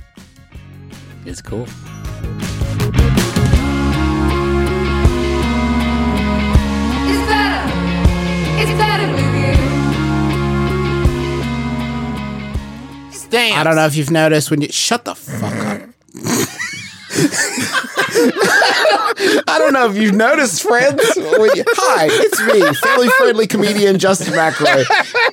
It's 1.26 1.41
cool. 1.41 1.65
You. 13.34 13.39
Stamps. 13.39 13.58
I 13.60 13.63
don't 13.63 13.76
know 13.76 13.86
if 13.86 13.96
you've 13.96 14.12
noticed 14.12 14.52
when 14.52 14.62
you 14.62 14.69
shut 14.69 15.06
the 15.06 15.15
fuck 15.15 15.54
up. 15.65 15.82
I 19.48 19.58
don't 19.60 19.74
know 19.74 19.89
if 19.89 19.96
you've 19.96 20.15
noticed, 20.15 20.62
friends. 20.62 21.02
When 21.15 21.56
you, 21.56 21.63
hi, 21.67 22.08
it's 22.10 22.41
me, 22.41 22.62
family 22.76 23.08
friendly 23.10 23.48
comedian 23.48 24.00
Justin 24.00 24.34
McElroy. 24.34 24.86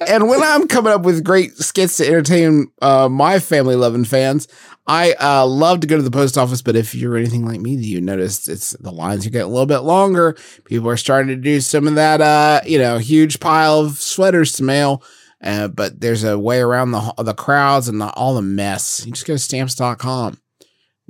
And 0.09 0.29
when 0.29 0.43
I'm 0.43 0.69
coming 0.69 0.93
up 0.93 1.03
with 1.03 1.25
great 1.25 1.57
skits 1.57 1.97
to 1.99 2.07
entertain 2.07 2.71
uh, 2.83 3.09
my 3.09 3.39
family 3.39 3.77
loving 3.77 4.05
fans, 4.05 4.49
I 4.87 5.13
uh, 5.21 5.47
love 5.47 5.81
to 5.81 5.87
go 5.87 5.97
to 5.97 6.03
the 6.03 6.11
post 6.11 6.37
office. 6.39 6.63
But 6.63 6.77
if 6.77 6.95
you're 6.95 7.17
anything 7.17 7.45
like 7.47 7.61
me, 7.61 7.75
you 7.75 8.01
notice 8.01 8.49
it's 8.49 8.73
the 8.73 8.93
lines 8.93 9.27
are 9.27 9.31
getting 9.31 9.47
a 9.47 9.51
little 9.51 9.67
bit 9.67 9.81
longer. 9.81 10.37
People 10.65 10.89
are 10.89 10.97
starting 10.97 11.29
to 11.29 11.37
do 11.37 11.61
some 11.61 11.87
of 11.87 11.95
that, 11.95 12.21
uh, 12.21 12.61
you 12.67 12.79
know, 12.79 12.99
huge 12.99 13.41
pile 13.41 13.81
of 13.81 13.99
sweaters 13.99 14.53
to 14.55 14.63
mail. 14.63 15.03
Uh, 15.43 15.69
but 15.69 16.01
there's 16.01 16.25
a 16.25 16.39
way 16.39 16.61
around 16.61 16.91
the 16.93 17.15
the 17.19 17.35
crowds 17.35 17.89
and 17.89 18.01
the, 18.01 18.11
all 18.11 18.35
the 18.35 18.43
mess. 18.43 19.05
You 19.07 19.13
just 19.13 19.27
go 19.27 19.35
to 19.35 19.39
stamps.com 19.39 20.39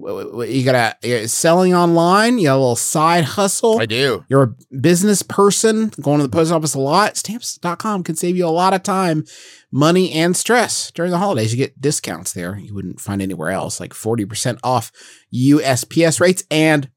you 0.00 0.64
got 0.64 0.96
a 1.04 1.26
selling 1.28 1.74
online. 1.74 2.38
You 2.38 2.44
got 2.44 2.56
a 2.56 2.58
little 2.58 2.76
side 2.76 3.24
hustle. 3.24 3.80
I 3.80 3.86
do. 3.86 4.24
You're 4.28 4.42
a 4.42 4.54
business 4.76 5.22
person 5.22 5.92
going 6.00 6.18
to 6.18 6.26
the 6.26 6.30
post 6.30 6.52
office 6.52 6.74
a 6.74 6.80
lot. 6.80 7.16
Stamps.com 7.16 8.04
can 8.04 8.16
save 8.16 8.36
you 8.36 8.46
a 8.46 8.48
lot 8.48 8.74
of 8.74 8.82
time, 8.82 9.24
money, 9.70 10.12
and 10.12 10.36
stress 10.36 10.90
during 10.92 11.10
the 11.10 11.18
holidays. 11.18 11.52
You 11.52 11.58
get 11.58 11.80
discounts 11.80 12.32
there 12.32 12.58
you 12.58 12.74
wouldn't 12.74 13.00
find 13.00 13.22
anywhere 13.22 13.50
else, 13.50 13.80
like 13.80 13.92
40% 13.92 14.58
off 14.62 14.92
USPS 15.34 16.20
rates 16.20 16.44
and 16.50 16.90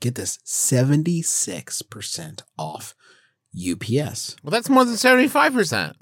get 0.00 0.14
this 0.14 0.38
76% 0.46 2.42
off 2.58 2.94
UPS. 3.54 4.36
Well, 4.42 4.50
that's 4.50 4.68
more 4.68 4.84
than 4.84 4.94
75%. 4.94 5.94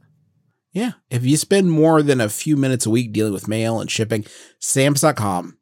Yeah. 0.73 0.93
If 1.11 1.25
you 1.25 1.37
spend 1.37 1.71
more 1.71 2.03
than 2.03 2.21
a 2.21 2.29
few 2.29 2.57
minutes 2.57 2.87
a 2.87 2.91
week 2.91 3.13
dealing 3.13 3.33
with 3.33 3.49
mail 3.49 3.81
and 3.81 3.91
shipping, 3.91 4.25
stamps.com 4.59 5.59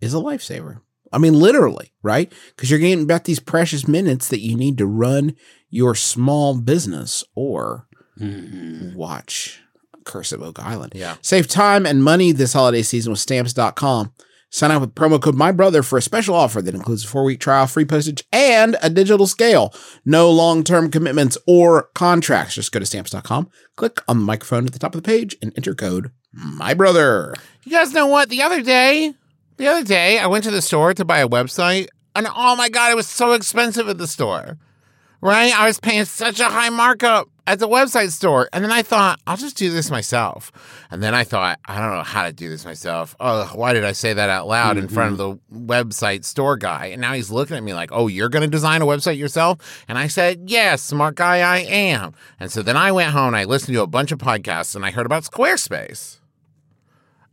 is 0.00 0.14
a 0.14 0.18
lifesaver. 0.18 0.80
I 1.12 1.18
mean, 1.18 1.34
literally, 1.34 1.92
right? 2.02 2.32
Because 2.54 2.70
you're 2.70 2.78
getting 2.78 3.06
back 3.06 3.24
these 3.24 3.40
precious 3.40 3.88
minutes 3.88 4.28
that 4.28 4.40
you 4.40 4.56
need 4.56 4.78
to 4.78 4.86
run 4.86 5.34
your 5.70 5.94
small 5.94 6.58
business 6.58 7.24
or 7.34 7.88
mm-hmm. 8.18 8.94
watch 8.94 9.60
Curse 10.04 10.32
of 10.32 10.42
Oak 10.42 10.58
Island. 10.58 10.92
Yeah. 10.94 11.16
Save 11.22 11.48
time 11.48 11.86
and 11.86 12.04
money 12.04 12.32
this 12.32 12.52
holiday 12.52 12.82
season 12.82 13.10
with 13.10 13.20
stamps.com. 13.20 14.12
Sign 14.50 14.70
up 14.70 14.80
with 14.80 14.94
promo 14.94 15.20
code 15.20 15.34
my 15.34 15.52
brother 15.52 15.82
for 15.82 15.98
a 15.98 16.02
special 16.02 16.34
offer 16.34 16.62
that 16.62 16.74
includes 16.74 17.04
a 17.04 17.08
four 17.08 17.22
week 17.22 17.38
trial, 17.38 17.66
free 17.66 17.84
postage, 17.84 18.24
and 18.32 18.76
a 18.82 18.88
digital 18.88 19.26
scale. 19.26 19.74
No 20.06 20.30
long 20.30 20.64
term 20.64 20.90
commitments 20.90 21.36
or 21.46 21.90
contracts. 21.94 22.54
Just 22.54 22.72
go 22.72 22.78
to 22.78 22.86
stamps.com, 22.86 23.50
click 23.76 24.00
on 24.08 24.18
the 24.18 24.24
microphone 24.24 24.66
at 24.66 24.72
the 24.72 24.78
top 24.78 24.94
of 24.94 25.02
the 25.02 25.06
page, 25.06 25.36
and 25.42 25.52
enter 25.56 25.74
code 25.74 26.12
my 26.32 26.72
brother. 26.72 27.34
You 27.64 27.72
guys 27.72 27.92
know 27.92 28.06
what? 28.06 28.30
The 28.30 28.42
other 28.42 28.62
day, 28.62 29.12
the 29.58 29.66
other 29.66 29.84
day, 29.84 30.18
I 30.18 30.26
went 30.26 30.44
to 30.44 30.50
the 30.50 30.62
store 30.62 30.94
to 30.94 31.04
buy 31.04 31.18
a 31.18 31.28
website, 31.28 31.88
and 32.16 32.26
oh 32.34 32.56
my 32.56 32.70
god, 32.70 32.90
it 32.90 32.96
was 32.96 33.06
so 33.06 33.32
expensive 33.32 33.88
at 33.88 33.98
the 33.98 34.06
store. 34.06 34.56
Right? 35.20 35.52
I 35.54 35.66
was 35.66 35.80
paying 35.80 36.04
such 36.04 36.40
a 36.40 36.44
high 36.44 36.70
markup 36.70 37.28
at 37.48 37.58
the 37.58 37.68
website 37.68 38.10
store, 38.12 38.46
and 38.52 38.62
then 38.62 38.70
I 38.70 38.82
thought 38.82 39.20
I'll 39.26 39.38
just 39.38 39.56
do 39.56 39.70
this 39.70 39.90
myself. 39.90 40.52
And 40.90 41.02
then 41.02 41.14
I 41.14 41.24
thought 41.24 41.58
I 41.64 41.80
don't 41.80 41.94
know 41.94 42.02
how 42.02 42.26
to 42.26 42.32
do 42.32 42.50
this 42.50 42.66
myself. 42.66 43.16
Oh, 43.18 43.50
why 43.54 43.72
did 43.72 43.84
I 43.84 43.92
say 43.92 44.12
that 44.12 44.28
out 44.28 44.46
loud 44.46 44.76
in 44.76 44.86
front 44.86 45.18
of 45.18 45.18
mm-hmm. 45.18 45.56
the 45.56 45.66
website 45.66 46.26
store 46.26 46.58
guy? 46.58 46.86
And 46.86 47.00
now 47.00 47.14
he's 47.14 47.30
looking 47.30 47.56
at 47.56 47.62
me 47.62 47.72
like, 47.72 47.90
"Oh, 47.90 48.06
you're 48.06 48.28
going 48.28 48.42
to 48.42 48.48
design 48.48 48.82
a 48.82 48.86
website 48.86 49.16
yourself?" 49.16 49.84
And 49.88 49.96
I 49.96 50.08
said, 50.08 50.50
"Yes, 50.50 50.82
smart 50.82 51.14
guy, 51.14 51.38
I 51.38 51.60
am." 51.60 52.12
And 52.38 52.52
so 52.52 52.62
then 52.62 52.76
I 52.76 52.92
went 52.92 53.12
home 53.12 53.28
and 53.28 53.36
I 53.36 53.44
listened 53.44 53.74
to 53.74 53.82
a 53.82 53.86
bunch 53.86 54.12
of 54.12 54.18
podcasts, 54.18 54.76
and 54.76 54.84
I 54.84 54.90
heard 54.90 55.06
about 55.06 55.24
Squarespace. 55.24 56.18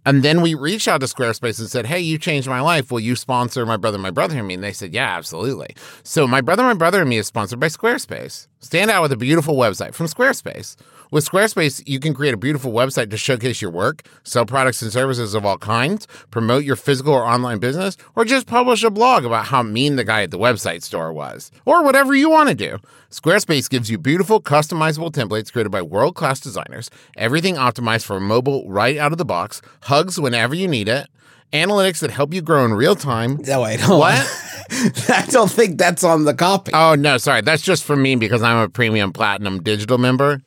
And 0.05 0.21
then 0.21 0.41
we 0.41 0.53
reached 0.53 0.87
out 0.87 1.01
to 1.01 1.07
Squarespace 1.07 1.59
and 1.59 1.69
said, 1.69 1.87
Hey, 1.87 1.99
you 1.99 2.17
changed 2.17 2.47
my 2.47 2.61
life. 2.61 2.91
Will 2.91 2.99
you 2.99 3.15
sponsor 3.15 3.65
My 3.65 3.77
Brother, 3.77 3.97
My 3.97 4.11
Brother 4.11 4.37
and 4.37 4.47
Me? 4.47 4.53
And 4.53 4.63
they 4.63 4.73
said, 4.73 4.93
Yeah, 4.93 5.17
absolutely. 5.17 5.75
So 6.03 6.27
My 6.27 6.41
Brother, 6.41 6.63
My 6.63 6.73
Brother 6.73 7.01
and 7.01 7.09
Me 7.09 7.17
is 7.17 7.27
sponsored 7.27 7.59
by 7.59 7.67
Squarespace. 7.67 8.47
Stand 8.59 8.91
out 8.91 9.01
with 9.01 9.11
a 9.11 9.17
beautiful 9.17 9.55
website 9.55 9.93
from 9.93 10.07
Squarespace. 10.07 10.75
With 11.15 11.31
Squarespace, 11.31 11.81
you 11.85 12.01
can 12.01 12.13
create 12.13 12.33
a 12.33 12.37
beautiful 12.37 12.73
website 12.73 13.09
to 13.09 13.15
showcase 13.15 13.61
your 13.61 13.71
work, 13.71 14.05
sell 14.25 14.45
products 14.45 14.81
and 14.81 14.91
services 14.91 15.33
of 15.33 15.45
all 15.45 15.57
kinds, 15.57 16.07
promote 16.29 16.65
your 16.65 16.75
physical 16.75 17.13
or 17.13 17.23
online 17.23 17.57
business, 17.59 17.95
or 18.17 18.25
just 18.25 18.47
publish 18.47 18.83
a 18.83 18.89
blog 18.89 19.23
about 19.23 19.45
how 19.45 19.63
mean 19.63 19.95
the 19.95 20.03
guy 20.03 20.23
at 20.23 20.31
the 20.31 20.37
website 20.37 20.83
store 20.83 21.13
was, 21.13 21.51
or 21.63 21.85
whatever 21.85 22.13
you 22.13 22.29
want 22.29 22.49
to 22.49 22.53
do. 22.53 22.79
Squarespace 23.11 23.69
gives 23.69 23.89
you 23.89 23.97
beautiful, 23.97 24.41
customizable 24.41 25.09
templates 25.09 25.53
created 25.53 25.69
by 25.69 25.81
world 25.81 26.15
class 26.15 26.41
designers, 26.41 26.91
everything 27.15 27.55
optimized 27.55 28.03
for 28.03 28.19
mobile 28.19 28.69
right 28.69 28.97
out 28.97 29.13
of 29.13 29.17
the 29.17 29.23
box, 29.23 29.61
hugs 29.83 30.19
whenever 30.19 30.53
you 30.53 30.67
need 30.67 30.89
it, 30.89 31.07
analytics 31.53 31.99
that 31.99 32.11
help 32.11 32.33
you 32.33 32.41
grow 32.41 32.65
in 32.65 32.73
real 32.73 32.93
time. 32.95 33.37
No, 33.47 33.61
wait, 33.61 33.79
hold 33.79 34.01
What? 34.01 34.41
I 35.09 35.25
don't 35.29 35.49
think 35.49 35.77
that's 35.77 36.03
on 36.03 36.25
the 36.25 36.33
copy. 36.33 36.71
Oh, 36.73 36.95
no, 36.95 37.17
sorry. 37.17 37.41
That's 37.41 37.61
just 37.61 37.85
for 37.85 37.95
me 37.95 38.15
because 38.15 38.41
I'm 38.41 38.57
a 38.57 38.67
premium 38.67 39.13
platinum 39.13 39.63
digital 39.63 39.97
member, 39.97 40.41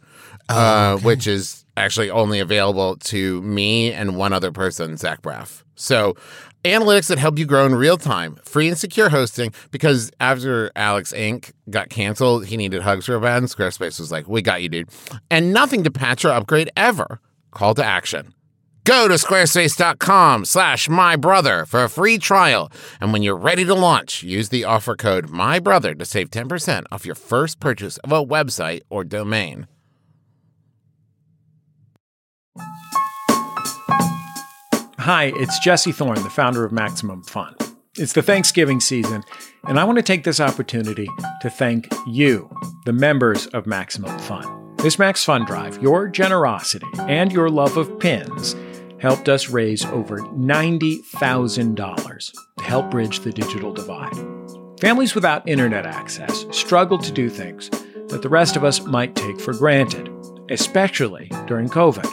uh, 0.48 0.98
which 0.98 1.26
is 1.26 1.64
actually 1.76 2.10
only 2.10 2.40
available 2.40 2.96
to 2.96 3.40
me 3.42 3.92
and 3.92 4.16
one 4.16 4.32
other 4.32 4.52
person, 4.52 4.96
Zach 4.96 5.22
Braff. 5.22 5.62
So, 5.74 6.14
analytics 6.64 7.08
that 7.08 7.18
help 7.18 7.38
you 7.38 7.46
grow 7.46 7.64
in 7.66 7.74
real 7.74 7.96
time, 7.96 8.36
free 8.44 8.68
and 8.68 8.76
secure 8.76 9.08
hosting. 9.08 9.52
Because 9.70 10.10
after 10.20 10.72
Alex 10.74 11.12
Inc. 11.12 11.52
got 11.70 11.88
canceled, 11.88 12.46
he 12.46 12.56
needed 12.56 12.82
hugs 12.82 13.06
for 13.06 13.18
bad, 13.20 13.38
and 13.38 13.46
Squarespace 13.46 14.00
was 14.00 14.10
like, 14.10 14.28
"We 14.28 14.42
got 14.42 14.62
you, 14.62 14.68
dude," 14.68 14.88
and 15.30 15.52
nothing 15.52 15.84
to 15.84 15.90
patch 15.90 16.24
or 16.24 16.32
upgrade 16.32 16.70
ever. 16.76 17.20
Call 17.52 17.74
to 17.74 17.84
action. 17.84 18.34
Go 18.84 19.06
to 19.06 19.14
squarespace.com 19.14 20.46
slash 20.46 20.88
mybrother 20.88 21.66
for 21.68 21.84
a 21.84 21.90
free 21.90 22.16
trial. 22.16 22.72
And 23.02 23.12
when 23.12 23.22
you're 23.22 23.36
ready 23.36 23.66
to 23.66 23.74
launch, 23.74 24.22
use 24.22 24.48
the 24.48 24.64
offer 24.64 24.96
code 24.96 25.28
MYBROTHER 25.28 25.98
to 25.98 26.06
save 26.06 26.30
10% 26.30 26.84
off 26.90 27.04
your 27.04 27.14
first 27.14 27.60
purchase 27.60 27.98
of 27.98 28.12
a 28.12 28.24
website 28.24 28.80
or 28.88 29.04
domain. 29.04 29.66
Hi, 35.08 35.32
it's 35.36 35.58
Jesse 35.60 35.90
Thorn, 35.90 36.22
the 36.22 36.28
founder 36.28 36.66
of 36.66 36.70
Maximum 36.70 37.22
Fun. 37.22 37.56
It's 37.96 38.12
the 38.12 38.20
Thanksgiving 38.20 38.78
season, 38.78 39.24
and 39.66 39.80
I 39.80 39.84
want 39.84 39.96
to 39.96 40.02
take 40.02 40.22
this 40.22 40.38
opportunity 40.38 41.08
to 41.40 41.48
thank 41.48 41.88
you, 42.06 42.50
the 42.84 42.92
members 42.92 43.46
of 43.46 43.66
Maximum 43.66 44.18
Fun. 44.18 44.76
This 44.76 44.98
Max 44.98 45.24
Fun 45.24 45.46
Drive, 45.46 45.82
your 45.82 46.08
generosity 46.08 46.84
and 46.98 47.32
your 47.32 47.48
love 47.48 47.78
of 47.78 47.98
pins 47.98 48.54
helped 49.00 49.30
us 49.30 49.48
raise 49.48 49.82
over 49.86 50.18
$90,000 50.18 52.32
to 52.58 52.64
help 52.64 52.90
bridge 52.90 53.20
the 53.20 53.32
digital 53.32 53.72
divide. 53.72 54.12
Families 54.78 55.14
without 55.14 55.48
internet 55.48 55.86
access 55.86 56.44
struggle 56.50 56.98
to 56.98 57.10
do 57.10 57.30
things 57.30 57.70
that 58.08 58.20
the 58.20 58.28
rest 58.28 58.56
of 58.56 58.64
us 58.64 58.82
might 58.82 59.14
take 59.14 59.40
for 59.40 59.54
granted, 59.54 60.10
especially 60.50 61.30
during 61.46 61.70
COVID 61.70 62.06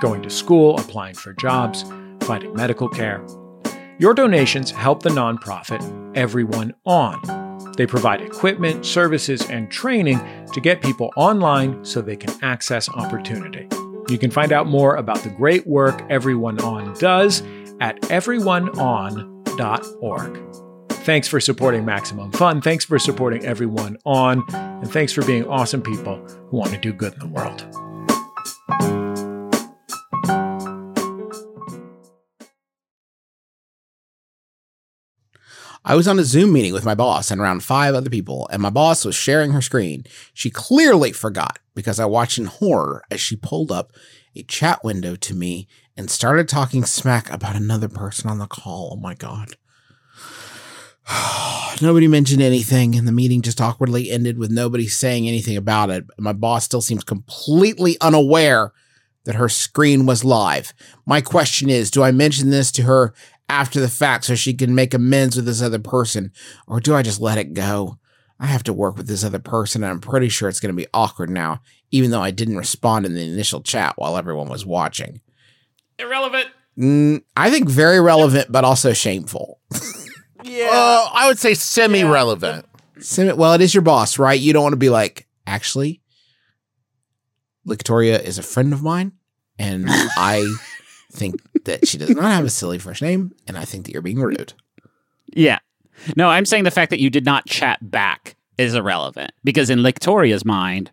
going 0.00 0.22
to 0.22 0.30
school, 0.30 0.78
applying 0.78 1.16
for 1.16 1.32
jobs, 1.32 1.84
finding 2.28 2.54
medical 2.54 2.88
care. 2.90 3.24
Your 3.98 4.12
donations 4.12 4.70
help 4.70 5.02
the 5.02 5.08
nonprofit 5.08 5.80
Everyone 6.14 6.74
On. 6.84 7.72
They 7.76 7.86
provide 7.86 8.20
equipment, 8.20 8.84
services, 8.84 9.48
and 9.48 9.70
training 9.70 10.20
to 10.52 10.60
get 10.60 10.82
people 10.82 11.10
online 11.16 11.82
so 11.84 12.02
they 12.02 12.16
can 12.16 12.34
access 12.44 12.90
opportunity. 12.90 13.66
You 14.10 14.18
can 14.18 14.30
find 14.30 14.52
out 14.52 14.66
more 14.66 14.96
about 14.96 15.20
the 15.20 15.30
great 15.30 15.66
work 15.66 16.02
Everyone 16.10 16.60
On 16.60 16.92
does 16.98 17.42
at 17.80 17.98
everyoneon.org. 18.02 20.54
Thanks 20.90 21.28
for 21.28 21.40
supporting 21.40 21.86
Maximum 21.86 22.30
Fun. 22.32 22.60
Thanks 22.60 22.84
for 22.84 22.98
supporting 22.98 23.46
Everyone 23.46 23.96
On. 24.04 24.44
And 24.52 24.92
thanks 24.92 25.14
for 25.14 25.24
being 25.24 25.46
awesome 25.46 25.80
people 25.80 26.16
who 26.26 26.58
want 26.58 26.72
to 26.72 26.78
do 26.78 26.92
good 26.92 27.14
in 27.14 27.20
the 27.20 27.28
world. 27.28 27.87
I 35.88 35.94
was 35.94 36.06
on 36.06 36.18
a 36.18 36.24
Zoom 36.24 36.52
meeting 36.52 36.74
with 36.74 36.84
my 36.84 36.94
boss 36.94 37.30
and 37.30 37.40
around 37.40 37.64
five 37.64 37.94
other 37.94 38.10
people, 38.10 38.46
and 38.52 38.60
my 38.60 38.68
boss 38.68 39.06
was 39.06 39.14
sharing 39.14 39.52
her 39.52 39.62
screen. 39.62 40.04
She 40.34 40.50
clearly 40.50 41.12
forgot 41.12 41.60
because 41.74 41.98
I 41.98 42.04
watched 42.04 42.36
in 42.36 42.44
horror 42.44 43.04
as 43.10 43.22
she 43.22 43.36
pulled 43.36 43.72
up 43.72 43.94
a 44.36 44.42
chat 44.42 44.84
window 44.84 45.16
to 45.16 45.34
me 45.34 45.66
and 45.96 46.10
started 46.10 46.46
talking 46.46 46.84
smack 46.84 47.30
about 47.32 47.56
another 47.56 47.88
person 47.88 48.28
on 48.28 48.36
the 48.36 48.46
call. 48.46 48.90
Oh 48.92 49.00
my 49.00 49.14
God. 49.14 49.56
nobody 51.80 52.06
mentioned 52.06 52.42
anything, 52.42 52.94
and 52.94 53.08
the 53.08 53.12
meeting 53.12 53.40
just 53.40 53.58
awkwardly 53.58 54.10
ended 54.10 54.36
with 54.36 54.50
nobody 54.50 54.88
saying 54.88 55.26
anything 55.26 55.56
about 55.56 55.88
it. 55.88 56.04
My 56.18 56.34
boss 56.34 56.66
still 56.66 56.82
seems 56.82 57.02
completely 57.02 57.96
unaware 58.02 58.74
that 59.24 59.36
her 59.36 59.48
screen 59.48 60.04
was 60.04 60.22
live. 60.22 60.74
My 61.06 61.22
question 61.22 61.70
is 61.70 61.90
do 61.90 62.02
I 62.02 62.12
mention 62.12 62.50
this 62.50 62.70
to 62.72 62.82
her 62.82 63.14
after 63.48 63.80
the 63.80 63.88
fact 63.88 64.24
so 64.24 64.34
she 64.34 64.54
can 64.54 64.74
make 64.74 64.94
amends 64.94 65.36
with 65.36 65.44
this 65.46 65.62
other 65.62 65.78
person, 65.78 66.32
or 66.66 66.80
do 66.80 66.94
I 66.94 67.02
just 67.02 67.20
let 67.20 67.38
it 67.38 67.54
go? 67.54 67.98
I 68.40 68.46
have 68.46 68.62
to 68.64 68.72
work 68.72 68.96
with 68.96 69.08
this 69.08 69.24
other 69.24 69.38
person, 69.40 69.82
and 69.82 69.90
I'm 69.90 70.00
pretty 70.00 70.28
sure 70.28 70.48
it's 70.48 70.60
going 70.60 70.72
to 70.74 70.80
be 70.80 70.86
awkward 70.94 71.28
now, 71.30 71.60
even 71.90 72.10
though 72.10 72.22
I 72.22 72.30
didn't 72.30 72.56
respond 72.56 73.04
in 73.06 73.14
the 73.14 73.22
initial 73.22 73.62
chat 73.62 73.94
while 73.96 74.16
everyone 74.16 74.48
was 74.48 74.64
watching. 74.64 75.20
Irrelevant. 75.98 76.46
Mm, 76.78 77.22
I 77.36 77.50
think 77.50 77.68
very 77.68 78.00
relevant, 78.00 78.52
but 78.52 78.64
also 78.64 78.92
shameful. 78.92 79.60
Uh, 80.70 81.10
I 81.12 81.26
would 81.26 81.38
say 81.38 81.52
semi 81.54 82.04
relevant. 82.04 82.64
Sim- 83.00 83.36
Well, 83.36 83.54
it 83.54 83.60
is 83.60 83.74
your 83.74 83.82
boss, 83.82 84.18
right? 84.20 84.38
You 84.38 84.52
don't 84.52 84.62
want 84.62 84.72
to 84.72 84.76
be 84.78 84.88
like, 84.88 85.26
actually, 85.48 86.00
Victoria 87.66 88.18
is 88.20 88.38
a 88.38 88.42
friend 88.42 88.72
of 88.72 88.82
mine, 88.82 89.12
and 89.58 89.84
I 89.88 90.46
think 91.18 91.40
that 91.64 91.86
she 91.88 91.98
does 91.98 92.10
not 92.10 92.24
have 92.24 92.44
a 92.44 92.50
silly 92.50 92.78
first 92.78 93.02
name, 93.02 93.32
and 93.46 93.58
I 93.58 93.64
think 93.64 93.84
that 93.86 93.92
you're 93.92 94.02
being 94.02 94.20
rude. 94.20 94.52
Yeah. 95.26 95.58
No, 96.16 96.28
I'm 96.28 96.44
saying 96.46 96.64
the 96.64 96.70
fact 96.70 96.90
that 96.90 97.00
you 97.00 97.10
did 97.10 97.24
not 97.24 97.46
chat 97.46 97.78
back 97.90 98.36
is 98.56 98.74
irrelevant 98.74 99.32
because 99.44 99.68
in 99.70 99.82
Victoria's 99.82 100.44
mind, 100.44 100.90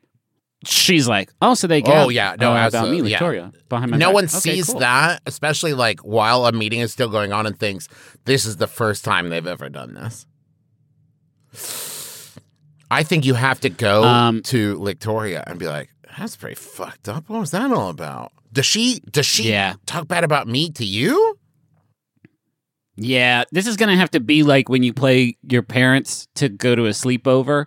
she's 0.66 1.08
like, 1.08 1.32
oh, 1.42 1.54
so 1.54 1.68
they 1.68 1.82
go. 1.82 1.92
Oh, 1.94 2.10
yeah. 2.10 2.36
No, 2.40 2.50
uh, 2.52 2.68
about 2.68 2.72
me, 2.72 2.78
absolutely, 2.80 3.12
yeah. 3.12 3.18
Victoria, 3.18 3.52
behind 3.70 3.92
my 3.92 3.98
no 3.98 4.08
back. 4.08 4.14
one 4.16 4.24
Okay, 4.26 4.34
sees 4.40 4.66
cool. 4.70 4.80
that, 4.80 5.22
especially 5.28 5.74
like 5.74 6.00
while 6.02 6.46
a 6.46 6.52
meeting 6.52 6.80
is 6.80 6.92
still 6.92 7.10
going 7.10 7.32
on 7.32 7.46
and 7.46 7.58
thinks 7.58 7.88
this 8.26 8.46
is 8.46 8.58
the 8.58 8.68
first 8.68 9.06
time 9.06 9.30
they've 9.30 9.46
ever 9.48 9.70
done 9.70 9.94
this. 9.94 10.26
I 12.92 13.04
think 13.04 13.26
you 13.26 13.34
have 13.34 13.60
to 13.62 13.70
go 13.70 14.04
Um, 14.04 14.42
to 14.44 14.84
Victoria 14.84 15.44
and 15.48 15.58
be 15.60 15.68
like, 15.68 15.90
"That's 16.18 16.36
pretty 16.36 16.56
fucked 16.56 17.10
up. 17.10 17.30
What 17.30 17.40
was 17.40 17.52
that 17.52 17.72
all 17.72 17.90
about?" 17.90 18.32
Does 18.56 18.66
she? 18.66 19.02
Does 19.12 19.26
she 19.26 19.50
Yeah. 19.50 19.74
talk 19.86 20.08
bad 20.08 20.24
about 20.24 20.48
me 20.48 20.70
to 20.72 20.86
you? 20.86 21.38
Yeah, 22.96 23.44
this 23.52 23.68
is 23.68 23.76
gonna 23.76 23.98
have 23.98 24.12
to 24.12 24.22
be 24.22 24.44
like 24.44 24.70
when 24.70 24.82
you 24.82 24.94
play 24.94 25.38
your 25.48 25.62
parents 25.62 26.28
to 26.36 26.48
go 26.48 26.74
to 26.74 26.86
a 26.86 26.92
sleepover, 26.92 27.66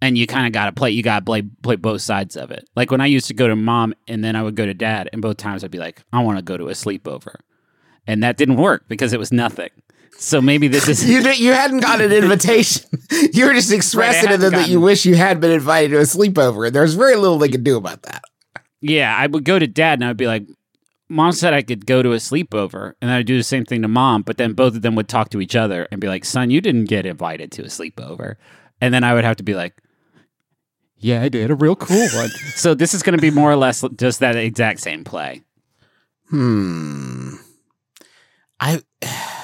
and 0.00 0.16
you 0.16 0.26
kind 0.26 0.46
of 0.46 0.52
gotta 0.52 0.72
play. 0.72 0.90
You 0.90 1.02
gotta 1.02 1.24
play 1.24 1.42
play 1.62 1.76
both 1.76 2.00
sides 2.00 2.36
of 2.36 2.50
it. 2.50 2.66
Like 2.74 2.90
when 2.90 3.02
I 3.02 3.06
used 3.06 3.26
to 3.28 3.34
go 3.34 3.46
to 3.48 3.54
mom, 3.54 3.94
and 4.08 4.24
then 4.24 4.34
I 4.34 4.42
would 4.42 4.54
go 4.56 4.64
to 4.64 4.72
dad, 4.72 5.10
and 5.12 5.20
both 5.20 5.36
times 5.36 5.62
I'd 5.62 5.70
be 5.70 5.78
like, 5.78 6.02
I 6.10 6.22
want 6.22 6.38
to 6.38 6.42
go 6.42 6.56
to 6.56 6.68
a 6.68 6.72
sleepover, 6.72 7.34
and 8.06 8.22
that 8.22 8.38
didn't 8.38 8.56
work 8.56 8.84
because 8.88 9.12
it 9.12 9.18
was 9.18 9.30
nothing. 9.30 9.68
So 10.16 10.40
maybe 10.40 10.68
this 10.68 10.88
is 10.88 11.06
You 11.08 11.20
you 11.32 11.52
hadn't 11.52 11.80
got 11.80 12.00
an 12.00 12.12
invitation. 12.12 12.86
you 13.34 13.44
were 13.44 13.52
just 13.52 13.70
expressing 13.70 14.22
to 14.22 14.28
hadn't 14.30 14.40
them 14.40 14.52
that 14.52 14.70
you 14.70 14.80
wish 14.80 15.04
you 15.04 15.16
had 15.16 15.38
been 15.40 15.50
invited 15.52 15.90
to 15.90 15.98
a 15.98 16.02
sleepover. 16.04 16.66
And 16.68 16.74
there's 16.74 16.94
very 16.94 17.16
little 17.16 17.38
they 17.38 17.50
could 17.50 17.62
do 17.64 17.76
about 17.76 18.02
that. 18.04 18.24
Yeah, 18.80 19.14
I 19.16 19.26
would 19.26 19.44
go 19.44 19.58
to 19.58 19.66
dad 19.66 20.00
and 20.00 20.08
I'd 20.08 20.16
be 20.16 20.26
like, 20.26 20.46
Mom 21.08 21.32
said 21.32 21.54
I 21.54 21.62
could 21.62 21.86
go 21.86 22.02
to 22.02 22.12
a 22.12 22.16
sleepover, 22.16 22.92
and 23.00 23.10
I'd 23.10 23.24
do 23.24 23.38
the 23.38 23.42
same 23.42 23.64
thing 23.64 23.80
to 23.80 23.88
mom, 23.88 24.20
but 24.22 24.36
then 24.36 24.52
both 24.52 24.74
of 24.76 24.82
them 24.82 24.94
would 24.94 25.08
talk 25.08 25.30
to 25.30 25.40
each 25.40 25.56
other 25.56 25.88
and 25.90 26.02
be 26.02 26.06
like, 26.06 26.24
Son, 26.24 26.50
you 26.50 26.60
didn't 26.60 26.84
get 26.84 27.06
invited 27.06 27.50
to 27.52 27.62
a 27.62 27.66
sleepover. 27.68 28.36
And 28.80 28.92
then 28.92 29.04
I 29.04 29.14
would 29.14 29.24
have 29.24 29.36
to 29.36 29.42
be 29.42 29.54
like, 29.54 29.74
Yeah, 30.98 31.22
I 31.22 31.30
did. 31.30 31.50
A 31.50 31.54
real 31.54 31.76
cool 31.76 32.08
one. 32.14 32.28
so 32.56 32.74
this 32.74 32.92
is 32.92 33.02
going 33.02 33.16
to 33.16 33.22
be 33.22 33.30
more 33.30 33.50
or 33.50 33.56
less 33.56 33.82
just 33.96 34.20
that 34.20 34.36
exact 34.36 34.80
same 34.80 35.02
play. 35.02 35.42
Hmm. 36.28 37.36
I 38.60 38.82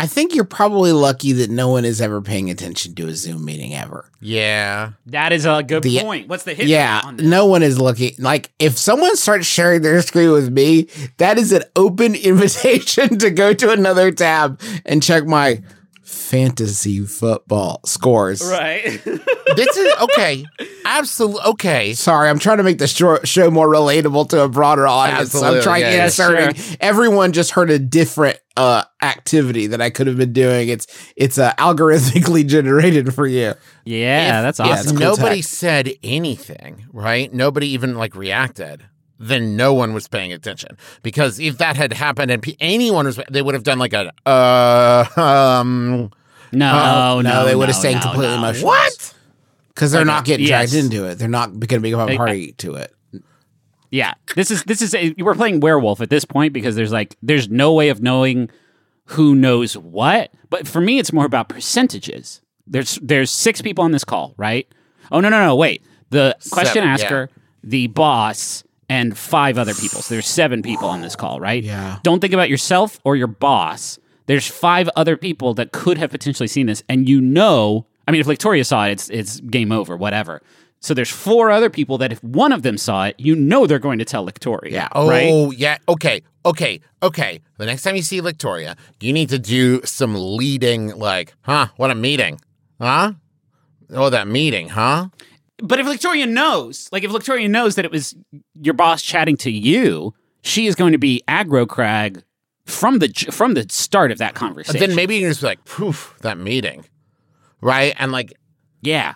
I 0.00 0.06
think 0.06 0.34
you're 0.34 0.44
probably 0.44 0.92
lucky 0.92 1.32
that 1.32 1.50
no 1.50 1.68
one 1.68 1.84
is 1.84 2.00
ever 2.00 2.22
paying 2.22 2.50
attention 2.50 2.94
to 2.94 3.08
a 3.08 3.14
Zoom 3.14 3.44
meeting 3.44 3.74
ever. 3.74 4.08
Yeah. 4.20 4.92
That 5.06 5.32
is 5.32 5.44
a 5.44 5.62
good 5.62 5.82
The- 5.82 5.98
point. 6.00 6.28
What's 6.28 6.44
the 6.44 6.54
hit? 6.54 6.68
yeah, 6.68 7.02
on 7.04 7.16
this? 7.16 7.26
no 7.26 7.46
one 7.46 7.62
is 7.64 7.80
looking. 7.80 8.12
Like 8.18 8.52
if 8.60 8.78
someone 8.78 9.16
starts 9.16 9.46
sharing 9.46 9.82
their 9.82 10.00
screen 10.02 10.30
with 10.30 10.50
me, 10.52 10.88
that 11.16 11.36
is 11.36 11.52
an 11.52 11.64
open 11.76 12.14
invitation 12.48 13.18
to 13.18 13.30
go 13.30 13.52
to 13.52 13.70
another 13.72 14.12
tab 14.12 14.60
and 14.86 15.02
check 15.02 15.26
my 15.26 15.62
fantasy 16.08 17.04
football 17.04 17.80
scores. 17.84 18.42
Right. 18.42 19.00
This 19.56 19.76
is 19.78 19.92
okay. 20.02 20.44
Absolutely 20.84 21.42
okay. 21.46 21.94
Sorry, 21.94 22.28
I'm 22.28 22.38
trying 22.38 22.58
to 22.58 22.62
make 22.62 22.78
the 22.78 22.86
show, 22.86 23.18
show 23.24 23.50
more 23.50 23.66
relatable 23.66 24.28
to 24.28 24.42
a 24.44 24.48
broader 24.48 24.86
audience. 24.86 25.32
So 25.32 25.42
I'm 25.42 25.62
trying 25.62 25.80
yeah, 25.80 25.90
to 25.90 25.96
yeah, 25.96 26.04
inserting. 26.04 26.76
Everyone 26.80 27.32
just 27.32 27.52
heard 27.52 27.70
a 27.70 27.78
different 27.78 28.38
uh, 28.58 28.84
activity 29.02 29.66
that 29.68 29.80
I 29.80 29.88
could 29.88 30.06
have 30.06 30.18
been 30.18 30.34
doing. 30.34 30.68
It's 30.68 30.86
it's 31.16 31.38
uh, 31.38 31.54
algorithmically 31.54 32.46
generated 32.46 33.14
for 33.14 33.26
you. 33.26 33.54
yeah, 33.84 34.42
that's 34.42 34.58
yeah, 34.58 34.66
awesome. 34.66 34.80
it's 34.80 34.90
cool 34.92 35.00
Nobody 35.00 35.36
tech. 35.36 35.44
said 35.46 35.90
anything, 36.02 36.86
right? 36.92 37.32
Nobody 37.32 37.68
even 37.68 37.96
like 37.96 38.14
reacted. 38.14 38.84
Then 39.18 39.56
no 39.56 39.74
one 39.74 39.94
was 39.94 40.06
paying 40.06 40.32
attention 40.32 40.76
because 41.02 41.40
if 41.40 41.58
that 41.58 41.76
had 41.76 41.92
happened 41.92 42.30
and 42.30 42.44
anyone 42.60 43.06
was, 43.06 43.18
they 43.30 43.42
would 43.42 43.54
have 43.54 43.64
done 43.64 43.78
like 43.78 43.92
a 43.92 44.12
uh 44.26 45.04
um 45.20 46.10
no, 46.52 47.14
Oh, 47.16 47.20
no, 47.20 47.44
they 47.44 47.54
would 47.54 47.68
have 47.68 47.76
no, 47.76 47.80
stayed 47.80 47.94
no, 47.96 48.00
completely 48.00 48.28
no. 48.36 48.38
emotionless. 48.38 48.62
what? 48.64 49.14
Because 49.68 49.92
they're 49.92 50.00
Okay, 50.02 50.06
not 50.10 50.24
getting 50.24 50.46
yes. 50.46 50.70
dragged 50.70 50.84
into 50.84 51.04
it. 51.06 51.16
They're 51.18 51.28
not 51.28 51.50
going 51.50 51.68
to 51.68 51.80
become 51.80 52.08
a 52.08 52.12
I- 52.12 52.16
party 52.16 52.52
to 52.52 52.74
it. 52.76 52.94
Yeah, 53.90 54.12
this 54.36 54.50
is 54.50 54.62
this 54.64 54.82
is 54.82 54.94
a, 54.94 55.14
we're 55.18 55.34
playing 55.34 55.60
werewolf 55.60 56.00
at 56.02 56.10
this 56.10 56.24
point 56.26 56.52
because 56.52 56.76
there's 56.76 56.92
like 56.92 57.16
there's 57.22 57.48
no 57.48 57.72
way 57.72 57.88
of 57.88 58.02
knowing 58.02 58.50
who 59.06 59.34
knows 59.34 59.76
what. 59.78 60.30
But 60.50 60.68
for 60.68 60.80
me, 60.82 60.98
it's 60.98 61.10
more 61.12 61.24
about 61.24 61.48
percentages. 61.48 62.42
There's 62.66 62.98
there's 63.02 63.30
six 63.30 63.62
people 63.62 63.82
on 63.84 63.92
this 63.92 64.04
call, 64.04 64.34
right? 64.36 64.68
Oh 65.10 65.20
no 65.20 65.28
no 65.30 65.42
no 65.44 65.56
wait. 65.56 65.82
The 66.10 66.36
question 66.50 66.82
Seven, 66.82 66.88
asker, 66.90 67.30
the 67.64 67.86
boss, 67.86 68.62
and 68.88 69.16
five 69.16 69.58
other 69.58 69.74
people. 69.74 70.02
So 70.02 70.14
there's 70.14 70.26
seven 70.26 70.62
people 70.62 70.88
on 70.88 71.00
this 71.02 71.14
call, 71.16 71.40
right? 71.40 71.62
Yeah. 71.62 71.98
Don't 72.02 72.20
think 72.20 72.32
about 72.32 72.48
yourself 72.48 72.98
or 73.04 73.16
your 73.16 73.26
boss. 73.26 73.98
There's 74.26 74.46
five 74.46 74.88
other 74.96 75.16
people 75.16 75.54
that 75.54 75.72
could 75.72 75.98
have 75.98 76.10
potentially 76.10 76.48
seen 76.48 76.66
this, 76.66 76.82
and 76.88 77.08
you 77.08 77.20
know. 77.20 77.86
I 78.06 78.10
mean, 78.10 78.20
if 78.20 78.26
Victoria 78.26 78.64
saw 78.64 78.86
it, 78.86 78.92
it's 78.92 79.10
it's 79.10 79.40
game 79.40 79.72
over, 79.72 79.96
whatever. 79.96 80.42
So 80.80 80.94
there's 80.94 81.10
four 81.10 81.50
other 81.50 81.70
people 81.70 81.98
that 81.98 82.12
if 82.12 82.22
one 82.22 82.52
of 82.52 82.62
them 82.62 82.78
saw 82.78 83.06
it, 83.06 83.16
you 83.18 83.34
know 83.34 83.66
they're 83.66 83.78
going 83.80 83.98
to 83.98 84.04
tell 84.04 84.24
Victoria. 84.24 84.72
Yeah. 84.72 84.88
Oh 84.92 85.08
Right? 85.08 85.58
yeah, 85.58 85.78
okay, 85.88 86.22
okay, 86.46 86.80
okay. 87.02 87.40
The 87.56 87.66
next 87.66 87.82
time 87.82 87.96
you 87.96 88.02
see 88.02 88.20
Victoria, 88.20 88.76
you 89.00 89.12
need 89.12 89.28
to 89.30 89.38
do 89.40 89.80
some 89.84 90.14
leading, 90.14 90.96
like, 90.96 91.34
huh? 91.42 91.68
What 91.76 91.90
a 91.90 91.94
meeting, 91.96 92.40
huh? 92.80 93.14
Oh, 93.90 94.08
that 94.10 94.28
meeting, 94.28 94.68
huh? 94.68 95.08
But 95.62 95.80
if 95.80 95.86
Victoria 95.86 96.26
knows, 96.26 96.88
like 96.92 97.02
if 97.04 97.10
Victoria 97.10 97.48
knows 97.48 97.74
that 97.74 97.84
it 97.84 97.90
was 97.90 98.14
your 98.60 98.74
boss 98.74 99.02
chatting 99.02 99.36
to 99.38 99.50
you, 99.50 100.14
she 100.42 100.66
is 100.66 100.74
going 100.74 100.92
to 100.92 100.98
be 100.98 101.22
aggro 101.28 101.66
crag 101.68 102.22
from 102.64 102.98
the 103.00 103.08
from 103.30 103.54
the 103.54 103.66
start 103.68 104.12
of 104.12 104.18
that 104.18 104.34
conversation. 104.34 104.78
Then 104.80 104.94
maybe 104.96 105.16
you 105.16 105.22
can 105.22 105.30
just 105.30 105.40
be 105.40 105.46
like, 105.48 105.64
poof, 105.64 106.16
that 106.20 106.38
meeting, 106.38 106.84
right? 107.60 107.94
And 107.98 108.12
like, 108.12 108.32
Yeah. 108.82 109.14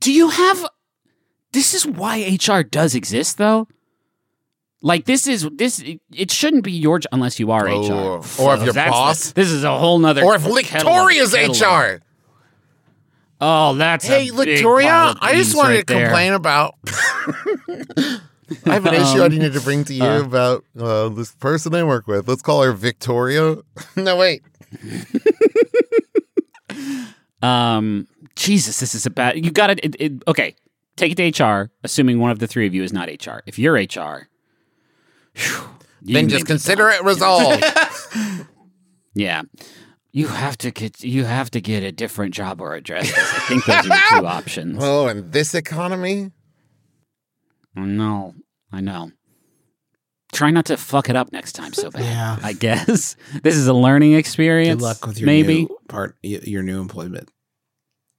Do 0.00 0.12
you 0.12 0.28
have 0.30 0.66
This 1.52 1.74
is 1.74 1.86
why 1.86 2.36
HR 2.40 2.62
does 2.62 2.94
exist 2.94 3.38
though? 3.38 3.68
Like 4.80 5.06
this 5.06 5.26
is 5.26 5.48
this 5.56 5.82
it 6.12 6.30
shouldn't 6.30 6.62
be 6.64 6.72
your 6.72 7.00
unless 7.12 7.40
you 7.40 7.50
are 7.50 7.68
Oh, 7.68 8.18
HR. 8.20 8.42
or 8.42 8.54
if 8.56 8.64
your 8.64 8.74
boss- 8.74 9.32
this 9.32 9.50
is 9.50 9.64
a 9.64 9.76
whole 9.76 9.98
nother 9.98 10.24
or 10.24 10.36
if 10.36 10.42
Victoria's 10.42 11.32
kettle 11.34 11.50
of- 11.50 11.60
HR. 11.60 12.02
Oh, 13.40 13.74
that's 13.74 14.04
Hey, 14.06 14.30
Victoria, 14.30 15.14
I 15.20 15.34
just 15.34 15.56
wanted 15.56 15.74
right 15.74 15.86
to 15.86 15.94
there. 15.94 16.06
complain 16.06 16.32
about. 16.32 16.74
I 18.64 18.72
have 18.72 18.86
an 18.86 18.94
issue 18.94 19.20
I 19.20 19.26
Um, 19.26 19.32
needed 19.32 19.52
to 19.52 19.60
bring 19.60 19.84
to 19.84 19.94
you 19.94 20.02
uh. 20.02 20.22
about 20.22 20.64
uh, 20.78 21.08
this 21.10 21.32
person 21.36 21.74
I 21.74 21.84
work 21.84 22.06
with. 22.06 22.26
Let's 22.26 22.42
call 22.42 22.62
her 22.62 22.72
Victoria. 22.72 23.58
no, 23.96 24.16
wait. 24.16 24.42
Um, 27.42 28.08
Jesus, 28.34 28.80
this 28.80 28.94
is 28.94 29.06
a 29.06 29.10
bad. 29.10 29.44
You 29.44 29.50
got 29.50 29.70
it, 29.70 29.94
it. 30.00 30.12
Okay, 30.26 30.56
take 30.96 31.16
it 31.16 31.32
to 31.34 31.44
HR. 31.44 31.70
Assuming 31.84 32.18
one 32.18 32.30
of 32.30 32.38
the 32.40 32.46
three 32.48 32.66
of 32.66 32.74
you 32.74 32.82
is 32.82 32.92
not 32.92 33.08
HR. 33.08 33.42
If 33.46 33.58
you're 33.58 33.74
HR, 33.74 34.28
phew, 35.34 35.68
you 36.02 36.14
Then 36.14 36.28
just 36.28 36.46
consider 36.46 36.88
it 36.88 37.02
resolved. 37.04 37.64
Yeah, 39.14 39.42
you 40.18 40.26
have 40.28 40.56
to 40.58 40.70
get. 40.70 41.02
You 41.04 41.24
have 41.24 41.50
to 41.52 41.60
get 41.60 41.82
a 41.84 41.92
different 41.92 42.34
job 42.34 42.60
or 42.60 42.74
address 42.74 43.06
this. 43.14 43.34
I 43.34 43.38
think 43.48 43.64
those 43.64 43.76
are 43.76 43.82
the 43.88 44.02
two 44.20 44.26
options. 44.38 44.78
oh, 44.80 45.06
in 45.08 45.30
this 45.30 45.54
economy? 45.54 46.32
No, 47.74 48.34
I 48.72 48.80
know. 48.80 49.12
Try 50.32 50.50
not 50.50 50.66
to 50.66 50.76
fuck 50.76 51.08
it 51.08 51.16
up 51.16 51.32
next 51.32 51.52
time 51.52 51.72
so 51.72 51.90
bad. 51.90 52.02
Yeah. 52.02 52.38
I 52.42 52.52
guess 52.52 53.16
this 53.42 53.56
is 53.56 53.66
a 53.66 53.72
learning 53.72 54.12
experience. 54.14 54.80
Good 54.80 54.82
luck 54.84 55.06
with 55.06 55.18
your 55.18 55.26
maybe. 55.26 55.62
new 55.62 55.78
part, 55.88 56.16
your 56.22 56.62
new 56.62 56.80
employment. 56.80 57.30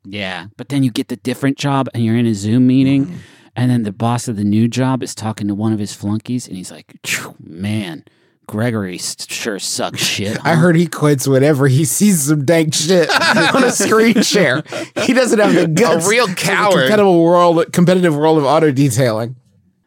Yeah, 0.06 0.48
but 0.58 0.70
then 0.70 0.82
you 0.84 0.92
get 0.92 1.10
the 1.10 1.18
different 1.18 1.58
job 1.58 1.88
and 1.94 2.04
you're 2.04 2.16
in 2.18 2.26
a 2.26 2.34
Zoom 2.34 2.66
meeting, 2.68 3.06
Mm-hmm. 3.06 3.18
and 3.56 3.70
then 3.70 3.84
the 3.84 3.92
boss 3.92 4.28
of 4.28 4.38
the 4.38 4.44
new 4.46 4.68
job 4.68 5.04
is 5.04 5.14
talking 5.14 5.48
to 5.50 5.54
one 5.56 5.74
of 5.74 5.80
his 5.80 5.94
flunkies, 5.94 6.48
and 6.48 6.56
he's 6.56 6.72
like, 6.72 6.96
"Man, 7.40 8.06
Gregory 8.50 8.98
sure 8.98 9.60
sucks 9.60 10.02
shit." 10.02 10.44
I 10.44 10.56
heard 10.56 10.76
he 10.76 10.88
quits 10.88 11.28
whenever 11.28 11.68
he 11.68 11.86
sees 11.86 12.24
some 12.24 12.46
dank 12.46 12.74
shit 12.74 13.10
on 13.54 13.64
a 13.64 13.72
screen 13.72 14.24
share. 14.24 14.64
He 15.04 15.14
doesn't 15.14 15.38
have 15.38 15.54
the 15.54 15.68
guts. 15.68 16.08
A 16.08 16.10
real 16.10 16.28
for 16.28 16.36
coward. 16.36 16.72
Competitive 16.88 17.06
world, 17.06 17.72
competitive 17.72 18.16
world 18.16 18.40
of 18.40 18.46
auto 18.46 18.72
detailing. 18.72 19.36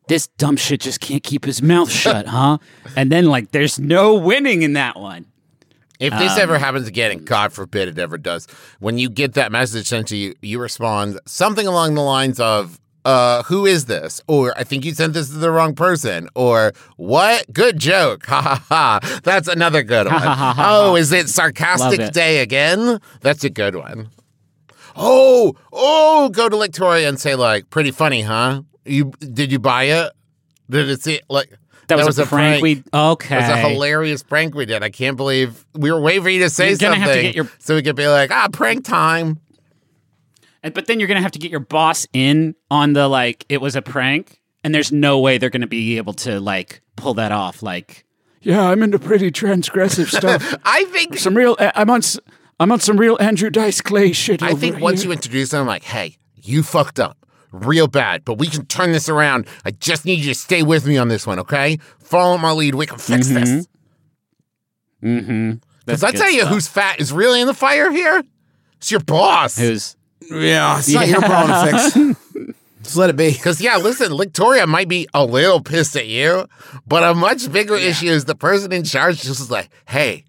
this 0.07 0.29
dumb 0.39 0.57
shit 0.57 0.81
just 0.81 1.01
can't 1.01 1.23
keep 1.23 1.45
his 1.45 1.61
mouth 1.61 1.91
shut, 2.03 2.27
huh? 2.27 2.59
And 2.97 3.11
then 3.11 3.27
like, 3.27 3.51
there's 3.51 3.81
no 3.81 4.15
winning 4.15 4.63
in 4.63 4.75
that 4.75 4.99
one. 4.99 5.27
If 5.99 6.13
this 6.19 6.37
ever 6.37 6.57
um, 6.57 6.61
happens 6.61 6.89
again, 6.89 7.13
and 7.13 7.25
God 7.25 7.53
forbid 7.53 7.87
it 7.89 7.99
ever 7.99 8.19
does, 8.19 8.47
when 8.81 8.99
you 8.99 9.09
get 9.09 9.35
that 9.35 9.53
message 9.53 9.87
sent 9.87 10.09
to 10.09 10.17
you, 10.17 10.35
you 10.43 10.59
respond 10.59 11.21
something 11.27 11.65
along 11.65 11.95
the 11.95 12.03
lines 12.03 12.41
of, 12.41 12.81
uh, 13.05 13.43
who 13.45 13.67
is 13.67 13.87
this? 13.87 14.21
Or 14.29 14.57
I 14.57 14.65
think 14.65 14.85
you 14.85 14.95
sent 14.95 15.15
this 15.15 15.29
to 15.31 15.35
the 15.39 15.51
wrong 15.51 15.75
person. 15.75 16.29
Or 16.35 16.73
what? 16.97 17.53
Good 17.53 17.79
joke. 17.79 18.27
Ha 18.33 18.41
ha 18.41 18.65
ha. 18.69 19.21
That's 19.25 19.49
another 19.49 19.83
good 19.83 20.07
one. 20.07 20.23
oh, 20.25 20.97
is 20.97 21.13
it 21.13 21.29
sarcastic 21.29 22.01
it. 22.01 22.15
day 22.15 22.39
again? 22.41 23.01
That's 23.21 23.45
a 23.45 23.51
good 23.51 23.77
one. 23.77 24.09
Oh, 24.97 25.55
oh, 25.73 26.29
go 26.31 26.49
to 26.49 26.59
Victoria 26.59 27.09
and 27.09 27.19
say 27.21 27.35
like, 27.35 27.71
pretty 27.71 27.91
funny, 27.91 28.23
huh? 28.23 28.63
You 28.85 29.13
did 29.21 29.53
you 29.53 29.59
buy 29.59 29.85
it? 29.85 30.13
Did 30.71 30.89
it 30.89 31.03
see 31.03 31.21
like 31.29 31.53
That, 31.89 32.05
was, 32.05 32.19
a 32.19 32.27
prank. 32.27 32.63
We 32.63 32.83
okay. 32.93 33.37
it 33.37 33.41
was 33.41 33.49
a 33.51 33.57
hilarious 33.57 34.23
prank 34.23 34.55
we 34.55 34.65
did. 34.67 34.83
I 34.83 34.91
can't 34.91 35.17
believe 35.17 35.65
we 35.75 35.93
were 35.93 36.01
waiting 36.01 36.23
for 36.23 36.31
you 36.31 36.41
to 36.41 36.51
say 36.51 36.71
You're 36.71 36.79
something 36.79 37.05
to 37.05 37.35
your- 37.35 37.51
so 37.59 37.75
we 37.75 37.83
could 37.83 37.97
be 37.97 38.09
like, 38.09 38.31
ah, 38.31 38.49
prank 38.53 38.85
time. 38.85 39.41
And- 40.63 40.75
But 40.75 40.87
then 40.87 40.99
you're 41.01 41.09
gonna 41.09 41.23
have 41.23 41.33
to 41.33 41.39
get 41.39 41.51
your 41.51 41.61
boss 41.61 42.07
in 42.13 42.55
on 42.71 42.93
the 42.93 43.09
like 43.09 43.45
it 43.49 43.61
was 43.61 43.75
a 43.77 43.83
prank, 43.83 44.41
and 44.65 44.75
there's 44.75 44.93
no 44.93 45.19
way 45.19 45.39
they're 45.39 45.51
gonna 45.51 45.67
be 45.67 45.97
able 45.97 46.13
to 46.15 46.41
like 46.41 46.81
pull 46.97 47.15
that 47.15 47.33
off. 47.33 47.63
Like, 47.63 48.05
Yeah, 48.41 48.63
I'm 48.63 48.83
into 48.83 48.99
pretty 48.99 49.31
transgressive 49.31 50.07
stuff. 50.19 50.55
I 50.65 50.85
think 50.87 51.19
some 51.19 51.37
real. 51.37 51.57
I'm 51.59 51.91
on. 51.91 51.99
s- 51.99 52.19
I'm 52.61 52.71
on 52.71 52.79
some 52.81 52.97
real 52.97 53.17
Andrew 53.21 53.51
Dice 53.51 53.81
Clay 53.81 54.13
shit. 54.13 54.41
I 54.43 54.51
over 54.53 54.61
think 54.61 54.79
once 54.81 55.01
here. 55.03 55.09
you 55.09 55.13
introduce 55.15 55.51
them, 55.51 55.63
I'm 55.63 55.67
like, 55.67 55.83
hey, 55.83 56.17
you 56.37 56.63
fucked 56.63 57.01
up 57.01 57.17
real 57.51 57.89
bad, 57.89 58.25
but 58.25 58.39
we 58.39 58.47
can 58.47 58.65
turn 58.67 58.93
this 58.93 59.09
around. 59.09 59.47
I 59.65 59.73
just 59.73 60.05
need 60.05 60.21
you 60.21 60.33
to 60.33 60.39
stay 60.39 60.63
with 60.63 60.87
me 60.87 60.97
on 60.97 61.09
this 61.09 61.27
one, 61.27 61.39
okay? 61.41 61.79
Follow 61.99 62.39
my 62.39 62.53
lead. 62.53 62.75
We 62.77 62.87
can 62.87 62.99
fix 62.99 63.29
this. 63.29 63.67
mm-hmm. 65.03 65.53
Because 65.85 66.05
I 66.05 66.13
tell 66.13 66.31
you, 66.31 66.47
who's 66.47 66.69
fat 66.69 67.01
is 67.01 67.13
really 67.13 67.41
in 67.41 67.47
the 67.47 67.55
fire 67.55 67.91
here. 67.91 68.23
It's 68.77 68.91
your 68.91 69.01
boss. 69.01 69.59
who's 69.59 69.97
Yeah, 70.33 70.78
it's 70.78 70.93
not 70.93 71.09
your 71.09 71.20
problem 71.20 71.72
to 71.72 71.91
fix. 71.91 72.57
Just 72.83 72.97
let 72.97 73.11
it 73.11 73.16
be. 73.16 73.30
Because 73.30 73.61
yeah, 73.61 73.76
listen, 73.76 74.16
Victoria 74.16 74.66
might 74.66 74.89
be 74.89 75.07
a 75.14 75.24
little 75.24 75.61
pissed 75.61 75.97
at 75.97 76.09
you, 76.09 76.47
but 76.87 77.05
a 77.05 77.14
much 77.14 77.51
bigger 77.53 77.76
issue 77.76 78.07
is 78.07 78.24
the 78.24 78.35
person 78.35 78.72
in 78.72 78.85
charge 78.85 79.22
just 79.22 79.41
is 79.41 79.51
like, 79.51 79.68
hey. 79.87 80.24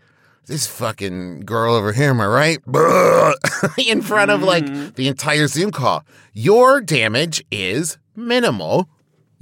This 0.45 0.67
fucking 0.67 1.41
girl 1.45 1.73
over 1.73 1.93
here, 1.93 2.09
am 2.09 2.19
I 2.19 2.27
right? 2.27 2.59
in 3.77 4.01
front 4.01 4.29
of 4.29 4.43
like 4.43 4.65
mm-hmm. 4.65 4.89
the 4.95 5.07
entire 5.07 5.47
Zoom 5.47 5.71
call. 5.71 6.03
Your 6.33 6.81
damage 6.81 7.43
is 7.49 7.97
minimal. 8.13 8.89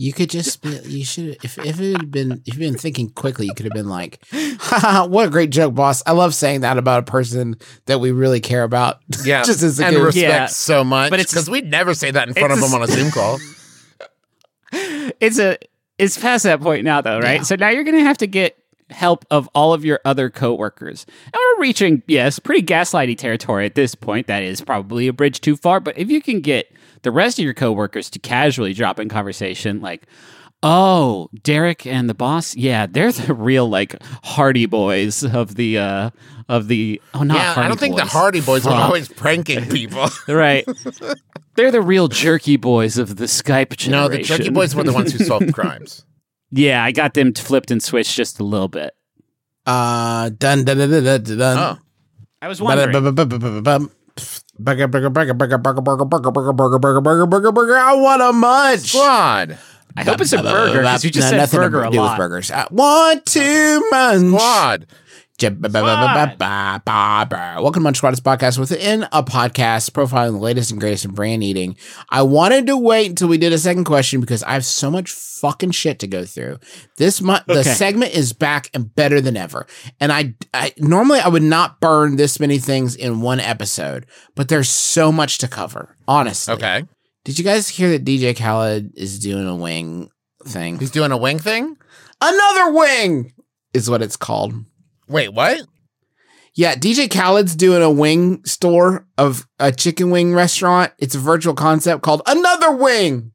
You 0.01 0.13
could 0.13 0.31
just 0.31 0.63
be, 0.63 0.69
you 0.85 1.05
should 1.05 1.37
if 1.43 1.59
if 1.59 1.79
it 1.79 1.95
had 1.95 2.09
been 2.09 2.41
if 2.47 2.55
you'd 2.55 2.59
been 2.59 2.75
thinking 2.75 3.11
quickly, 3.11 3.45
you 3.45 3.53
could 3.53 3.65
have 3.67 3.73
been 3.73 3.87
like, 3.87 4.19
Haha, 4.31 5.05
what 5.05 5.27
a 5.27 5.29
great 5.29 5.51
joke, 5.51 5.75
boss. 5.75 6.01
I 6.07 6.13
love 6.13 6.33
saying 6.33 6.61
that 6.61 6.79
about 6.79 6.99
a 6.99 7.11
person 7.11 7.55
that 7.85 7.99
we 7.99 8.09
really 8.11 8.39
care 8.39 8.63
about. 8.63 8.97
Yeah, 9.23 9.43
just 9.43 9.61
as 9.61 9.79
a 9.79 9.85
and 9.85 9.97
respect 9.97 10.15
Yeah. 10.27 10.45
so 10.47 10.83
much. 10.83 11.11
But 11.11 11.19
it's- 11.19 11.31
because 11.31 11.47
we'd 11.51 11.69
never 11.69 11.93
say 11.93 12.09
that 12.09 12.27
in 12.27 12.33
front 12.33 12.51
of 12.51 12.59
them 12.59 12.73
on 12.73 12.81
a 12.81 12.87
Zoom 12.87 13.11
call. 13.11 13.37
it's 15.19 15.37
a 15.37 15.59
it's 15.99 16.17
past 16.17 16.45
that 16.45 16.61
point 16.61 16.83
now 16.83 17.01
though, 17.01 17.19
right? 17.19 17.45
So 17.45 17.55
now 17.55 17.69
you're 17.69 17.83
gonna 17.83 17.99
have 18.01 18.17
to 18.19 18.27
get 18.27 18.57
help 18.89 19.23
of 19.29 19.47
all 19.53 19.71
of 19.71 19.85
your 19.85 19.99
other 20.03 20.31
coworkers. 20.31 21.05
And 21.25 21.33
we're 21.35 21.61
reaching, 21.61 22.01
yes, 22.07 22.39
pretty 22.39 22.63
gaslighty 22.63 23.17
territory 23.19 23.67
at 23.67 23.75
this 23.75 23.93
point. 23.93 24.25
That 24.25 24.41
is 24.41 24.61
probably 24.61 25.07
a 25.07 25.13
bridge 25.13 25.41
too 25.41 25.55
far. 25.55 25.79
But 25.79 25.97
if 25.97 26.09
you 26.09 26.21
can 26.23 26.41
get 26.41 26.71
the 27.03 27.11
rest 27.11 27.39
of 27.39 27.45
your 27.45 27.53
coworkers 27.53 28.09
to 28.11 28.19
casually 28.19 28.73
drop 28.73 28.99
in 28.99 29.09
conversation, 29.09 29.81
like, 29.81 30.07
oh, 30.63 31.29
Derek 31.43 31.85
and 31.85 32.09
the 32.09 32.13
boss, 32.13 32.55
yeah, 32.55 32.85
they're 32.85 33.11
the 33.11 33.33
real 33.33 33.67
like 33.69 33.95
Hardy 34.23 34.65
Boys 34.65 35.23
of 35.23 35.55
the 35.55 35.77
uh 35.77 36.09
of 36.49 36.67
the 36.67 37.01
oh 37.13 37.23
not 37.23 37.37
yeah, 37.37 37.53
Hardy 37.53 37.65
I 37.65 37.67
don't 37.69 37.79
think 37.79 37.95
the 37.95 38.05
Hardy 38.05 38.41
Boys 38.41 38.65
were 38.65 38.71
Fuck. 38.71 38.83
always 38.83 39.07
pranking 39.07 39.65
people. 39.69 40.07
right. 40.27 40.65
They're 41.55 41.71
the 41.71 41.81
real 41.81 42.07
jerky 42.07 42.57
boys 42.57 42.97
of 42.97 43.17
the 43.17 43.25
Skype 43.25 43.75
generation. 43.77 43.91
no, 43.91 44.07
the 44.07 44.23
Chucky 44.23 44.49
Boys 44.49 44.75
were 44.75 44.83
the 44.83 44.93
ones 44.93 45.11
who 45.13 45.23
solved 45.25 45.53
crimes. 45.53 46.05
Yeah, 46.51 46.83
I 46.83 46.91
got 46.91 47.13
them 47.13 47.33
flipped 47.33 47.71
and 47.71 47.81
switched 47.81 48.15
just 48.15 48.39
a 48.39 48.43
little 48.43 48.67
bit. 48.67 48.93
Uh, 49.65 50.29
dun 50.29 50.63
dun 50.63 50.77
dun 50.77 50.89
dun 50.89 51.03
dun 51.03 51.23
dun. 51.23 51.37
dun. 51.37 51.57
Oh, 51.57 51.81
I 52.41 52.47
was 52.47 52.61
wondering. 52.61 52.91
Burger, 54.59 54.87
burger, 54.87 55.09
burger, 55.09 55.33
burger, 55.33 55.57
burger, 55.57 55.81
burger, 55.81 56.05
burger, 56.05 56.31
burger, 56.31 56.51
burger, 56.53 56.79
burger, 56.79 57.01
burger, 57.01 57.25
burger, 57.25 57.51
burger. 57.51 57.77
I 57.77 57.93
want 57.95 58.21
a 58.21 58.31
munch. 58.33 58.79
squad, 58.81 59.57
I 59.97 60.03
hope 60.03 60.21
it's 60.21 60.33
a 60.33 60.41
burger 60.41 60.79
because 60.81 61.03
you 61.03 61.09
just 61.11 61.25
No, 61.25 61.29
said 61.31 61.37
nothing 61.37 61.59
burger 61.59 61.81
to 61.81 61.87
a 61.87 61.91
do 61.91 61.97
with 61.97 62.05
lot. 62.07 62.17
burgers. 62.17 62.51
I 62.51 62.67
want 62.71 63.25
to 63.25 63.87
munch. 63.91 64.27
squad. 64.27 64.85
Welcome 65.39 65.61
to 67.73 67.79
Munch 67.79 67.97
Squad, 67.97 68.11
this 68.11 68.19
podcast 68.19 68.59
within 68.59 69.03
a 69.11 69.23
podcast 69.23 69.89
profiling 69.91 70.33
the 70.33 70.37
latest 70.39 70.71
and 70.71 70.79
greatest 70.79 71.05
in 71.05 71.11
brand 71.11 71.43
eating. 71.43 71.75
I 72.09 72.21
wanted 72.21 72.67
to 72.67 72.77
wait 72.77 73.09
until 73.09 73.27
we 73.27 73.37
did 73.39 73.51
a 73.53 73.57
second 73.57 73.85
question 73.85 74.19
because 74.21 74.43
I 74.43 74.53
have 74.53 74.65
so 74.65 74.91
much 74.91 75.09
fucking 75.09 75.71
shit 75.71 75.99
to 75.99 76.07
go 76.07 76.25
through. 76.25 76.59
This 76.97 77.21
month, 77.21 77.45
the 77.47 77.63
segment 77.63 78.13
is 78.13 78.33
back 78.33 78.69
and 78.73 78.93
better 78.93 79.19
than 79.21 79.35
ever. 79.35 79.65
And 79.99 80.11
I, 80.11 80.35
I 80.53 80.73
normally 80.77 81.19
I 81.19 81.27
would 81.27 81.41
not 81.43 81.79
burn 81.79 82.17
this 82.17 82.39
many 82.39 82.59
things 82.59 82.95
in 82.95 83.21
one 83.21 83.39
episode, 83.39 84.05
but 84.35 84.47
there's 84.49 84.69
so 84.69 85.11
much 85.11 85.39
to 85.39 85.47
cover. 85.47 85.95
Honestly, 86.07 86.53
Okay, 86.53 86.83
Did 87.25 87.39
you 87.39 87.45
guys 87.45 87.67
hear 87.67 87.89
that 87.89 88.05
DJ 88.05 88.37
Khaled 88.37 88.91
is 88.95 89.17
doing 89.19 89.47
a 89.47 89.55
wing 89.55 90.09
thing? 90.45 90.77
he's 90.77 90.91
doing 90.91 91.11
a 91.11 91.17
wing 91.17 91.39
thing. 91.39 91.77
Another 92.21 92.71
wing 92.73 93.33
is 93.73 93.89
what 93.89 94.01
it's 94.03 94.17
called. 94.17 94.53
Wait, 95.11 95.33
what? 95.33 95.61
Yeah, 96.53 96.75
DJ 96.75 97.09
Khaled's 97.09 97.55
doing 97.55 97.81
a 97.81 97.89
wing 97.89 98.43
store 98.45 99.07
of 99.17 99.47
a 99.59 99.71
chicken 99.71 100.09
wing 100.11 100.33
restaurant. 100.33 100.91
It's 100.97 101.15
a 101.15 101.19
virtual 101.19 101.53
concept 101.53 102.01
called 102.01 102.21
Another 102.25 102.71
Wing. 102.75 103.31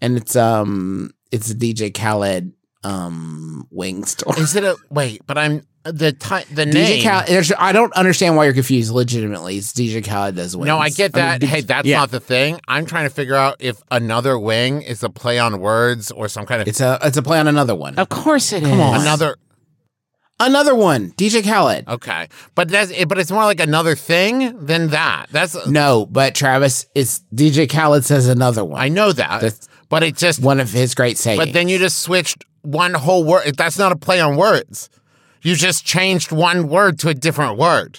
And 0.00 0.16
it's 0.16 0.36
um 0.36 1.10
it's 1.32 1.50
a 1.50 1.54
DJ 1.54 1.92
Khaled 1.92 2.52
um 2.84 3.66
wing 3.70 4.04
store. 4.04 4.38
Is 4.38 4.54
it 4.54 4.62
a 4.62 4.76
wait? 4.90 5.22
But 5.26 5.36
I'm 5.38 5.66
the 5.82 6.12
ti 6.12 6.54
the 6.54 6.64
DJ 6.64 6.72
name. 6.72 7.02
Khaled 7.02 7.52
I 7.58 7.72
don't 7.72 7.92
understand 7.94 8.36
why 8.36 8.44
you're 8.44 8.54
confused 8.54 8.92
legitimately. 8.92 9.56
It's 9.56 9.72
DJ 9.72 10.06
Khaled 10.06 10.36
does 10.36 10.56
wings. 10.56 10.66
No, 10.68 10.78
I 10.78 10.90
get 10.90 11.14
mean, 11.14 11.24
that. 11.24 11.40
did- 11.40 11.48
hey, 11.48 11.60
that's 11.62 11.88
yeah. 11.88 11.98
not 11.98 12.12
the 12.12 12.20
thing. 12.20 12.60
I'm 12.68 12.86
trying 12.86 13.08
to 13.08 13.10
figure 13.14 13.34
out 13.34 13.56
if 13.58 13.82
another 13.90 14.38
wing 14.38 14.82
is 14.82 15.02
a 15.02 15.10
play 15.10 15.40
on 15.40 15.58
words 15.58 16.12
or 16.12 16.28
some 16.28 16.46
kind 16.46 16.62
of 16.62 16.68
it's 16.68 16.80
a 16.80 17.00
it's 17.02 17.16
a 17.16 17.22
play 17.22 17.40
on 17.40 17.48
another 17.48 17.74
one. 17.74 17.98
Of 17.98 18.08
course 18.08 18.52
it 18.52 18.62
is. 18.62 18.68
Come 18.68 18.80
on. 18.80 19.00
another. 19.00 19.36
Another 20.40 20.74
one. 20.74 21.10
DJ 21.12 21.42
Khaled. 21.42 21.88
Okay, 21.88 22.28
but 22.54 22.68
that's 22.68 22.92
but 23.06 23.18
it's 23.18 23.30
more 23.30 23.44
like 23.44 23.60
another 23.60 23.96
thing 23.96 24.64
than 24.64 24.88
that. 24.88 25.26
That's 25.30 25.66
No, 25.66 26.06
but 26.06 26.34
Travis, 26.34 26.86
it's 26.94 27.22
DJ 27.34 27.68
Khaled 27.68 28.04
says 28.04 28.28
another 28.28 28.64
one. 28.64 28.80
I 28.80 28.88
know 28.88 29.10
that, 29.12 29.40
That's- 29.40 29.68
but 29.88 30.02
it 30.02 30.16
just. 30.16 30.40
one 30.40 30.60
of 30.60 30.70
his 30.70 30.94
great 30.94 31.18
sayings. 31.18 31.38
But 31.38 31.52
then 31.52 31.68
you 31.68 31.78
just 31.78 31.98
switched 31.98 32.44
one 32.62 32.94
whole 32.94 33.24
word. 33.24 33.56
That's 33.56 33.78
not 33.78 33.90
a 33.90 33.96
play 33.96 34.20
on 34.20 34.36
words. 34.36 34.88
You 35.42 35.56
just 35.56 35.84
changed 35.84 36.30
one 36.30 36.68
word 36.68 36.98
to 37.00 37.08
a 37.08 37.14
different 37.14 37.58
word. 37.58 37.98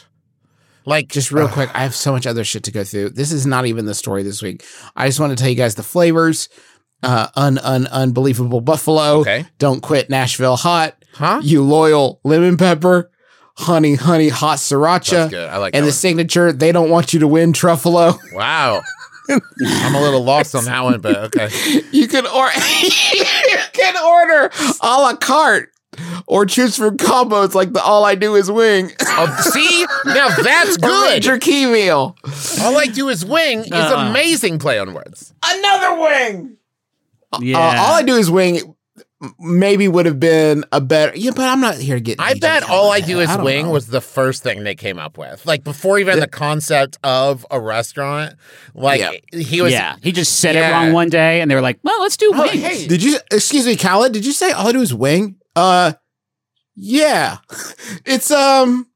Like 0.85 1.09
just 1.09 1.31
real 1.31 1.47
quick, 1.47 1.69
I 1.73 1.79
have 1.83 1.93
so 1.93 2.11
much 2.11 2.25
other 2.25 2.43
shit 2.43 2.63
to 2.63 2.71
go 2.71 2.83
through. 2.83 3.09
This 3.11 3.31
is 3.31 3.45
not 3.45 3.65
even 3.65 3.85
the 3.85 3.93
story 3.93 4.23
this 4.23 4.41
week. 4.41 4.65
I 4.95 5.07
just 5.07 5.19
want 5.19 5.31
to 5.31 5.35
tell 5.35 5.49
you 5.49 5.55
guys 5.55 5.75
the 5.75 5.83
flavors. 5.83 6.49
Uh, 7.03 7.27
un, 7.35 7.57
un, 7.59 7.87
unbelievable 7.87 8.59
buffalo. 8.59 9.19
Okay. 9.19 9.45
Don't 9.57 9.81
quit 9.81 10.09
Nashville 10.09 10.57
hot. 10.57 10.98
Huh? 11.19 11.41
You 11.43 11.63
loyal 11.63 12.19
lemon 12.23 12.55
pepper. 12.57 13.11
Honey, 13.57 13.95
honey, 13.95 14.29
hot 14.29 14.57
sriracha. 14.57 15.09
That's 15.11 15.31
good. 15.31 15.49
I 15.49 15.57
like 15.57 15.75
And 15.75 15.81
that 15.83 15.87
the 15.87 15.91
one. 15.91 15.93
signature, 15.93 16.51
they 16.53 16.71
don't 16.71 16.89
want 16.89 17.11
you 17.13 17.19
to 17.19 17.27
win 17.27 17.51
truffalo. 17.53 18.17
Wow. 18.33 18.81
I'm 19.29 19.93
a 19.95 20.01
little 20.01 20.23
lost 20.23 20.55
on 20.55 20.63
that 20.65 20.81
one, 20.83 21.01
but 21.01 21.15
okay. 21.35 21.49
You 21.91 22.07
can 22.07 22.25
or 22.25 22.47
you 22.81 23.57
can 23.73 23.95
order 24.03 24.49
a 24.81 24.87
la 25.01 25.13
carte 25.17 25.69
or 26.25 26.45
choose 26.47 26.75
from 26.77 26.97
combos 26.97 27.53
like 27.53 27.73
the 27.73 27.81
all 27.83 28.05
I 28.05 28.15
do 28.15 28.33
is 28.35 28.49
wing. 28.49 28.91
Oh, 29.01 29.51
see, 29.51 29.85
now 30.05 30.29
that's 30.29 30.77
good. 30.77 31.09
major 31.11 31.37
key 31.37 31.65
meal. 31.67 32.15
All 32.61 32.75
I 32.77 32.85
do 32.87 33.09
is 33.09 33.23
wing 33.25 33.59
is 33.65 33.71
Uh-uh. 33.71 34.09
amazing 34.09 34.57
play 34.57 34.79
on 34.79 34.93
words. 34.95 35.31
Another 35.45 36.01
wing. 36.01 36.57
Yeah. 37.39 37.57
Uh, 37.59 37.81
all 37.83 37.93
I 37.95 38.01
do 38.03 38.15
is 38.15 38.31
wing. 38.31 38.73
M- 39.21 39.35
Maybe 39.39 39.87
would 39.87 40.05
have 40.05 40.19
been 40.19 40.63
a 40.71 40.79
better. 40.81 41.11
Yeah, 41.15 41.31
but 41.35 41.45
I'm 41.47 41.59
not 41.61 41.75
here 41.75 41.95
to 41.95 42.01
get. 42.01 42.19
I 42.19 42.33
DJ 42.33 42.41
bet 42.41 42.63
all 42.69 42.91
I 42.91 42.99
do 43.01 43.19
is 43.19 43.29
I 43.29 43.41
wing 43.41 43.65
know. 43.65 43.71
was 43.71 43.87
the 43.87 44.01
first 44.01 44.43
thing 44.43 44.63
they 44.63 44.75
came 44.75 44.97
up 44.99 45.17
with. 45.17 45.45
Like 45.45 45.63
before 45.63 45.99
even 45.99 46.19
the 46.19 46.27
concept 46.27 46.97
of 47.03 47.45
a 47.51 47.59
restaurant. 47.59 48.35
Like 48.73 48.99
Yeah. 49.01 49.11
he 49.39 49.61
was 49.61 49.71
yeah, 49.73 49.95
he 50.01 50.11
just 50.11 50.39
said 50.39 50.55
Yeah. 50.55 50.69
it 50.69 50.71
wrong 50.71 50.93
one 50.93 51.09
day, 51.09 51.41
and 51.41 51.49
they 51.51 51.55
were 51.55 51.61
like, 51.61 51.79
"Well, 51.83 52.01
let's 52.01 52.17
do 52.17 52.31
Oh, 52.33 52.47
hey. 52.47 52.87
Did 52.87 53.03
you? 53.03 53.17
Excuse 53.31 53.65
me, 53.65 53.75
Khaled. 53.75 54.13
Did 54.13 54.25
you 54.25 54.31
say 54.33 54.51
all 54.51 54.67
I 54.67 54.71
do 54.71 54.81
is 54.81 54.93
wing? 54.93 55.35
Uh, 55.55 55.93
yeah. 56.75 57.37
It's 58.05 58.31
um 58.31 58.87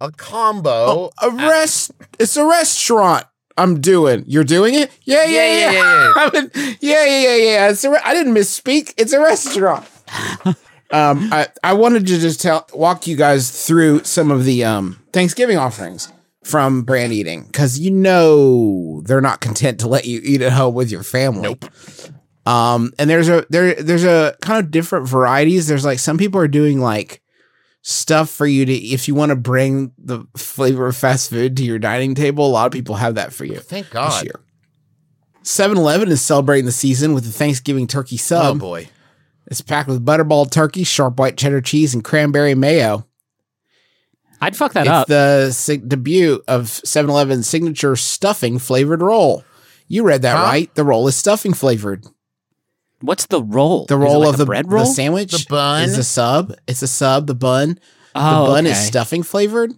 a 0.00 0.10
combo. 0.12 1.10
a 1.22 1.30
rest. 1.30 1.92
It's 2.18 2.36
a 2.36 2.44
restaurant. 2.44 3.24
I'm 3.60 3.80
doing. 3.80 4.24
You're 4.26 4.44
doing 4.44 4.74
it? 4.74 4.90
Yeah, 5.04 5.24
yeah, 5.24 5.30
Yeah, 5.30 5.46
yeah. 5.46 5.70
yeah, 5.70 5.72
yeah, 5.72 5.72
yeah. 5.72 6.12
I 6.16 6.30
mean, 6.32 6.50
yeah, 6.80 7.04
yeah, 7.04 7.20
yeah, 7.20 7.36
yeah. 7.36 7.70
It's 7.70 7.84
a 7.84 7.90
re- 7.90 8.00
I 8.04 8.14
didn't 8.14 8.34
misspeak. 8.34 8.94
It's 8.96 9.12
a 9.12 9.20
restaurant. 9.20 9.86
um, 10.90 11.28
I 11.32 11.48
I 11.62 11.74
wanted 11.74 12.06
to 12.06 12.18
just 12.18 12.40
tell 12.40 12.66
walk 12.74 13.06
you 13.06 13.16
guys 13.16 13.66
through 13.66 14.04
some 14.04 14.30
of 14.30 14.44
the 14.44 14.64
um 14.64 15.00
Thanksgiving 15.12 15.58
offerings 15.58 16.12
from 16.42 16.82
brand 16.82 17.12
eating 17.12 17.44
because 17.44 17.78
you 17.78 17.90
know 17.90 19.02
they're 19.02 19.20
not 19.20 19.40
content 19.40 19.78
to 19.80 19.88
let 19.88 20.06
you 20.06 20.20
eat 20.24 20.42
at 20.42 20.52
home 20.52 20.74
with 20.74 20.90
your 20.90 21.02
family. 21.02 21.42
Nope. 21.42 21.64
Um, 22.46 22.92
and 22.98 23.08
there's 23.08 23.28
a 23.28 23.44
there 23.50 23.74
there's 23.74 24.04
a 24.04 24.36
kind 24.40 24.64
of 24.64 24.70
different 24.70 25.06
varieties. 25.06 25.68
There's 25.68 25.84
like 25.84 25.98
some 25.98 26.18
people 26.18 26.40
are 26.40 26.48
doing 26.48 26.80
like 26.80 27.20
stuff 27.82 28.28
for 28.30 28.46
you 28.46 28.64
to 28.66 28.72
if 28.74 29.08
you 29.08 29.14
want 29.14 29.30
to 29.30 29.36
bring 29.36 29.92
the 29.98 30.24
flavor 30.36 30.86
of 30.86 30.96
fast 30.96 31.30
food 31.30 31.56
to 31.56 31.64
your 31.64 31.78
dining 31.78 32.14
table. 32.14 32.46
A 32.46 32.48
lot 32.50 32.66
of 32.66 32.72
people 32.72 32.96
have 32.96 33.14
that 33.14 33.32
for 33.32 33.44
you 33.44 33.58
Thank 33.60 33.86
this 33.86 33.92
God. 33.92 34.24
year. 34.24 34.40
7-Eleven 35.42 36.10
is 36.10 36.20
celebrating 36.20 36.66
the 36.66 36.72
season 36.72 37.14
with 37.14 37.24
the 37.24 37.32
Thanksgiving 37.32 37.86
turkey 37.86 38.16
sub. 38.18 38.56
Oh 38.56 38.58
boy. 38.58 38.88
It's 39.46 39.62
packed 39.62 39.88
with 39.88 40.04
butterball 40.04 40.50
turkey, 40.50 40.84
sharp 40.84 41.18
white 41.18 41.36
cheddar 41.36 41.60
cheese, 41.62 41.94
and 41.94 42.04
cranberry 42.04 42.54
mayo. 42.54 43.06
I'd 44.40 44.56
fuck 44.56 44.72
that 44.74 44.82
It's 44.86 44.90
up. 44.90 45.06
the 45.08 45.50
sig- 45.50 45.88
debut 45.88 46.42
of 46.46 46.64
7-Eleven's 46.66 47.48
signature 47.48 47.96
stuffing 47.96 48.58
flavored 48.58 49.02
roll. 49.02 49.44
You 49.88 50.02
read 50.04 50.22
that 50.22 50.36
Huh? 50.36 50.42
right. 50.44 50.74
The 50.74 50.84
roll 50.84 51.08
is 51.08 51.16
stuffing 51.16 51.52
flavored. 51.52 52.04
What's 53.00 53.26
the 53.26 53.42
roll? 53.42 53.86
The 53.86 53.96
Is 53.96 54.02
it 54.02 54.04
roll 54.04 54.20
like 54.20 54.28
of 54.30 54.36
the 54.38 54.46
bread 54.46 54.70
roll. 54.70 54.84
the 54.84 54.90
sandwich, 54.90 55.32
The 55.32 55.46
bun? 55.48 55.84
is 55.84 55.96
a 55.98 56.04
sub. 56.04 56.54
It's 56.66 56.82
a 56.82 56.86
sub. 56.88 57.26
The 57.26 57.34
bun, 57.34 57.78
oh, 58.14 58.46
the 58.46 58.52
bun 58.52 58.66
is 58.66 58.78
stuffing 58.78 59.22
flavored, 59.22 59.72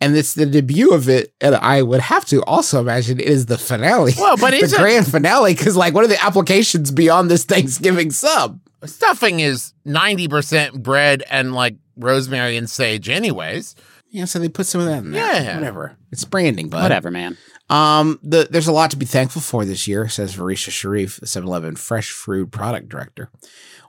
and 0.00 0.16
it's 0.16 0.34
the 0.34 0.44
debut 0.46 0.90
of 0.92 1.08
it. 1.08 1.32
And 1.40 1.54
I 1.54 1.82
would 1.82 2.00
have 2.00 2.24
to 2.26 2.42
also 2.44 2.80
imagine 2.80 3.20
it 3.20 3.26
is 3.26 3.46
the 3.46 3.58
finale. 3.58 4.12
Well, 4.18 4.36
but 4.36 4.50
the 4.52 4.56
is 4.58 4.74
grand 4.74 5.06
finale 5.10 5.54
because, 5.54 5.76
like, 5.76 5.94
what 5.94 6.04
are 6.04 6.08
the 6.08 6.22
applications 6.24 6.90
beyond 6.90 7.30
this 7.30 7.44
Thanksgiving 7.44 8.10
sub? 8.10 8.60
Stuffing 8.84 9.40
is 9.40 9.72
90% 9.86 10.82
bread 10.82 11.22
and 11.30 11.54
like 11.54 11.76
rosemary 11.96 12.56
and 12.56 12.68
sage, 12.68 13.08
anyways. 13.08 13.74
Yeah, 14.10 14.26
so 14.26 14.38
they 14.38 14.48
put 14.48 14.66
some 14.66 14.80
of 14.80 14.86
that 14.88 14.98
in 15.04 15.12
there. 15.12 15.42
Yeah. 15.42 15.54
whatever. 15.56 15.96
It's 16.12 16.24
branding, 16.24 16.68
but 16.68 16.82
Whatever, 16.82 17.10
man. 17.10 17.36
Um, 17.70 18.18
the, 18.22 18.46
there's 18.50 18.68
a 18.68 18.72
lot 18.72 18.90
to 18.90 18.96
be 18.96 19.06
thankful 19.06 19.40
for 19.40 19.64
this 19.64 19.88
year, 19.88 20.08
says 20.08 20.36
Varisha 20.36 20.70
Sharif, 20.70 21.18
the 21.18 21.26
7-Eleven 21.26 21.76
Fresh 21.76 22.10
Food 22.10 22.52
Product 22.52 22.88
Director. 22.88 23.30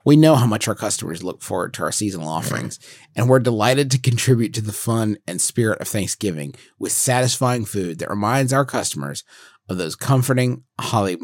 We 0.06 0.16
know 0.16 0.36
how 0.36 0.46
much 0.46 0.68
our 0.68 0.76
customers 0.76 1.24
look 1.24 1.42
forward 1.42 1.74
to 1.74 1.84
our 1.84 1.92
seasonal 1.92 2.30
offerings, 2.30 2.80
and 3.16 3.28
we're 3.28 3.40
delighted 3.40 3.92
to 3.92 4.00
contribute 4.00 4.54
to 4.54 4.62
the 4.62 4.72
fun 4.72 5.18
and 5.28 5.42
spirit 5.42 5.82
of 5.82 5.88
Thanksgiving 5.88 6.54
with 6.80 6.92
satisfying 6.92 7.66
food 7.66 8.00
that 8.00 8.10
reminds 8.10 8.54
our 8.54 8.66
customers 8.66 9.24
of 9.68 9.78
those 9.78 9.96
comforting 9.96 10.64
holiday 10.80 11.22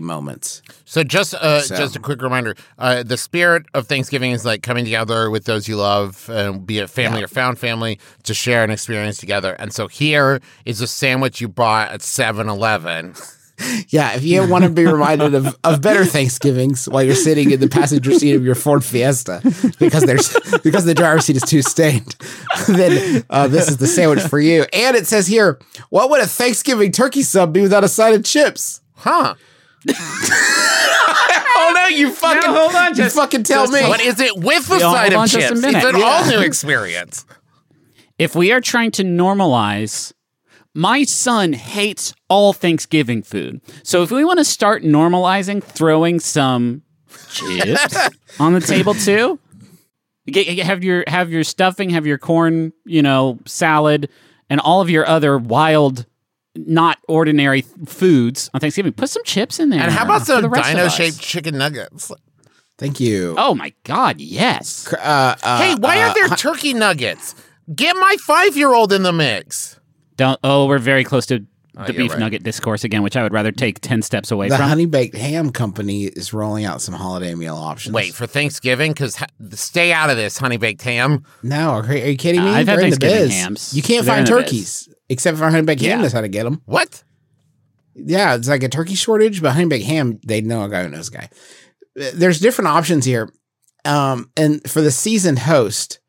moments. 0.00 0.62
So 0.84 1.02
just 1.02 1.34
uh, 1.34 1.60
So- 1.60 1.76
just 1.76 1.96
a 1.96 1.98
quick 1.98 2.22
reminder: 2.22 2.54
uh, 2.78 3.02
the 3.02 3.16
spirit 3.16 3.64
of 3.74 3.86
Thanksgiving 3.86 4.32
is 4.32 4.44
like 4.44 4.62
coming 4.62 4.84
together 4.84 5.30
with 5.30 5.44
those 5.44 5.68
you 5.68 5.76
love, 5.76 6.28
uh, 6.30 6.52
be 6.52 6.78
it 6.78 6.90
family 6.90 7.22
or 7.22 7.28
found 7.28 7.58
family, 7.58 7.98
to 8.24 8.34
share 8.34 8.64
an 8.64 8.70
experience 8.70 9.18
together. 9.18 9.54
And 9.58 9.72
so 9.72 9.88
here 9.88 10.40
is 10.64 10.80
a 10.80 10.86
sandwich 10.86 11.40
you 11.40 11.48
bought 11.48 11.90
at 11.90 12.00
7-Eleven. 12.00 13.14
Yeah, 13.88 14.14
if 14.14 14.22
you 14.22 14.46
want 14.46 14.64
to 14.64 14.70
be 14.70 14.84
reminded 14.84 15.34
of, 15.34 15.56
of 15.64 15.80
better 15.80 16.04
Thanksgivings 16.04 16.86
while 16.86 17.02
you're 17.02 17.14
sitting 17.14 17.50
in 17.52 17.58
the 17.58 17.70
passenger 17.70 18.12
seat 18.12 18.34
of 18.34 18.44
your 18.44 18.54
Ford 18.54 18.84
Fiesta 18.84 19.40
because 19.78 20.04
there's 20.04 20.30
because 20.62 20.84
the 20.84 20.92
driver's 20.92 21.24
seat 21.24 21.36
is 21.36 21.42
too 21.42 21.62
stained, 21.62 22.16
then 22.68 23.24
uh, 23.30 23.48
this 23.48 23.68
is 23.70 23.78
the 23.78 23.86
sandwich 23.86 24.20
for 24.20 24.38
you. 24.38 24.66
And 24.74 24.94
it 24.94 25.06
says 25.06 25.26
here, 25.26 25.58
what 25.88 26.10
would 26.10 26.20
a 26.20 26.26
Thanksgiving 26.26 26.92
turkey 26.92 27.22
sub 27.22 27.54
be 27.54 27.62
without 27.62 27.82
a 27.82 27.88
side 27.88 28.12
of 28.12 28.24
chips? 28.26 28.82
Huh? 28.96 29.36
Oh 31.58 31.72
no, 31.74 31.86
you 31.88 32.10
fucking 32.10 32.40
No, 32.52 32.58
hold 32.58 32.74
on, 32.74 32.88
you 32.90 32.94
just- 32.96 33.16
fucn 33.16 33.44
tell 33.44 33.66
me. 33.68 33.80
But 33.80 34.00
is 34.00 34.20
it 34.20 34.36
with 34.36 34.66
the 34.68 34.78
Yeah, 34.78 34.92
side 34.92 35.12
of 35.14 35.22
just 35.28 35.34
a 35.36 35.40
chips? 35.48 35.60
minute. 35.60 35.76
It's 35.76 35.86
an 35.86 35.96
Yeah. 36.00 36.04
all 36.06 36.26
new 36.26 36.40
experience. 36.40 37.24
If 38.18 38.34
we 38.34 38.52
are 38.52 38.60
trying 38.60 38.90
to 38.92 39.04
normalize, 39.04 40.12
my 40.74 41.04
son 41.04 41.52
hates 41.54 42.14
all 42.28 42.52
Thanksgiving 42.52 43.22
food. 43.22 43.60
So 43.82 44.02
if 44.02 44.10
we 44.10 44.24
want 44.24 44.38
to 44.38 44.44
start 44.44 44.82
normalizing 44.82 45.62
throwing 45.62 46.20
some 46.20 46.82
chips 47.30 47.96
on 48.40 48.52
the 48.52 48.60
table 48.60 48.94
too, 48.94 49.38
get, 50.26 50.44
get- 50.44 50.66
have 50.66 50.84
your 50.84 51.04
have 51.06 51.30
your 51.30 51.44
stuffing, 51.44 51.90
have 51.90 52.06
your 52.06 52.18
corn, 52.18 52.72
you 52.84 53.02
know, 53.02 53.38
salad, 53.46 54.08
and 54.50 54.60
all 54.60 54.80
of 54.80 54.90
your 54.90 55.06
other 55.08 55.38
wild, 55.38 56.06
not 56.56 56.98
ordinary 57.08 57.62
foods 57.86 58.50
on 58.54 58.60
Thanksgiving. 58.60 58.92
Put 58.92 59.10
some 59.10 59.24
chips 59.24 59.60
in 59.60 59.70
there. 59.70 59.80
And 59.80 59.92
how 59.92 60.04
about 60.04 60.26
some 60.26 60.44
of 60.44 60.52
dino 60.52 60.84
us. 60.84 60.96
shaped 60.96 61.20
chicken 61.20 61.58
nuggets? 61.58 62.12
Thank 62.78 63.00
you. 63.00 63.34
Oh 63.38 63.54
my 63.54 63.72
God! 63.84 64.20
Yes. 64.20 64.92
Uh, 64.92 65.34
uh, 65.42 65.58
hey, 65.58 65.74
why 65.76 65.98
uh, 65.98 66.02
aren't 66.02 66.14
there 66.14 66.28
turkey 66.36 66.74
nuggets? 66.74 67.34
Get 67.74 67.96
my 67.96 68.16
five 68.20 68.56
year 68.56 68.74
old 68.74 68.92
in 68.92 69.02
the 69.02 69.12
mix. 69.12 69.80
Don't. 70.16 70.38
Oh, 70.44 70.66
we're 70.66 70.78
very 70.78 71.02
close 71.02 71.24
to 71.26 71.38
the 71.74 71.92
you're 71.92 71.94
beef 71.94 72.10
right. 72.12 72.20
nugget 72.20 72.42
discourse 72.42 72.84
again, 72.84 73.02
which 73.02 73.16
I 73.16 73.22
would 73.22 73.32
rather 73.32 73.50
take 73.50 73.80
ten 73.80 74.02
steps 74.02 74.30
away 74.30 74.48
the 74.48 74.56
from. 74.56 74.64
The 74.64 74.68
Honey 74.68 74.86
baked 74.86 75.16
ham 75.16 75.52
company 75.52 76.04
is 76.04 76.34
rolling 76.34 76.66
out 76.66 76.82
some 76.82 76.94
holiday 76.94 77.34
meal 77.34 77.56
options. 77.56 77.94
Wait 77.94 78.14
for 78.14 78.26
Thanksgiving 78.26 78.92
because 78.92 79.18
stay 79.52 79.92
out 79.92 80.10
of 80.10 80.16
this 80.16 80.36
honey 80.36 80.58
baked 80.58 80.82
ham. 80.82 81.24
no, 81.42 81.70
are, 81.70 81.82
are 81.82 81.94
you 81.94 82.16
kidding 82.16 82.44
me? 82.44 82.50
I've 82.50 82.68
had 82.68 82.78
They're 82.78 82.84
in 82.84 82.90
the 82.90 82.96
Thanksgiving 82.96 83.28
biz. 83.28 83.40
hams. 83.40 83.74
You 83.74 83.82
can't 83.82 84.04
They're 84.04 84.16
find 84.16 84.28
in 84.28 84.36
biz. 84.36 84.44
turkeys 84.44 84.88
except 85.08 85.38
for 85.38 85.48
honey 85.50 85.62
baked 85.64 85.82
ham 85.82 86.02
knows 86.02 86.12
how 86.12 86.20
to 86.20 86.28
get 86.28 86.44
them. 86.44 86.62
What? 86.66 87.02
Yeah, 87.94 88.34
it's 88.34 88.48
like 88.48 88.62
a 88.62 88.68
turkey 88.68 88.94
shortage, 88.94 89.40
but 89.40 89.52
honey 89.52 89.66
baked 89.68 89.86
ham, 89.86 90.20
they 90.26 90.40
know 90.40 90.62
a 90.64 90.68
guy 90.68 90.82
who 90.82 90.90
knows 90.90 91.08
a 91.08 91.12
guy. 91.12 91.30
There's 91.94 92.40
different 92.40 92.68
options 92.68 93.04
here. 93.04 93.32
Um, 93.84 94.30
and 94.36 94.68
for 94.68 94.80
the 94.82 94.90
seasoned 94.90 95.38
host, 95.40 96.00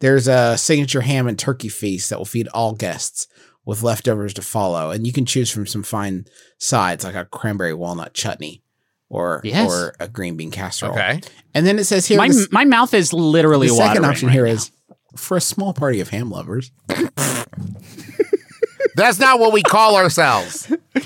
there's 0.00 0.28
a 0.28 0.56
signature 0.56 1.00
ham 1.02 1.26
and 1.26 1.38
turkey 1.38 1.68
feast 1.68 2.10
that 2.10 2.18
will 2.18 2.24
feed 2.24 2.48
all 2.48 2.72
guests 2.74 3.26
with 3.66 3.82
leftovers 3.82 4.34
to 4.34 4.42
follow. 4.42 4.90
And 4.90 5.06
you 5.06 5.12
can 5.12 5.26
choose 5.26 5.50
from 5.50 5.66
some 5.66 5.82
fine 5.82 6.26
sides 6.58 7.04
like 7.04 7.14
a 7.14 7.24
cranberry 7.24 7.74
walnut 7.74 8.14
chutney 8.14 8.62
or 9.08 9.40
Yes. 9.44 9.70
or 9.70 9.94
a 10.00 10.08
green 10.08 10.36
bean 10.36 10.50
casserole. 10.50 10.92
Okay. 10.92 11.20
And 11.54 11.66
then 11.66 11.78
it 11.78 11.84
says 11.84 12.06
here 12.06 12.18
my 12.18 12.28
the, 12.28 12.48
my 12.50 12.64
mouth 12.64 12.94
is 12.94 13.12
literally 13.12 13.68
the 13.68 13.74
second 13.74 14.04
option 14.04 14.28
right 14.28 14.34
here 14.34 14.46
now. 14.46 14.52
is 14.52 14.70
for 15.16 15.36
a 15.36 15.40
small 15.40 15.72
party 15.72 16.00
of 16.00 16.08
ham 16.10 16.30
lovers. 16.30 16.70
That's 18.96 19.18
not 19.18 19.40
what 19.40 19.52
we 19.52 19.62
call 19.62 19.96
ourselves. 19.96 20.72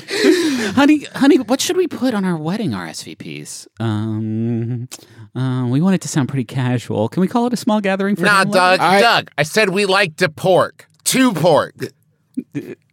honey, 0.74 1.04
honey. 1.14 1.38
What 1.38 1.60
should 1.60 1.76
we 1.76 1.86
put 1.86 2.14
on 2.14 2.24
our 2.24 2.36
wedding 2.36 2.70
RSVPs? 2.70 3.66
Um, 3.80 4.88
uh, 5.34 5.66
we 5.66 5.80
want 5.80 5.94
it 5.94 6.00
to 6.02 6.08
sound 6.08 6.28
pretty 6.28 6.44
casual. 6.44 7.08
Can 7.08 7.20
we 7.20 7.28
call 7.28 7.46
it 7.46 7.52
a 7.52 7.56
small 7.56 7.80
gathering 7.80 8.16
for 8.16 8.22
nah, 8.22 8.44
Doug. 8.44 8.80
I- 8.80 9.00
Doug. 9.00 9.30
I 9.38 9.42
said 9.42 9.70
we 9.70 9.86
like 9.86 10.16
to 10.16 10.28
pork. 10.28 10.86
To 11.04 11.32
pork. 11.32 11.74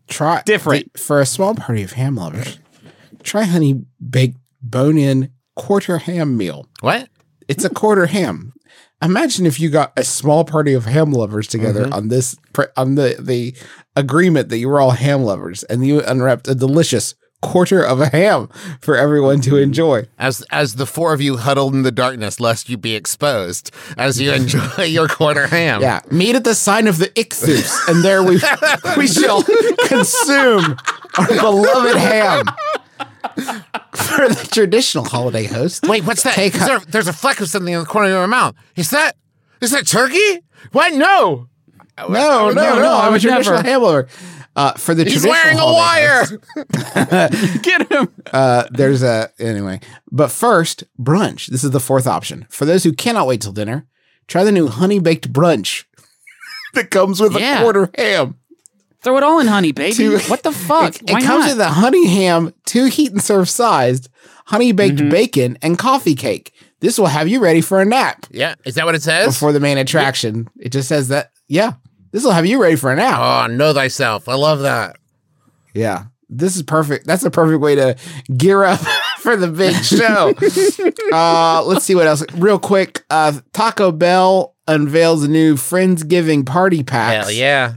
Try 0.07 0.41
Different. 0.45 0.93
th- 0.93 1.03
for 1.05 1.19
a 1.19 1.25
small 1.25 1.55
party 1.55 1.83
of 1.83 1.93
ham 1.93 2.15
lovers. 2.15 2.59
Try 3.23 3.43
honey 3.43 3.81
baked 4.07 4.37
bone 4.61 4.97
in 4.97 5.31
quarter 5.55 5.97
ham 5.97 6.37
meal. 6.37 6.67
What? 6.81 7.09
It's 7.47 7.65
a 7.65 7.69
quarter 7.69 8.05
ham. 8.05 8.53
Imagine 9.01 9.45
if 9.45 9.59
you 9.59 9.69
got 9.69 9.91
a 9.97 10.03
small 10.03 10.45
party 10.45 10.73
of 10.73 10.85
ham 10.85 11.11
lovers 11.11 11.47
together 11.47 11.83
mm-hmm. 11.83 11.93
on 11.93 12.07
this 12.07 12.37
on 12.77 12.95
the 12.95 13.17
the 13.19 13.55
agreement 13.95 14.49
that 14.49 14.57
you 14.57 14.69
were 14.69 14.79
all 14.79 14.91
ham 14.91 15.23
lovers, 15.23 15.63
and 15.63 15.85
you 15.85 16.01
unwrapped 16.01 16.47
a 16.47 16.55
delicious 16.55 17.13
quarter 17.41 17.83
of 17.83 18.01
a 18.01 18.09
ham 18.09 18.49
for 18.81 18.95
everyone 18.95 19.39
to 19.41 19.51
mm-hmm. 19.51 19.63
enjoy. 19.63 20.07
As 20.17 20.41
as 20.51 20.75
the 20.75 20.85
four 20.85 21.13
of 21.13 21.21
you 21.21 21.37
huddled 21.37 21.73
in 21.73 21.83
the 21.83 21.91
darkness, 21.91 22.39
lest 22.39 22.69
you 22.69 22.77
be 22.77 22.95
exposed, 22.95 23.71
as 23.97 24.19
you 24.19 24.31
enjoy 24.33 24.83
your 24.83 25.07
quarter 25.07 25.47
ham. 25.47 25.81
Yeah, 25.81 26.01
meet 26.09 26.35
at 26.35 26.43
the 26.43 26.55
sign 26.55 26.87
of 26.87 26.97
the 26.97 27.07
Ichthus, 27.09 27.87
and 27.87 28.03
there 28.03 28.23
we 28.23 28.39
we 28.97 29.07
shall 29.07 29.43
consume 29.87 30.77
our 31.17 31.27
beloved 31.27 31.97
ham. 31.97 32.45
For 33.35 34.29
the 34.29 34.47
traditional 34.51 35.03
holiday 35.05 35.45
host, 35.45 35.87
Wait, 35.87 36.05
what's 36.05 36.23
that? 36.23 36.35
Take 36.35 36.55
Is 36.55 36.65
there, 36.65 36.79
there's 36.79 37.07
a 37.07 37.13
fleck 37.13 37.39
of 37.41 37.47
something 37.49 37.73
in 37.73 37.79
the 37.81 37.85
corner 37.85 38.07
of 38.07 38.13
your 38.13 38.27
mouth. 38.27 38.55
Is 38.75 38.89
that 38.91 39.15
is 39.61 39.71
that 39.71 39.87
turkey? 39.87 40.41
What? 40.71 40.93
No. 40.93 41.47
no, 41.97 42.07
no, 42.07 42.49
no, 42.51 42.79
no, 42.79 42.91
I 42.93 43.07
I'm 43.07 43.13
a 43.13 43.19
traditional 43.19 43.55
never. 43.57 43.67
ham 43.67 43.81
lover. 43.81 44.07
Uh, 44.57 44.71
for 44.73 44.93
the 44.95 45.03
He's 45.03 45.25
wearing 45.25 45.59
a 45.59 45.65
wire. 45.65 46.23
Get 47.61 47.91
him. 47.91 48.07
uh, 48.31 48.63
there's 48.71 49.03
a 49.03 49.29
anyway. 49.37 49.81
But 50.11 50.31
first, 50.31 50.85
brunch. 50.99 51.47
This 51.47 51.63
is 51.65 51.71
the 51.71 51.79
fourth 51.81 52.07
option. 52.07 52.45
For 52.49 52.63
those 52.65 52.83
who 52.85 52.93
cannot 52.93 53.27
wait 53.27 53.41
till 53.41 53.51
dinner, 53.51 53.85
try 54.27 54.43
the 54.45 54.51
new 54.53 54.67
honey 54.67 54.99
baked 54.99 55.31
brunch 55.33 55.83
that 56.73 56.89
comes 56.89 57.19
with 57.19 57.33
Yeah. 57.37 57.59
a 57.59 57.61
quarter 57.63 57.89
ham. 57.97 58.35
Throw 59.05 59.15
it 59.17 59.23
all 59.23 59.39
in 59.39 59.47
honey, 59.47 59.71
baby. 59.71 59.93
Two- 59.95 60.19
what 60.27 60.43
the 60.43 60.51
fuck? 60.51 60.95
It, 60.97 61.09
Why 61.11 61.19
it 61.19 61.23
comes 61.23 61.45
not? 61.45 61.51
with 61.51 61.59
a 61.61 61.69
honey 61.69 62.07
ham, 62.07 62.53
two 62.65 62.85
heat 62.85 63.11
and 63.13 63.21
serve 63.23 63.47
sized, 63.47 64.09
honey 64.47 64.73
baked 64.73 64.97
Mm-hmm. 64.97 65.09
bacon, 65.09 65.57
and 65.61 65.77
coffee 65.79 66.15
cake. 66.15 66.51
This 66.81 66.99
will 66.99 67.05
have 67.07 67.27
you 67.29 67.39
ready 67.39 67.61
for 67.61 67.79
a 67.81 67.85
nap 67.85 68.25
Yeah, 68.31 68.55
is 68.65 68.75
that 68.75 68.85
what 68.85 68.93
it 68.95 69.01
says? 69.01 69.33
before 69.35 69.53
the 69.53 69.59
main 69.61 69.77
attraction. 69.77 70.49
It 70.59 70.71
just 70.73 70.89
says 70.89 71.07
that, 71.07 71.31
yeah, 71.47 71.73
this 72.11 72.23
will 72.23 72.31
have 72.31 72.45
you 72.45 72.61
ready 72.61 72.75
for 72.75 72.91
a 72.91 72.95
nap. 72.97 73.19
oh, 73.19 73.47
know 73.53 73.73
thyself. 73.73 74.27
I 74.27 74.33
love 74.35 74.59
that. 74.59 74.97
Yeah. 75.73 76.05
This 76.27 76.55
is 76.55 76.63
perfect. 76.63 77.05
That's 77.05 77.23
a 77.23 77.29
perfect 77.31 77.61
way 77.61 77.75
to 77.75 77.95
gear 78.35 78.63
up 78.63 78.79
for 79.19 79.35
the 79.37 79.47
big 79.47 79.75
show. 79.83 80.33
uh, 81.15 81.63
let's 81.63 81.85
see 81.85 81.93
what 81.95 82.07
else. 82.07 82.23
Real 82.33 82.57
quick, 82.59 83.03
uh, 83.11 83.33
Taco 83.53 83.91
Bell 83.91 84.55
unveils 84.67 85.23
a 85.23 85.27
new 85.27 85.53
Friendsgiving 85.55 86.43
party 86.45 86.83
pack. 86.83 87.21
Hell 87.23 87.31
yeah. 87.31 87.75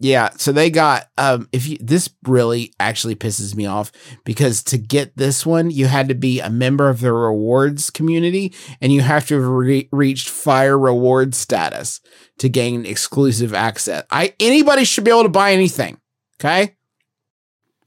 Yeah, 0.00 0.30
so 0.36 0.52
they 0.52 0.70
got 0.70 1.08
um 1.18 1.48
if 1.52 1.66
you 1.66 1.76
this 1.80 2.08
really 2.24 2.72
actually 2.78 3.16
pisses 3.16 3.54
me 3.56 3.66
off 3.66 3.90
because 4.24 4.62
to 4.64 4.78
get 4.78 5.16
this 5.16 5.44
one 5.44 5.70
you 5.70 5.86
had 5.86 6.08
to 6.08 6.14
be 6.14 6.40
a 6.40 6.50
member 6.50 6.88
of 6.88 7.00
the 7.00 7.12
rewards 7.12 7.90
community 7.90 8.54
and 8.80 8.92
you 8.92 9.00
have 9.00 9.26
to 9.28 9.34
have 9.34 9.44
re- 9.44 9.88
reached 9.90 10.28
fire 10.28 10.78
reward 10.78 11.34
status 11.34 12.00
to 12.38 12.48
gain 12.48 12.86
exclusive 12.86 13.52
access. 13.52 14.04
I 14.10 14.34
anybody 14.38 14.84
should 14.84 15.04
be 15.04 15.10
able 15.10 15.24
to 15.24 15.28
buy 15.28 15.52
anything. 15.52 15.98
Okay? 16.40 16.76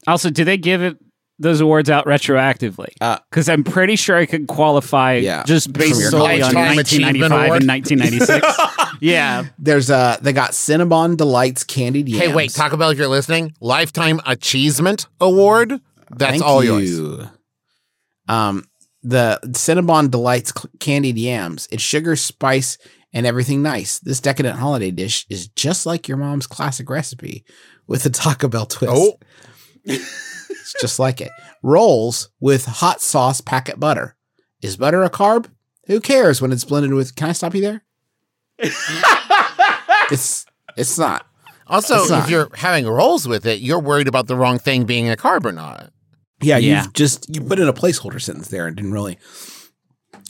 Also, 0.06 0.28
do 0.28 0.44
they 0.44 0.58
give 0.58 0.82
it 0.82 0.98
those 1.42 1.60
awards 1.60 1.90
out 1.90 2.06
retroactively? 2.06 2.88
Uh, 3.00 3.18
Because 3.30 3.48
I'm 3.48 3.64
pretty 3.64 3.96
sure 3.96 4.16
I 4.16 4.26
could 4.26 4.46
qualify 4.46 5.14
Yeah. 5.16 5.42
just 5.44 5.72
based 5.72 6.00
your 6.00 6.10
solely 6.10 6.40
on 6.42 6.52
Lifetime 6.54 6.78
Achievement 6.78 7.18
1995 7.20 7.46
Award. 7.46 7.62
and 7.62 7.68
1996. 7.68 8.88
Yeah. 9.00 9.44
There's 9.58 9.90
uh 9.90 10.16
they 10.22 10.32
got 10.32 10.52
Cinnabon 10.52 11.16
Delights 11.16 11.64
candied 11.64 12.08
yams. 12.08 12.24
Hey, 12.24 12.32
wait, 12.34 12.52
Taco 12.52 12.76
Bell, 12.76 12.90
if 12.90 12.98
you're 12.98 13.08
listening, 13.08 13.52
Lifetime 13.60 14.20
Achievement 14.26 15.06
Award. 15.20 15.80
That's 16.10 16.30
Thank 16.30 16.42
all 16.44 16.62
yours. 16.62 16.88
you. 16.90 17.28
Um, 18.28 18.64
the 19.02 19.40
Cinnabon 19.46 20.10
Delights 20.10 20.52
cl- 20.56 20.70
candied 20.78 21.18
yams. 21.18 21.66
It's 21.72 21.82
sugar, 21.82 22.14
spice, 22.14 22.78
and 23.12 23.26
everything 23.26 23.60
nice. 23.62 23.98
This 23.98 24.20
decadent 24.20 24.58
holiday 24.58 24.90
dish 24.92 25.26
is 25.28 25.48
just 25.48 25.84
like 25.86 26.06
your 26.06 26.16
mom's 26.18 26.46
classic 26.46 26.88
recipe 26.88 27.44
with 27.88 28.06
a 28.06 28.10
Taco 28.10 28.46
Bell 28.46 28.66
twist. 28.66 28.92
Oh, 28.94 29.18
It's 30.62 30.74
just 30.80 30.98
like 30.98 31.20
it. 31.20 31.30
Rolls 31.62 32.30
with 32.40 32.64
hot 32.66 33.00
sauce 33.00 33.40
packet 33.40 33.78
butter. 33.78 34.16
Is 34.62 34.76
butter 34.76 35.02
a 35.02 35.10
carb? 35.10 35.46
Who 35.86 36.00
cares 36.00 36.40
when 36.40 36.52
it's 36.52 36.64
blended 36.64 36.94
with? 36.94 37.14
Can 37.16 37.28
I 37.28 37.32
stop 37.32 37.54
you 37.54 37.60
there? 37.60 37.82
it's 40.10 40.46
it's 40.76 40.98
not. 40.98 41.26
also, 41.66 42.02
It's 42.02 42.10
if 42.10 42.30
you're 42.30 42.48
having 42.54 42.86
rolls 42.86 43.26
with 43.28 43.46
it, 43.46 43.60
you're 43.60 43.80
worried 43.80 44.08
about 44.08 44.26
the 44.26 44.36
wrong 44.36 44.58
thing 44.58 44.84
being 44.84 45.08
a 45.10 45.16
carb 45.16 45.44
or 45.44 45.52
not. 45.52 45.90
Yeah, 46.40 46.58
Yeah. 46.58 46.82
you've 46.84 46.92
just 46.92 47.34
you 47.34 47.40
put 47.40 47.58
in 47.58 47.68
a 47.68 47.72
placeholder 47.72 48.20
sentence 48.20 48.48
there 48.48 48.66
and 48.66 48.76
didn't 48.76 48.92
really. 48.92 49.18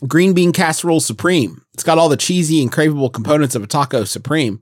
Green 0.06 0.32
bean 0.32 0.52
casserole 0.52 1.00
supreme. 1.00 1.62
It's 1.74 1.84
got 1.84 1.96
all 1.98 2.08
the 2.08 2.16
cheesy 2.16 2.60
and 2.60 2.72
craveable 2.72 3.12
components 3.12 3.54
of 3.54 3.62
a 3.62 3.66
taco 3.68 4.04
supreme. 4.04 4.60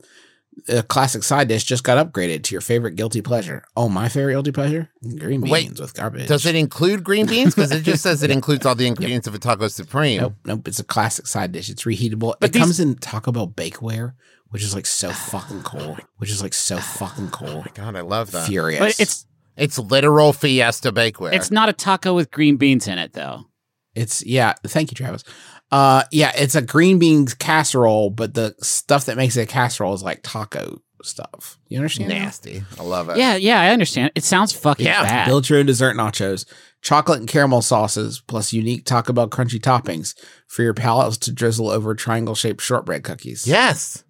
A 0.68 0.82
classic 0.82 1.22
side 1.22 1.48
dish 1.48 1.64
just 1.64 1.84
got 1.84 1.96
upgraded 2.04 2.42
to 2.44 2.54
your 2.54 2.60
favorite 2.60 2.96
guilty 2.96 3.22
pleasure. 3.22 3.64
Oh, 3.76 3.88
my 3.88 4.08
favorite 4.08 4.32
guilty 4.32 4.52
pleasure? 4.52 4.90
Green 5.18 5.40
beans 5.40 5.50
Wait, 5.50 5.80
with 5.80 5.94
garbage. 5.94 6.28
Does 6.28 6.44
it 6.46 6.54
include 6.54 7.02
green 7.04 7.26
beans? 7.26 7.54
Because 7.54 7.72
it 7.72 7.82
just 7.82 8.02
says 8.02 8.22
it 8.22 8.30
includes 8.38 8.66
all 8.66 8.74
the 8.74 8.86
ingredients 8.86 9.26
of 9.26 9.34
a 9.34 9.38
taco 9.38 9.68
supreme. 9.68 10.20
Nope, 10.20 10.34
nope. 10.44 10.68
It's 10.68 10.80
a 10.80 10.84
classic 10.84 11.26
side 11.26 11.52
dish. 11.52 11.68
It's 11.70 11.84
reheatable. 11.84 12.34
But 12.40 12.50
it 12.50 12.52
these- 12.52 12.62
comes 12.62 12.80
in 12.80 12.96
Taco 12.96 13.32
Bell 13.32 13.48
bakeware, 13.48 14.14
which 14.50 14.62
is 14.62 14.74
like 14.74 14.86
so 14.86 15.10
fucking 15.12 15.62
cool. 15.62 15.98
Which 16.18 16.30
is 16.30 16.42
like 16.42 16.54
so 16.54 16.76
fucking 16.98 17.30
cool. 17.30 17.48
Oh 17.48 17.58
my 17.60 17.70
God, 17.74 17.96
I 17.96 18.00
love 18.02 18.30
that. 18.32 18.46
Furious. 18.48 18.78
But 18.80 19.00
it's 19.00 19.26
It's 19.56 19.78
literal 19.78 20.32
Fiesta 20.32 20.92
bakeware. 20.92 21.32
it's 21.32 21.50
not 21.50 21.68
a 21.68 21.72
taco 21.72 22.14
with 22.14 22.30
green 22.30 22.56
beans 22.56 22.86
in 22.88 22.98
it 22.98 23.12
though. 23.12 23.46
It's 23.94 24.24
yeah. 24.24 24.54
Thank 24.64 24.90
you, 24.92 24.94
Travis. 24.94 25.24
Uh, 25.70 26.02
yeah, 26.10 26.32
it's 26.34 26.54
a 26.54 26.62
green 26.62 26.98
beans 26.98 27.34
casserole, 27.34 28.10
but 28.10 28.34
the 28.34 28.54
stuff 28.60 29.04
that 29.06 29.16
makes 29.16 29.36
it 29.36 29.42
a 29.42 29.46
casserole 29.46 29.94
is 29.94 30.02
like 30.02 30.20
taco 30.22 30.80
stuff. 31.02 31.58
You 31.68 31.78
understand? 31.78 32.08
nasty. 32.10 32.62
I 32.78 32.82
love 32.82 33.08
it. 33.08 33.16
Yeah, 33.16 33.36
yeah, 33.36 33.60
I 33.60 33.68
understand. 33.70 34.12
It 34.14 34.24
sounds 34.24 34.52
fucking 34.52 34.84
Yeah, 34.84 35.02
bad. 35.02 35.26
Build 35.26 35.48
your 35.48 35.60
own 35.60 35.66
dessert 35.66 35.96
nachos, 35.96 36.44
chocolate 36.82 37.20
and 37.20 37.28
caramel 37.28 37.62
sauces, 37.62 38.20
plus 38.26 38.52
unique 38.52 38.84
Taco 38.84 39.12
Bell 39.12 39.28
crunchy 39.28 39.60
toppings 39.60 40.14
for 40.48 40.62
your 40.62 40.74
palates 40.74 41.16
to 41.18 41.32
drizzle 41.32 41.70
over 41.70 41.94
triangle 41.94 42.34
shaped 42.34 42.60
shortbread 42.62 43.04
cookies. 43.04 43.46
Yes. 43.46 44.02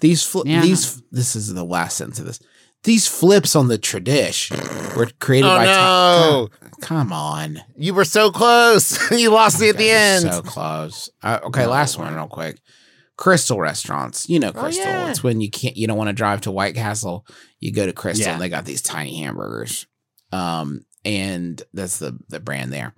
These 0.00 0.22
fl- 0.24 0.42
Yeah. 0.46 0.60
these 0.62 1.02
this 1.10 1.34
is 1.36 1.52
the 1.52 1.64
last 1.64 1.96
sentence 1.96 2.18
of 2.20 2.26
this. 2.26 2.40
These 2.84 3.08
flips 3.08 3.56
on 3.56 3.68
the 3.68 3.78
tradition 3.78 4.58
were 4.96 5.08
created 5.20 5.48
Oh 5.48 5.56
by 5.56 5.64
no! 5.64 6.48
Come 6.80 7.12
on. 7.12 7.60
You 7.76 7.94
were 7.94 8.04
so 8.04 8.30
close. 8.30 9.10
you 9.18 9.30
lost 9.30 9.60
me 9.60 9.70
at 9.70 9.78
the 9.78 9.90
end. 9.90 10.22
So 10.24 10.42
close. 10.42 11.08
Uh, 11.22 11.40
okay, 11.44 11.66
last 11.66 11.98
one 11.98 12.14
real 12.14 12.26
quick. 12.28 12.58
Krystal 13.18 13.58
restaurants. 13.58 14.28
You 14.28 14.38
know 14.40 14.52
Krystal. 14.52 14.84
Oh, 14.86 14.90
yeah. 14.90 15.10
It's 15.10 15.22
when 15.22 15.40
you 15.40 15.50
can't 15.50 15.76
you 15.76 15.86
don't 15.86 15.96
want 15.96 16.08
to 16.08 16.14
drive 16.14 16.42
to 16.42 16.50
White 16.50 16.74
Castle. 16.74 17.26
You 17.58 17.72
go 17.72 17.86
to 17.86 17.92
Krystal 17.92 18.20
Yeah. 18.26 18.32
and 18.34 18.42
they 18.42 18.48
got 18.48 18.64
these 18.66 18.82
tiny 18.82 19.16
hamburgers. 19.22 19.86
Um, 20.32 20.84
and 21.04 21.62
that's 21.72 21.98
the 21.98 22.18
the 22.28 22.40
brand 22.40 22.72
there. 22.72 22.92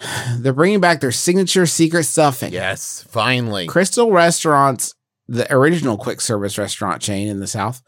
They're 0.38 0.52
bringing 0.52 0.80
back 0.80 1.00
their 1.00 1.12
signature 1.12 1.66
secret 1.66 2.04
stuffing. 2.04 2.52
yes, 2.52 3.04
finally. 3.08 3.66
Krystal 3.66 4.12
Restaurants, 4.12 4.94
the 5.28 5.52
original 5.52 5.96
quick 5.98 6.20
service 6.20 6.56
restaurant 6.56 7.02
chain 7.02 7.28
in 7.28 7.40
the 7.40 7.46
South, 7.46 7.82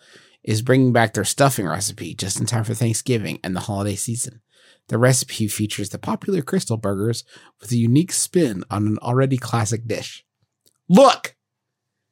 is 0.44 0.62
bringing 0.62 0.92
back 0.92 1.14
their 1.14 1.24
stuffing 1.24 1.66
recipe 1.66 2.14
just 2.14 2.38
in 2.38 2.46
time 2.46 2.64
for 2.64 2.74
Thanksgiving 2.74 3.40
and 3.42 3.56
the 3.56 3.60
holiday 3.60 3.96
season. 3.96 4.40
The 4.88 4.98
recipe 4.98 5.48
features 5.48 5.88
the 5.88 5.98
popular 5.98 6.42
Krystal 6.42 6.80
burgers 6.80 7.24
with 7.60 7.72
a 7.72 7.76
unique 7.76 8.12
spin 8.12 8.64
on 8.70 8.86
an 8.86 8.98
already 8.98 9.38
classic 9.38 9.86
dish. 9.86 10.24
Look, 10.88 11.36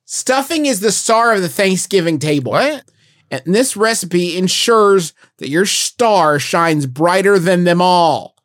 stuffing 0.07 0.65
is 0.65 0.81
the 0.81 0.93
star 0.93 1.35
of 1.35 1.43
the 1.43 1.49
Thanksgiving 1.51 2.19
table. 2.19 2.53
What? 2.53 2.85
And 3.31 3.43
this 3.47 3.77
recipe 3.77 4.37
ensures 4.37 5.13
that 5.39 5.49
your 5.49 5.67
star 5.67 6.39
shines 6.39 6.87
brighter 6.87 7.39
than 7.39 7.65
them 7.65 7.81
all, 7.81 8.37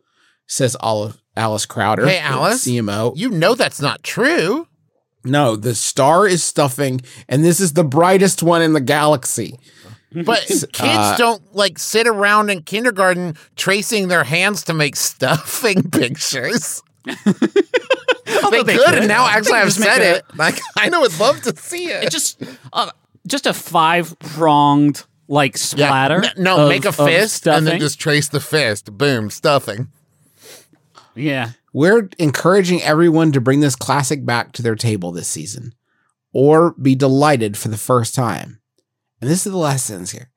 says 0.45 0.77
Olive, 0.79 1.21
Alice 1.35 1.65
Crowder. 1.65 2.07
Hey, 2.07 2.19
Alice. 2.19 2.65
CMO. 2.65 3.13
You 3.15 3.29
know 3.29 3.55
that's 3.55 3.81
not 3.81 4.03
true. 4.03 4.67
No, 5.25 5.57
the 5.57 5.75
star 5.75 6.25
is 6.25 6.43
stuffing, 6.43 7.01
and 7.27 7.43
this 7.43 7.59
is 7.59 7.73
the 7.73 7.83
brightest 7.83 8.41
one 8.41 8.61
in 8.61 8.73
the 8.73 8.81
galaxy. 8.81 9.59
But 10.11 10.39
kids 10.47 10.73
Uh, 10.81 11.15
don't 11.17 11.55
like 11.55 11.77
sit 11.79 12.07
around 12.07 12.49
in 12.49 12.63
kindergarten 12.63 13.35
tracing 13.55 14.07
their 14.07 14.23
hands 14.23 14.63
to 14.63 14.73
make 14.73 14.95
stuffing 15.09 15.89
pictures. 15.89 16.81
they, 17.05 17.13
they 17.23 18.75
could, 18.77 18.85
could. 18.85 18.95
and 18.99 19.07
now 19.07 19.27
actually 19.27 19.53
I've 19.59 19.73
said 19.73 20.01
a- 20.01 20.15
it. 20.17 20.25
Like 20.35 20.59
I 20.77 20.89
know 20.89 21.01
would 21.01 21.17
love 21.19 21.41
to 21.41 21.55
see 21.55 21.87
it. 21.87 22.05
It 22.05 22.11
just 22.11 22.41
uh, 22.73 22.91
just 23.27 23.45
a 23.45 23.53
five 23.53 24.17
pronged 24.19 25.03
like 25.27 25.57
splatter. 25.57 26.23
N- 26.25 26.31
No, 26.37 26.63
of- 26.63 26.69
make 26.69 26.85
a 26.85 26.91
fist 26.91 27.47
and 27.47 27.65
then 27.67 27.79
just 27.79 27.99
trace 27.99 28.27
the 28.29 28.39
fist. 28.39 28.97
Boom, 28.97 29.29
stuffing. 29.29 29.89
yeah. 31.15 31.51
We're 31.73 32.09
encouraging 32.17 32.81
everyone 32.81 33.31
to 33.33 33.41
bring 33.41 33.59
this 33.59 33.75
classic 33.75 34.25
back 34.25 34.51
to 34.53 34.61
their 34.63 34.75
table 34.75 35.11
this 35.11 35.27
season 35.27 35.75
or 36.33 36.71
be 36.81 36.95
delighted 36.95 37.55
for 37.57 37.67
the 37.67 37.77
first 37.77 38.15
time. 38.15 38.59
And 39.22 39.30
this 39.30 39.45
is 39.45 39.51
the 39.51 39.57
last 39.57 39.86
sentence 39.86 40.11
here. 40.11 40.30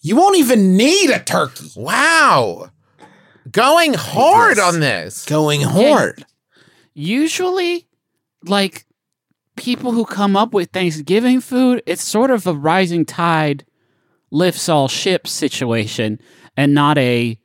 You 0.00 0.16
won't 0.16 0.36
even 0.36 0.76
need 0.76 1.10
a 1.10 1.20
turkey 1.20 1.70
Wow. 1.76 2.70
Going 3.50 3.94
hard 3.94 4.58
on 4.58 4.80
this. 4.80 5.24
going 5.26 5.62
hard. 5.62 6.24
Usually, 6.94 7.88
like 8.44 8.86
people 9.56 9.92
who 9.92 10.04
come 10.04 10.36
up 10.36 10.54
with 10.54 10.70
Thanksgiving 10.70 11.40
food, 11.40 11.82
it's 11.86 12.02
sort 12.04 12.30
of 12.30 12.46
a 12.46 12.52
rising 12.52 13.04
tide 13.04 13.64
lifts 14.30 14.68
all 14.68 14.88
ships 14.88 15.30
situation, 15.30 16.18
and 16.56 16.72
not 16.74 16.98
a 16.98 17.38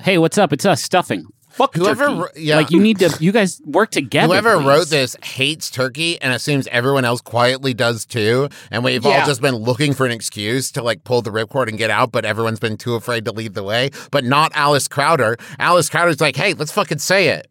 hey, 0.00 0.18
what's 0.18 0.38
up? 0.38 0.52
It's 0.52 0.66
us 0.66 0.82
stuffing. 0.82 1.24
Fuck 1.54 1.74
Whoever 1.76 2.06
turkey. 2.06 2.42
yeah. 2.42 2.56
Like 2.56 2.70
you 2.72 2.80
need 2.80 2.98
to, 2.98 3.16
you 3.20 3.30
guys 3.30 3.60
work 3.64 3.90
together. 3.90 4.26
Whoever 4.26 4.56
please. 4.56 4.66
wrote 4.66 4.88
this 4.88 5.16
hates 5.22 5.70
turkey 5.70 6.20
and 6.20 6.32
assumes 6.32 6.66
everyone 6.66 7.04
else 7.04 7.20
quietly 7.20 7.74
does 7.74 8.04
too. 8.04 8.48
And 8.72 8.82
we've 8.82 9.06
all 9.06 9.24
just 9.24 9.40
been 9.40 9.54
looking 9.54 9.94
for 9.94 10.04
an 10.04 10.10
excuse 10.10 10.72
to 10.72 10.82
like 10.82 11.04
pull 11.04 11.22
the 11.22 11.30
ripcord 11.30 11.68
and 11.68 11.78
get 11.78 11.90
out, 11.90 12.10
but 12.10 12.24
everyone's 12.24 12.58
been 12.58 12.76
too 12.76 12.96
afraid 12.96 13.24
to 13.26 13.32
lead 13.32 13.54
the 13.54 13.62
way. 13.62 13.90
But 14.10 14.24
not 14.24 14.50
Alice 14.54 14.88
Crowder. 14.88 15.36
Alice 15.60 15.88
Crowder's 15.88 16.20
like, 16.20 16.34
hey, 16.34 16.54
let's 16.54 16.72
fucking 16.72 16.98
say 16.98 17.28
it. 17.28 17.48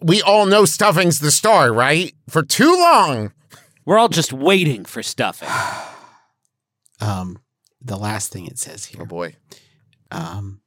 We 0.00 0.22
all 0.22 0.46
know 0.46 0.64
stuffing's 0.64 1.18
the 1.18 1.30
star, 1.32 1.72
right? 1.72 2.14
For 2.28 2.42
too 2.42 2.76
long. 2.76 3.32
We're 3.84 3.98
all 3.98 4.08
just 4.08 4.32
waiting 4.32 4.84
for 4.84 5.02
stuffing. 5.02 5.48
Um, 7.00 7.40
the 7.80 7.96
last 7.96 8.32
thing 8.32 8.46
it 8.46 8.60
says 8.60 8.84
here. 8.84 9.02
Oh 9.02 9.06
boy. 9.06 9.34
Um, 10.12 10.60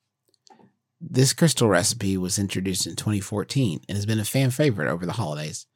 this 1.07 1.33
Krystal 1.33 1.69
recipe 1.69 2.17
was 2.17 2.39
introduced 2.39 2.87
in 2.87 2.95
2014 2.95 3.81
and 3.87 3.95
has 3.95 4.05
been 4.05 4.19
a 4.19 4.25
fan 4.25 4.49
favorite 4.49 4.89
over 4.89 5.05
the 5.05 5.13
holidays. 5.13 5.67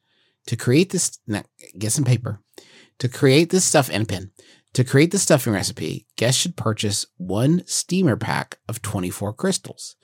To 0.46 0.56
create 0.56 0.90
this, 0.90 1.18
get 1.78 1.92
some 1.92 2.04
paper. 2.04 2.40
To 2.98 3.08
create 3.08 3.50
this 3.50 3.64
stuff 3.64 3.88
and 3.92 4.02
a 4.02 4.06
pen. 4.06 4.32
To 4.74 4.84
create 4.84 5.10
the 5.10 5.18
stuffing 5.18 5.52
recipe, 5.52 6.06
guests 6.16 6.40
should 6.40 6.56
purchase 6.56 7.06
one 7.16 7.62
steamer 7.66 8.16
pack 8.16 8.58
of 8.68 8.82
24 8.82 9.34
Krystals. 9.34 9.94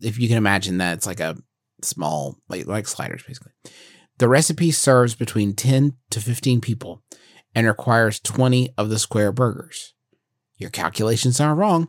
If 0.00 0.18
you 0.18 0.28
can 0.28 0.36
imagine 0.36 0.78
that, 0.78 0.96
it's 0.96 1.06
like 1.06 1.20
a 1.20 1.36
small, 1.82 2.38
like, 2.48 2.66
like 2.66 2.86
sliders, 2.86 3.22
basically. 3.26 3.52
The 4.18 4.28
recipe 4.28 4.70
serves 4.70 5.14
between 5.14 5.54
10 5.54 5.94
to 6.10 6.20
15 6.20 6.60
people 6.60 7.02
and 7.54 7.66
requires 7.66 8.20
20 8.20 8.74
of 8.78 8.90
the 8.90 8.98
square 8.98 9.32
burgers. 9.32 9.94
Your 10.56 10.70
calculations 10.70 11.40
aren't 11.40 11.58
wrong. 11.58 11.88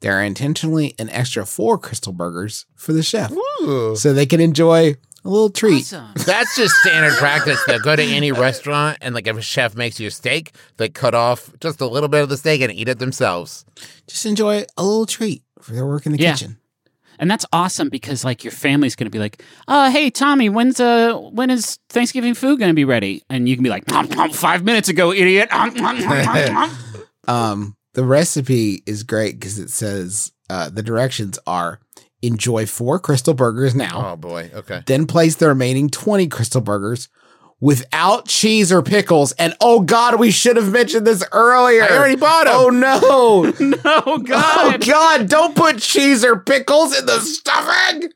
There 0.00 0.12
are 0.18 0.22
intentionally 0.22 0.94
an 0.98 1.08
extra 1.10 1.44
four 1.44 1.78
Krystal 1.78 2.14
burgers 2.14 2.66
for 2.76 2.92
the 2.92 3.02
chef 3.02 3.32
Ooh. 3.60 3.96
so 3.96 4.12
they 4.12 4.26
can 4.26 4.40
enjoy 4.40 4.94
a 5.24 5.28
little 5.28 5.50
treat. 5.50 5.80
Awesome. 5.92 6.12
That's 6.26 6.54
just 6.56 6.74
standard 6.76 7.14
practice. 7.14 7.60
Though. 7.66 7.78
Go 7.80 7.96
to 7.96 8.02
any 8.02 8.30
restaurant 8.30 8.98
and 9.00 9.14
like 9.14 9.26
if 9.26 9.36
a 9.36 9.42
chef 9.42 9.74
makes 9.74 9.98
you 9.98 10.06
a 10.08 10.10
steak, 10.12 10.52
they 10.76 10.88
cut 10.88 11.14
off 11.14 11.50
just 11.60 11.80
a 11.80 11.86
little 11.86 12.08
bit 12.08 12.22
of 12.22 12.28
the 12.28 12.36
steak 12.36 12.60
and 12.60 12.72
eat 12.72 12.88
it 12.88 12.98
themselves. 13.00 13.64
Just 14.06 14.24
enjoy 14.24 14.64
a 14.76 14.84
little 14.84 15.06
treat 15.06 15.42
for 15.60 15.72
their 15.72 15.84
work 15.86 16.06
in 16.06 16.12
the 16.12 16.18
Yeah. 16.18 16.32
kitchen. 16.32 16.58
And 17.20 17.28
that's 17.28 17.44
awesome 17.52 17.88
because 17.88 18.24
like 18.24 18.44
your 18.44 18.52
family's 18.52 18.94
gonna 18.94 19.10
be 19.10 19.18
like, 19.18 19.42
uh, 19.66 19.90
hey 19.90 20.08
Tommy, 20.10 20.48
when's 20.48 20.78
uh 20.78 21.14
when 21.14 21.50
is 21.50 21.80
Thanksgiving 21.88 22.34
food 22.34 22.60
gonna 22.60 22.74
be 22.74 22.84
ready? 22.84 23.24
And 23.28 23.48
you 23.48 23.56
can 23.56 23.64
be 23.64 23.70
like, 23.70 23.88
"Nom, 23.88 24.06
nom, 24.10 24.30
five 24.30 24.62
minutes 24.62 24.88
ago, 24.88 25.12
idiot. 25.12 25.48
Nom, 25.50 25.74
nom, 25.74 25.98
nom, 25.98 26.24
nom, 26.24 26.52
nom." 26.54 26.70
Um, 27.26 27.76
the 27.98 28.04
recipe 28.04 28.80
is 28.86 29.02
great 29.02 29.40
because 29.40 29.58
it 29.58 29.70
says 29.70 30.30
uh, 30.48 30.70
the 30.70 30.84
directions 30.84 31.36
are 31.48 31.80
enjoy 32.22 32.64
four 32.64 33.00
Krystal 33.00 33.34
burgers 33.34 33.74
now, 33.74 34.12
Oh 34.12 34.16
boy. 34.16 34.52
Okay. 34.54 34.84
then 34.86 35.04
place 35.04 35.34
the 35.34 35.48
remaining 35.48 35.90
20 35.90 36.28
Krystal 36.28 36.62
burgers 36.62 37.08
without 37.60 38.28
cheese 38.28 38.70
or 38.70 38.82
pickles. 38.82 39.32
And 39.32 39.52
oh 39.60 39.80
God, 39.80 40.20
we 40.20 40.30
should 40.30 40.54
have 40.54 40.70
mentioned 40.70 41.08
this 41.08 41.24
earlier. 41.32 41.82
I 41.82 41.96
already 41.96 42.14
bought 42.14 42.46
'em. 42.46 42.52
Oh 42.54 42.68
no. 42.70 43.00
Oh 43.84 44.04
Oh 44.06 44.18
God! 44.18 44.86
God, 44.86 45.28
don't 45.28 45.56
put 45.56 45.78
cheese 45.80 46.24
or 46.24 46.38
pickles 46.38 46.96
in 46.96 47.04
the 47.04 47.18
stuffing. 47.18 48.10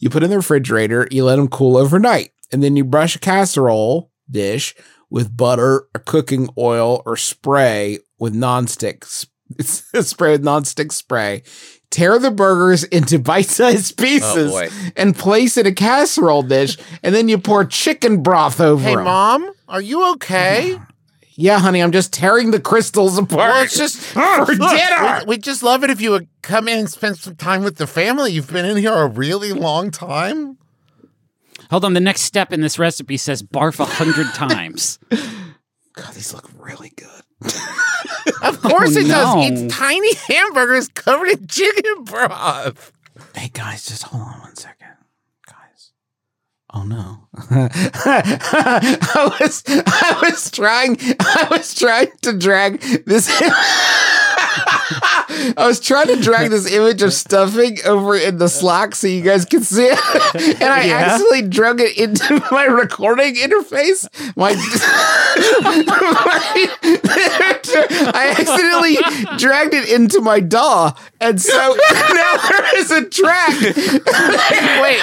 You 0.00 0.10
put 0.10 0.22
in 0.22 0.28
the 0.28 0.36
refrigerator, 0.36 1.08
you 1.10 1.24
let 1.24 1.36
them 1.36 1.48
cool 1.48 1.78
overnight, 1.78 2.32
and 2.52 2.62
then 2.62 2.76
you 2.76 2.84
brush 2.84 3.16
a 3.16 3.18
casserole 3.20 4.10
dish 4.30 4.74
with 5.10 5.36
butter 5.36 5.86
or 5.94 6.00
cooking 6.06 6.48
oil 6.58 7.02
or 7.06 7.16
spray 7.16 7.98
with 8.22 8.34
nonstick 8.34 9.02
s- 9.04 9.26
spray 10.08 10.30
with 10.32 10.44
nonstick 10.44 10.92
spray. 10.92 11.42
Tear 11.90 12.18
the 12.18 12.30
burgers 12.30 12.84
into 12.84 13.18
bite-sized 13.18 13.94
oh, 14.00 14.02
pieces 14.02 14.50
boy. 14.52 14.68
and 14.96 15.14
place 15.14 15.58
in 15.58 15.66
a 15.66 15.72
casserole 15.74 16.42
dish, 16.42 16.78
and 17.02 17.14
then 17.14 17.28
you 17.28 17.36
pour 17.36 17.64
chicken 17.66 18.22
broth 18.22 18.60
over 18.60 18.82
Hey, 18.82 18.92
'em. 18.96 19.04
mom, 19.04 19.50
are 19.68 19.82
you 19.82 20.12
okay? 20.12 20.78
Yeah, 21.34 21.60
honey, 21.60 21.82
I'm 21.82 21.92
just 21.92 22.12
tearing 22.12 22.50
the 22.50 22.60
Krystals 22.60 23.16
apart. 23.18 23.50
Well, 23.52 23.64
it's 23.64 23.76
just 23.84 23.96
for 23.98 24.44
dinner. 24.54 25.20
We, 25.20 25.24
would 25.28 25.42
just 25.42 25.62
love 25.62 25.82
it 25.82 25.88
if 25.88 25.98
you 25.98 26.10
would 26.10 26.28
come 26.42 26.68
in 26.68 26.78
and 26.78 26.90
spend 26.90 27.16
some 27.16 27.36
time 27.36 27.64
with 27.64 27.78
the 27.78 27.86
family. 27.86 28.32
You've 28.32 28.52
been 28.52 28.66
in 28.66 28.76
here 28.76 28.92
a 28.92 29.06
really 29.08 29.52
long 29.52 29.90
time. 29.90 30.58
Hold 31.70 31.86
on. 31.86 31.94
The 31.94 32.00
next 32.00 32.20
step 32.22 32.52
in 32.52 32.60
this 32.60 32.78
recipe 32.78 33.16
says 33.16 33.42
barf 33.42 33.80
a 33.80 33.86
hundred 33.86 34.26
times. 34.34 34.98
God, 35.94 36.14
these 36.14 36.32
look 36.34 36.50
really 36.58 36.92
good. 36.96 37.08
Of 38.42 38.64
oh, 38.64 38.68
course 38.70 38.96
Oh, 38.96 39.00
it 39.00 39.06
no. 39.06 39.14
does. 39.14 39.50
It's 39.62 39.74
tiny 39.76 40.14
hamburgers 40.28 40.88
covered 40.88 41.28
in 41.28 41.46
chicken 41.46 42.02
broth. 42.04 42.90
Hey 43.36 43.50
guys, 43.52 43.86
just 43.86 44.02
hold 44.04 44.22
on 44.24 44.40
one 44.40 44.56
second, 44.56 44.88
guys. 45.46 45.92
Oh 46.74 46.82
no! 46.82 47.28
I 47.50 49.36
was 49.40 49.62
I 49.68 50.18
was 50.28 50.50
trying 50.50 50.96
I 51.20 51.46
was 51.50 51.74
trying 51.74 52.10
to 52.22 52.36
drag 52.36 52.80
this. 53.06 53.28
I 55.56 55.66
was 55.66 55.80
trying 55.80 56.08
to 56.08 56.16
drag 56.20 56.50
this 56.50 56.70
image 56.72 57.02
of 57.02 57.12
stuffing 57.12 57.78
over 57.84 58.16
in 58.16 58.38
the 58.38 58.48
Slack 58.48 58.94
so 58.94 59.06
you 59.06 59.22
guys 59.22 59.44
can 59.44 59.62
see 59.62 59.84
it, 59.86 59.98
and 60.60 60.64
I 60.72 60.84
Yeah. 60.84 60.96
accidentally 60.98 61.42
drug 61.48 61.80
it 61.80 61.96
into 61.98 62.42
my 62.50 62.64
recording 62.64 63.34
interface. 63.36 64.06
My, 64.36 64.54
I 68.14 68.34
accidentally 68.38 68.96
dragged 69.38 69.74
it 69.74 69.88
into 69.88 70.20
my 70.20 70.40
DAW, 70.40 70.92
and 71.20 71.40
so 71.40 71.76
now 72.12 72.36
there 72.48 72.78
is 72.78 72.90
a 72.90 73.08
track. 73.08 73.50
Wait, 73.60 75.00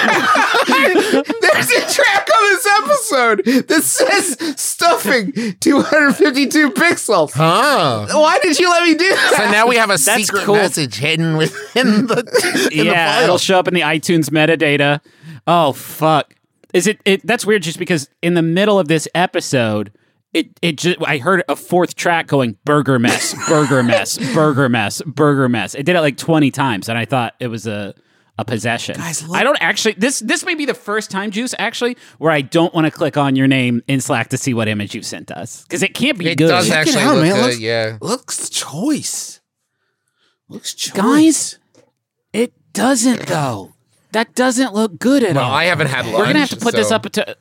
there's 1.40 1.70
a 1.70 1.92
track 1.92 2.28
on 2.36 2.42
this 2.44 2.66
episode 2.78 3.44
that 3.68 3.82
says 3.82 4.36
stuffing 4.60 5.32
252 5.60 6.70
pixels. 6.70 7.32
Huh. 7.32 8.06
Why 8.12 8.38
did 8.40 8.58
you 8.58 8.68
let 8.70 8.82
me 8.84 8.94
do 8.94 9.08
that? 9.08 9.34
So 9.36 9.50
now 9.50 9.66
we 9.66 9.76
have 9.76 9.90
a 9.90 9.98
secret 10.24 10.44
cool. 10.44 10.54
message 10.56 10.96
hidden 10.96 11.36
within 11.36 12.06
the 12.06 12.68
in 12.72 12.84
yeah, 12.86 12.92
the 12.92 13.12
file. 13.14 13.22
it'll 13.24 13.38
show 13.38 13.58
up 13.58 13.68
in 13.68 13.74
the 13.74 13.80
iTunes 13.82 14.30
metadata. 14.30 15.00
Oh 15.46 15.72
fuck! 15.72 16.34
Is 16.74 16.86
it? 16.86 17.00
It 17.04 17.26
that's 17.26 17.44
weird. 17.46 17.62
Just 17.62 17.78
because 17.78 18.08
in 18.22 18.34
the 18.34 18.42
middle 18.42 18.78
of 18.78 18.88
this 18.88 19.08
episode, 19.14 19.92
it 20.32 20.48
it 20.62 20.76
just 20.78 20.98
I 21.02 21.18
heard 21.18 21.42
a 21.48 21.56
fourth 21.56 21.94
track 21.96 22.26
going 22.26 22.56
burger 22.64 22.98
mess, 22.98 23.34
burger 23.48 23.82
mess, 23.82 24.18
burger 24.34 24.68
mess, 24.68 25.02
burger 25.06 25.48
mess. 25.48 25.74
It 25.74 25.84
did 25.84 25.96
it 25.96 26.00
like 26.00 26.16
twenty 26.16 26.50
times, 26.50 26.88
and 26.88 26.96
I 26.98 27.04
thought 27.04 27.34
it 27.40 27.48
was 27.48 27.66
a 27.66 27.94
a 28.38 28.44
possession. 28.44 28.94
Guys, 28.96 29.26
look- 29.26 29.36
I 29.36 29.42
don't 29.42 29.58
actually. 29.60 29.94
This 29.98 30.20
this 30.20 30.44
may 30.46 30.54
be 30.54 30.64
the 30.64 30.72
first 30.74 31.10
time, 31.10 31.30
Juice, 31.30 31.54
actually, 31.58 31.96
where 32.18 32.30
I 32.32 32.40
don't 32.40 32.72
want 32.72 32.86
to 32.86 32.90
click 32.90 33.16
on 33.18 33.36
your 33.36 33.46
name 33.48 33.82
in 33.86 34.00
Slack 34.00 34.28
to 34.28 34.38
see 34.38 34.54
what 34.54 34.66
image 34.68 34.94
you 34.94 35.02
sent 35.02 35.30
us 35.30 35.62
because 35.64 35.82
it 35.82 35.92
can't 35.94 36.16
be 36.18 36.28
It 36.28 36.38
good. 36.38 36.48
does 36.48 36.68
Check 36.68 36.86
it 36.86 36.94
actually 36.96 37.02
out, 37.02 37.14
look 37.16 37.22
man. 37.24 37.34
good. 37.34 37.42
Looks- 37.46 37.58
yeah. 37.58 37.98
Looks 38.00 38.48
choice. 38.48 39.39
Looks 40.50 40.74
choice. 40.74 40.94
Guys, 40.96 41.58
it 42.32 42.52
doesn't 42.72 43.26
though. 43.26 43.72
That 44.12 44.34
doesn't 44.34 44.74
look 44.74 44.98
good 44.98 45.22
at 45.22 45.36
Well, 45.36 45.44
all. 45.44 45.52
I 45.54 45.64
haven't 45.64 45.86
had 45.86 46.04
lunch. 46.04 46.18
We're 46.18 46.26
gonna 46.26 46.40
have 46.40 46.50
to 46.50 46.56
put 46.56 46.74
this 46.74 46.90
up 46.90 47.04
to. 47.12 47.36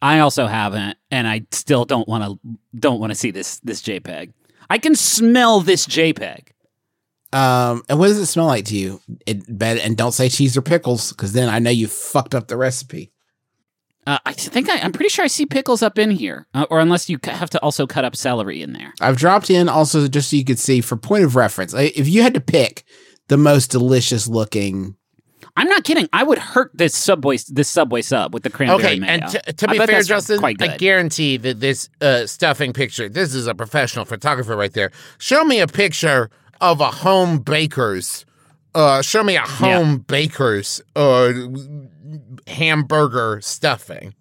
I 0.00 0.20
also 0.20 0.46
haven't, 0.46 0.96
and 1.10 1.26
I 1.28 1.42
still 1.50 1.84
don't 1.84 2.08
want 2.08 2.24
to 2.24 2.38
don't 2.78 3.00
want 3.00 3.10
to 3.10 3.14
see 3.16 3.32
this 3.32 3.58
this 3.60 3.82
JPEG. 3.82 4.32
I 4.70 4.78
can 4.78 4.94
smell 4.94 5.60
this 5.60 5.86
JPEG. 5.86 6.48
Um, 7.32 7.82
and 7.88 7.98
what 7.98 8.06
does 8.06 8.18
it 8.18 8.26
smell 8.26 8.46
like 8.46 8.64
to 8.66 8.76
you? 8.76 9.00
It 9.26 9.58
bad, 9.58 9.78
and 9.78 9.96
don't 9.96 10.12
say 10.12 10.28
cheese 10.28 10.56
or 10.56 10.62
pickles, 10.62 11.10
because 11.10 11.32
then 11.32 11.48
I 11.48 11.58
know 11.58 11.70
you 11.70 11.88
fucked 11.88 12.34
up 12.34 12.46
the 12.48 12.56
recipe. 12.56 13.10
Uh, 14.06 14.18
I 14.24 14.32
think 14.32 14.68
I, 14.70 14.78
I'm 14.78 14.92
pretty 14.92 15.10
sure 15.10 15.24
I 15.24 15.28
see 15.28 15.44
pickles 15.46 15.82
up 15.82 15.98
in 15.98 16.10
here, 16.10 16.46
uh, 16.54 16.66
or 16.70 16.80
unless 16.80 17.08
you 17.10 17.18
have 17.24 17.50
to 17.50 17.60
also 17.62 17.86
cut 17.86 18.04
up 18.04 18.16
celery 18.16 18.62
in 18.62 18.72
there. 18.72 18.94
I've 19.00 19.16
dropped 19.16 19.50
in 19.50 19.68
also 19.68 20.08
just 20.08 20.30
so 20.30 20.36
you 20.36 20.44
could 20.44 20.58
see 20.58 20.80
for 20.80 20.96
point 20.96 21.24
of 21.24 21.36
reference. 21.36 21.74
like, 21.74 21.96
If 21.98 22.08
you 22.08 22.22
had 22.22 22.34
to 22.34 22.40
pick 22.40 22.84
the 23.28 23.36
most 23.36 23.70
delicious 23.70 24.26
looking, 24.26 24.96
I'm 25.56 25.68
not 25.68 25.84
kidding. 25.84 26.08
I 26.12 26.22
would 26.22 26.38
hurt 26.38 26.70
this 26.74 26.96
subway 26.96 27.36
this 27.48 27.68
subway 27.68 28.02
sub 28.02 28.32
with 28.32 28.42
the 28.42 28.50
cranberry 28.50 28.78
Okay, 28.92 28.98
mayo. 29.00 29.10
and 29.10 29.28
t- 29.28 29.52
to 29.52 29.68
be 29.68 29.78
fair, 29.78 30.02
Justin, 30.02 30.38
quite 30.38 30.62
I 30.62 30.76
guarantee 30.76 31.36
that 31.38 31.60
this 31.60 31.88
uh, 32.00 32.26
stuffing 32.26 32.72
picture, 32.72 33.08
this 33.08 33.34
is 33.34 33.46
a 33.46 33.54
professional 33.54 34.04
photographer 34.04 34.56
right 34.56 34.72
there. 34.72 34.92
Show 35.18 35.44
me 35.44 35.60
a 35.60 35.66
picture 35.66 36.30
of 36.60 36.80
a 36.80 36.90
home 36.90 37.38
baker's. 37.38 38.24
Uh, 38.74 39.02
show 39.02 39.22
me 39.24 39.36
a 39.36 39.40
home 39.42 39.98
baker's 39.98 40.80
uh, 40.94 41.32
hamburger 42.46 43.40
stuffing. 43.42 44.14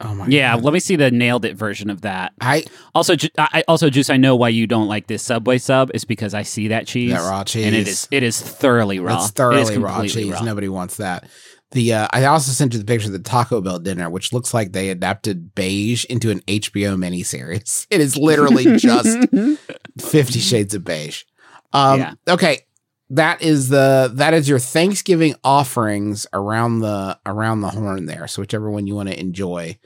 oh 0.00 0.14
my 0.14 0.26
yeah, 0.28 0.54
god, 0.54 0.64
let 0.64 0.72
me 0.72 0.80
see 0.80 0.96
the 0.96 1.10
nailed 1.10 1.44
it 1.44 1.56
version 1.56 1.90
of 1.90 2.02
that. 2.02 2.32
I 2.40 2.64
Also, 2.94 3.16
Ju- 3.16 3.28
I 3.38 3.48
I- 3.54 3.64
also 3.68 3.90
Juice. 3.90 4.08
I 4.10 4.16
know 4.16 4.36
why 4.36 4.48
you 4.48 4.66
don't 4.66 4.88
like 4.88 5.06
this 5.08 5.22
Subway 5.22 5.58
sub 5.58 5.90
is 5.94 6.04
because 6.04 6.32
I 6.34 6.42
see 6.42 6.68
that 6.68 6.86
cheese, 6.86 7.12
That 7.12 7.28
raw 7.28 7.44
cheese. 7.44 7.66
is 7.66 7.72
it 7.74 7.88
is 7.88 8.08
it 8.10 8.22
is 8.22 8.40
thoroughly 8.40 8.98
raw. 9.00 9.16
It 9.20 9.24
is 9.24 9.30
thoroughly 9.32 9.78
raw 9.78 9.92
completely 9.94 10.22
cheese. 10.24 10.32
raw. 10.32 10.42
Nobody 10.42 10.68
wants 10.68 10.96
that. 10.98 11.28
The 11.72 11.92
uh, 11.92 12.08
I 12.12 12.24
also 12.24 12.50
sent 12.50 12.72
you 12.72 12.78
the 12.80 12.84
picture 12.84 13.06
of 13.08 13.12
the 13.12 13.18
Taco 13.20 13.60
Bell 13.60 13.78
dinner, 13.78 14.10
which 14.10 14.32
looks 14.32 14.52
like 14.52 14.72
they 14.72 14.88
adapted 14.90 15.54
beige 15.54 16.04
into 16.06 16.30
an 16.30 16.40
HBO 16.40 16.96
miniseries. 16.96 17.86
It 17.90 18.00
is 18.00 18.16
literally 18.16 18.76
just 18.76 19.18
Fifty 20.00 20.40
Shades 20.40 20.74
of 20.74 20.84
Beige. 20.84 21.22
Um, 21.72 22.00
Yeah. 22.00 22.14
Okay, 22.28 22.60
that 23.10 23.42
is 23.42 23.68
the 23.68 24.10
that 24.14 24.34
is 24.34 24.48
your 24.48 24.58
Thanksgiving 24.58 25.34
offerings 25.44 26.26
around 26.32 26.80
the 26.80 27.18
around 27.26 27.60
the 27.60 27.68
horn 27.70 28.06
there. 28.06 28.26
So 28.28 28.42
whichever 28.42 28.70
one 28.70 28.86
you 28.86 28.94
want 28.94 29.08
to 29.08 29.18
enjoy, 29.18 29.78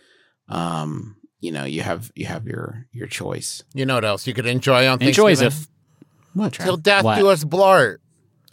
um, 0.48 1.16
you 1.40 1.50
know, 1.50 1.64
you 1.64 1.82
have 1.82 2.12
you 2.14 2.26
have 2.26 2.46
your 2.46 2.86
your 2.92 3.06
choice. 3.06 3.62
You 3.74 3.86
know 3.86 3.94
what 3.94 4.04
else 4.04 4.26
you 4.26 4.34
could 4.34 4.46
enjoy 4.46 4.86
on 4.86 5.00
Enjoys 5.02 5.40
Thanksgiving? 5.40 5.68
if 6.26 6.34
What? 6.34 6.52
Trav? 6.52 6.64
Till 6.64 6.76
death 6.76 7.04
What? 7.04 7.18
do 7.18 7.28
us 7.28 7.44
blart. 7.44 7.98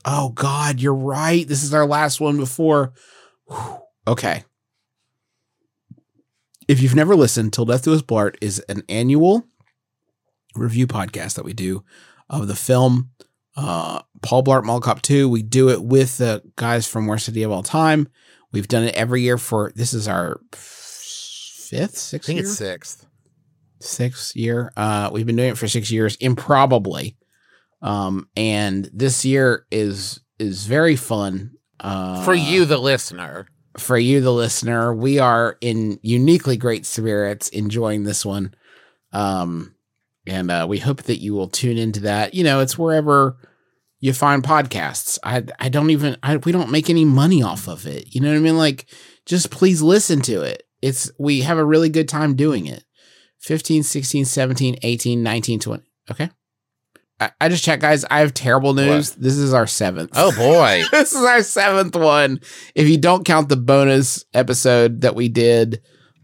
Oh 0.05 0.29
God, 0.29 0.79
you're 0.79 0.95
right. 0.95 1.47
This 1.47 1.63
is 1.63 1.73
our 1.73 1.85
last 1.85 2.19
one 2.19 2.37
before. 2.37 2.93
Whew. 3.47 3.77
Okay. 4.07 4.45
If 6.67 6.81
you've 6.81 6.95
never 6.95 7.15
listened, 7.15 7.51
Till 7.51 7.65
Death 7.65 7.83
Do 7.83 7.93
Us 7.93 8.01
Blart 8.01 8.35
is 8.39 8.59
an 8.69 8.83
annual 8.87 9.45
review 10.55 10.87
podcast 10.87 11.33
that 11.35 11.43
we 11.43 11.51
do 11.53 11.83
of 12.29 12.47
the 12.47 12.55
film 12.55 13.09
uh, 13.57 14.01
Paul 14.21 14.43
Blart 14.43 14.63
Mall 14.63 14.79
Cop 14.79 15.01
2. 15.01 15.27
We 15.29 15.41
do 15.43 15.69
it 15.69 15.83
with 15.83 16.17
the 16.17 16.41
guys 16.55 16.87
from 16.87 17.05
Worst 17.07 17.27
Idea 17.29 17.45
of 17.47 17.51
All 17.51 17.63
Time. 17.63 18.07
We've 18.51 18.67
done 18.67 18.83
it 18.83 18.95
every 18.95 19.21
year 19.21 19.37
for 19.37 19.71
this 19.75 19.93
is 19.93 20.07
our 20.07 20.39
fifth, 20.53 21.97
sixth. 21.97 22.13
I 22.13 22.17
think 22.19 22.37
year? 22.37 22.45
it's 22.45 22.57
sixth. 22.57 23.05
sixth 23.79 24.35
year. 24.35 24.71
Uh, 24.75 25.09
we've 25.11 25.25
been 25.25 25.35
doing 25.37 25.49
it 25.51 25.57
for 25.57 25.67
six 25.67 25.89
years, 25.91 26.15
improbably. 26.17 27.17
Um, 27.81 28.27
and 28.35 28.89
this 28.93 29.25
year 29.25 29.65
is 29.71 30.19
is 30.37 30.65
very 30.65 30.95
fun. 30.95 31.51
Uh, 31.79 32.23
For 32.23 32.33
you, 32.33 32.65
the 32.65 32.77
listener. 32.77 33.47
for 33.77 33.97
you, 33.97 34.21
the 34.21 34.33
listener. 34.33 34.93
We 34.93 35.17
are 35.19 35.57
in 35.61 35.97
uniquely 36.03 36.57
great 36.57 36.85
spirits, 36.85 37.49
enjoying 37.49 38.03
this 38.03 38.25
one. 38.25 38.53
Um, 39.13 39.73
and 40.27 40.51
uh, 40.51 40.65
we 40.69 40.79
hope 40.79 41.03
that 41.03 41.21
you 41.21 41.33
will 41.33 41.47
tune 41.47 41.77
into 41.77 42.01
that. 42.01 42.33
You 42.33 42.43
know, 42.43 42.59
it's 42.59 42.77
wherever 42.77 43.37
you 43.99 44.13
find 44.13 44.43
podcasts. 44.43 45.17
I 45.23 45.43
I 45.59 45.69
don't 45.69 45.89
even 45.89 46.17
I, 46.21 46.37
we 46.37 46.51
don't 46.51 46.71
make 46.71 46.89
any 46.89 47.05
money 47.05 47.41
off 47.41 47.67
of 47.67 47.87
it. 47.87 48.13
You 48.13 48.21
know 48.21 48.29
what 48.29 48.37
I 48.37 48.41
mean? 48.41 48.57
Like, 48.57 48.87
just 49.25 49.51
please 49.51 49.81
listen 49.81 50.21
to 50.21 50.41
it. 50.41 50.63
It's 50.81 51.11
we 51.17 51.41
have 51.41 51.57
a 51.57 51.65
really 51.65 51.89
good 51.89 52.09
time 52.09 52.35
doing 52.35 52.65
it. 52.65 52.83
15, 53.39 53.83
16, 53.83 54.25
17, 54.25 54.75
18, 54.83 55.23
19, 55.23 55.59
20. 55.59 55.83
Okay. 56.11 56.29
I, 57.19 57.31
I 57.41 57.49
just 57.49 57.63
checked, 57.63 57.81
guys. 57.81 58.05
I 58.09 58.19
have 58.19 58.33
terrible 58.33 58.73
news. 58.73 59.11
This 59.11 59.35
is 59.35 59.53
our 59.53 59.67
seventh. 59.67 60.11
Oh 60.15 60.31
boy. 60.35 60.83
this 60.91 61.13
is 61.13 61.23
our 61.23 61.43
seventh 61.43 61.95
one. 61.95 62.39
If 62.75 62.87
you 62.87 62.97
don't 62.97 63.25
count 63.25 63.49
the 63.49 63.57
bonus 63.57 64.25
episode 64.33 65.01
that 65.01 65.15
we 65.15 65.29
did 65.29 65.81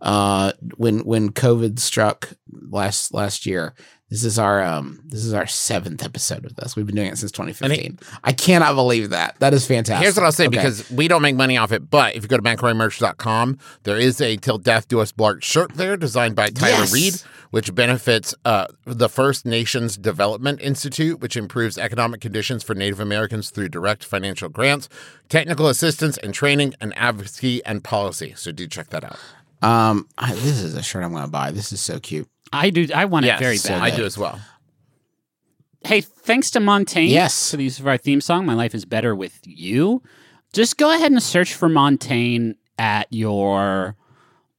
uh 0.08 0.54
when 0.78 1.00
when 1.06 1.30
COVID 1.32 1.78
struck 1.80 2.30
last 2.72 3.14
last 3.14 3.46
year. 3.46 3.76
This 4.10 4.24
is 4.24 4.40
our 4.40 4.64
um 4.64 5.02
this 5.06 5.26
is 5.26 5.34
our 5.34 5.46
seventh 5.48 6.02
episode 6.02 6.46
of 6.46 6.56
this. 6.56 6.78
We've 6.78 6.86
been 6.86 6.96
doing 6.96 7.10
it 7.10 7.18
since 7.18 7.30
2015. 7.34 8.00
I 8.24 8.32
cannot 8.32 8.74
believe 8.76 9.10
that. 9.10 9.36
That 9.40 9.54
is 9.54 9.68
fantastic. 9.68 10.02
Here's 10.02 10.16
what 10.16 10.24
I'll 10.26 10.32
say 10.32 10.48
Okay. 10.48 10.56
because 10.56 10.90
we 10.90 11.10
don't 11.10 11.22
make 11.22 11.36
money 11.36 11.58
off 11.58 11.74
it, 11.74 11.90
but 11.90 12.16
if 12.16 12.24
you 12.24 12.30
go 12.30 12.38
to 12.38 12.42
McElroyMerch.com, 12.44 13.58
there 13.84 13.98
is 13.98 14.22
a 14.22 14.38
Till 14.38 14.58
Death 14.60 14.88
Do 14.88 15.02
Us 15.02 15.12
Blart 15.12 15.44
shirt 15.44 15.74
there 15.74 15.98
designed 15.98 16.38
by 16.38 16.48
Tyler 16.48 16.86
Yes. 16.86 16.94
Reed, 16.94 17.14
which 17.52 17.76
benefits 17.76 18.34
uh, 18.46 18.68
the 18.86 19.10
First 19.10 19.46
Nations 19.46 19.98
Development 19.98 20.62
Institute, 20.62 21.20
which 21.20 21.36
improves 21.36 21.78
economic 21.78 22.22
conditions 22.22 22.64
for 22.64 22.76
Native 22.76 23.02
Americans 23.02 23.50
through 23.50 23.68
direct 23.68 24.06
financial 24.06 24.48
grants, 24.48 24.88
technical 25.28 25.68
assistance, 25.68 26.18
and 26.20 26.34
training, 26.34 26.76
and 26.80 26.98
advocacy 26.98 27.62
and 27.66 27.84
policy. 27.84 28.34
So 28.38 28.54
do 28.54 28.68
check 28.68 28.90
that 28.92 29.04
out. 29.04 29.20
Um 29.62 30.08
I, 30.18 30.34
this 30.34 30.62
is 30.62 30.76
a 30.76 30.84
shirt 30.84 31.04
I'm 31.04 31.14
gonna 31.14 31.28
buy. 31.28 31.52
This 31.52 31.72
is 31.72 31.82
so 31.82 32.00
cute. 32.00 32.28
I 32.54 32.70
do. 32.70 32.88
I 32.94 33.06
want 33.06 33.26
it 33.26 33.30
Yes, 33.30 33.40
very 33.40 33.58
so 33.58 33.70
bad. 33.70 33.82
I 33.82 33.96
do 33.96 34.06
as 34.06 34.18
well. 34.18 34.40
Hey, 35.86 36.02
thanks 36.02 36.50
to 36.52 36.60
Montaigne 36.60 37.12
Yes. 37.14 37.52
for 37.52 37.58
the 37.58 37.64
use 37.64 37.80
of 37.80 37.88
our 37.88 37.98
theme 37.98 38.20
song, 38.22 38.46
My 38.46 38.54
Life 38.54 38.74
is 38.76 38.84
Better 38.86 39.16
with 39.16 39.40
You. 39.46 40.02
Just 40.54 40.78
go 40.78 40.94
ahead 40.94 41.12
and 41.12 41.22
search 41.22 41.54
for 41.54 41.70
Montaigne 41.70 42.54
at 42.80 43.08
your, 43.12 43.96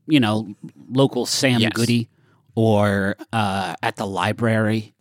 you 0.06 0.20
know, 0.20 0.54
local 0.90 1.26
Sam 1.26 1.60
Yes. 1.60 1.72
Goody 1.74 2.08
or 2.54 3.16
uh, 3.32 3.74
at 3.82 3.96
the 3.96 4.06
library. 4.06 4.94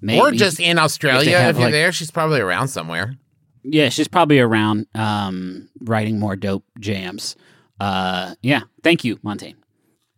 Maybe. 0.00 0.20
Or 0.20 0.32
just 0.32 0.60
in 0.60 0.78
Australia, 0.78 1.30
if, 1.30 1.38
have, 1.38 1.56
you're 1.56 1.64
like- 1.66 1.72
there, 1.72 1.92
she's 1.92 2.10
probably 2.10 2.40
around 2.40 2.68
somewhere. 2.68 3.16
Yeah, 3.62 3.88
she's 3.88 4.08
probably 4.08 4.38
around 4.40 4.86
um, 4.94 5.68
writing 5.80 6.18
more 6.18 6.36
dope 6.36 6.64
jams. 6.78 7.34
Uh, 7.80 8.34
yeah, 8.42 8.62
thank 8.82 9.04
you, 9.04 9.18
Montaigne. 9.22 9.58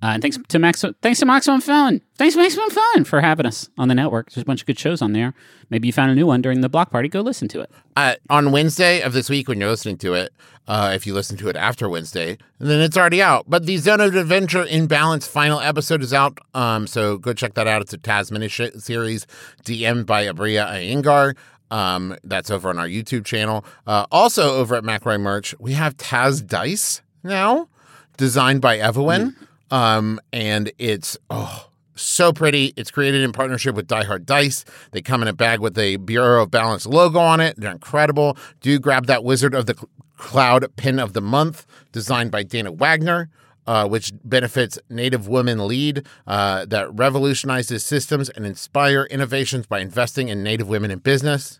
Uh, 0.03 0.09
and 0.09 0.23
thanks 0.23 0.39
to 0.49 0.59
Max. 0.59 0.85
Thanks 1.01 1.21
to 1.21 1.27
Maximum 1.27 1.63
Fun. 1.63 2.03
Thanks 2.19 2.35
to 2.35 2.41
Maximum 2.43 2.69
Fun 2.69 3.05
for 3.05 3.23
having 3.23 3.47
us 3.47 3.71
on 3.79 3.89
the 3.89 3.95
network. 3.95 4.31
There's 4.31 4.43
a 4.43 4.45
bunch 4.45 4.61
of 4.61 4.67
good 4.67 4.79
shows 4.79 5.01
on 5.01 5.15
there. 5.15 5.33
Maybe 5.71 5.89
you 5.89 5.93
found 5.93 6.11
a 6.11 6.15
new 6.15 6.27
one 6.27 6.43
during 6.43 6.61
the 6.61 6.69
block 6.69 6.91
party. 6.91 7.09
Go 7.09 7.23
listen 7.23 7.49
to 7.49 7.61
it. 7.63 7.71
uh, 7.97 8.15
on 8.29 8.53
Wednesday 8.53 9.01
of 9.01 9.15
this 9.15 9.31
week 9.31 9.49
when 9.49 9.59
you're 9.59 9.71
listening 9.71 9.97
to 9.99 10.13
it, 10.13 10.35
uh, 10.69 10.93
if 10.95 11.07
you 11.07 11.15
listen 11.15 11.39
to 11.39 11.49
it 11.49 11.57
after 11.57 11.89
Wednesday, 11.89 12.37
then 12.59 12.83
it's 12.83 12.97
already 12.97 13.23
out. 13.23 13.47
But 13.49 13.65
the 13.65 13.79
Zone 13.79 14.01
of 14.03 14.15
Adventure 14.15 14.65
in 14.65 14.87
Balance 14.87 15.27
final 15.27 15.61
episode 15.61 16.03
is 16.03 16.13
out. 16.13 16.39
Um, 16.53 16.87
so 16.87 17.17
go 17.17 17.33
check 17.33 17.55
that 17.55 17.67
out. 17.67 17.81
It's 17.81 17.95
a 17.95 17.99
Tasmanian 17.99 18.51
sh- 18.51 18.77
series 18.77 19.27
DM'd 19.65 20.05
by 20.05 20.27
Aabria 20.27 20.69
Iyengar. 20.69 21.37
Um, 21.71 22.17
that's 22.23 22.51
over 22.51 22.69
on 22.69 22.79
our 22.79 22.87
YouTube 22.87 23.25
channel. 23.25 23.65
Uh, 23.87 24.05
also 24.13 24.57
over 24.57 24.75
at 24.75 24.85
McElroy 24.85 25.21
Merch, 25.21 25.55
we 25.59 25.73
have 25.73 25.97
Taz 25.97 26.47
Dice 26.47 27.01
now, 27.27 27.69
designed 28.17 28.61
by 28.61 28.79
Evelyn. 28.79 29.37
Um, 29.71 30.21
and 30.33 30.71
it's 30.79 31.19
oh 31.29 31.69
so 31.97 32.33
pretty. 32.33 32.73
It's 32.77 32.91
created 32.91 33.23
in 33.23 33.33
partnership 33.33 33.75
with 33.75 33.87
Die 33.87 34.05
Hard 34.05 34.27
Dice. 34.27 34.65
They 34.93 35.03
come 35.03 35.23
in 35.23 35.29
a 35.29 35.33
bag 35.33 35.61
with 35.61 35.77
a 35.79 35.97
Bureau 35.97 36.43
of 36.43 36.51
Balance 36.51 36.87
logo 36.87 37.19
on 37.19 37.41
it. 37.41 37.57
They're 37.59 37.73
incredible. 37.73 38.37
Do 38.61 38.79
grab 38.79 39.07
that 39.07 39.25
Wizard 39.25 39.55
of 39.55 39.67
the 39.67 39.75
Cl- 39.75 39.89
Cloud 40.17 40.65
pin 40.77 40.99
of 40.99 41.13
the 41.13 41.21
month, 41.21 41.67
designed 41.93 42.31
by 42.31 42.43
Dana 42.43 42.73
Wagner. 42.73 43.29
Uh, 43.69 43.85
which 43.85 44.13
benefits 44.23 44.79
Native 44.89 45.27
Women 45.27 45.67
Lead, 45.67 46.07
uh, 46.29 46.67
that 46.67 46.89
revolutionizes 46.97 47.85
systems 47.85 48.29
and 48.29 48.47
inspire 48.47 49.09
innovations 49.11 49.67
by 49.67 49.81
investing 49.81 50.29
in 50.29 50.45
Native 50.45 50.69
women 50.69 50.93
in 50.93 51.01
business. 51.01 51.59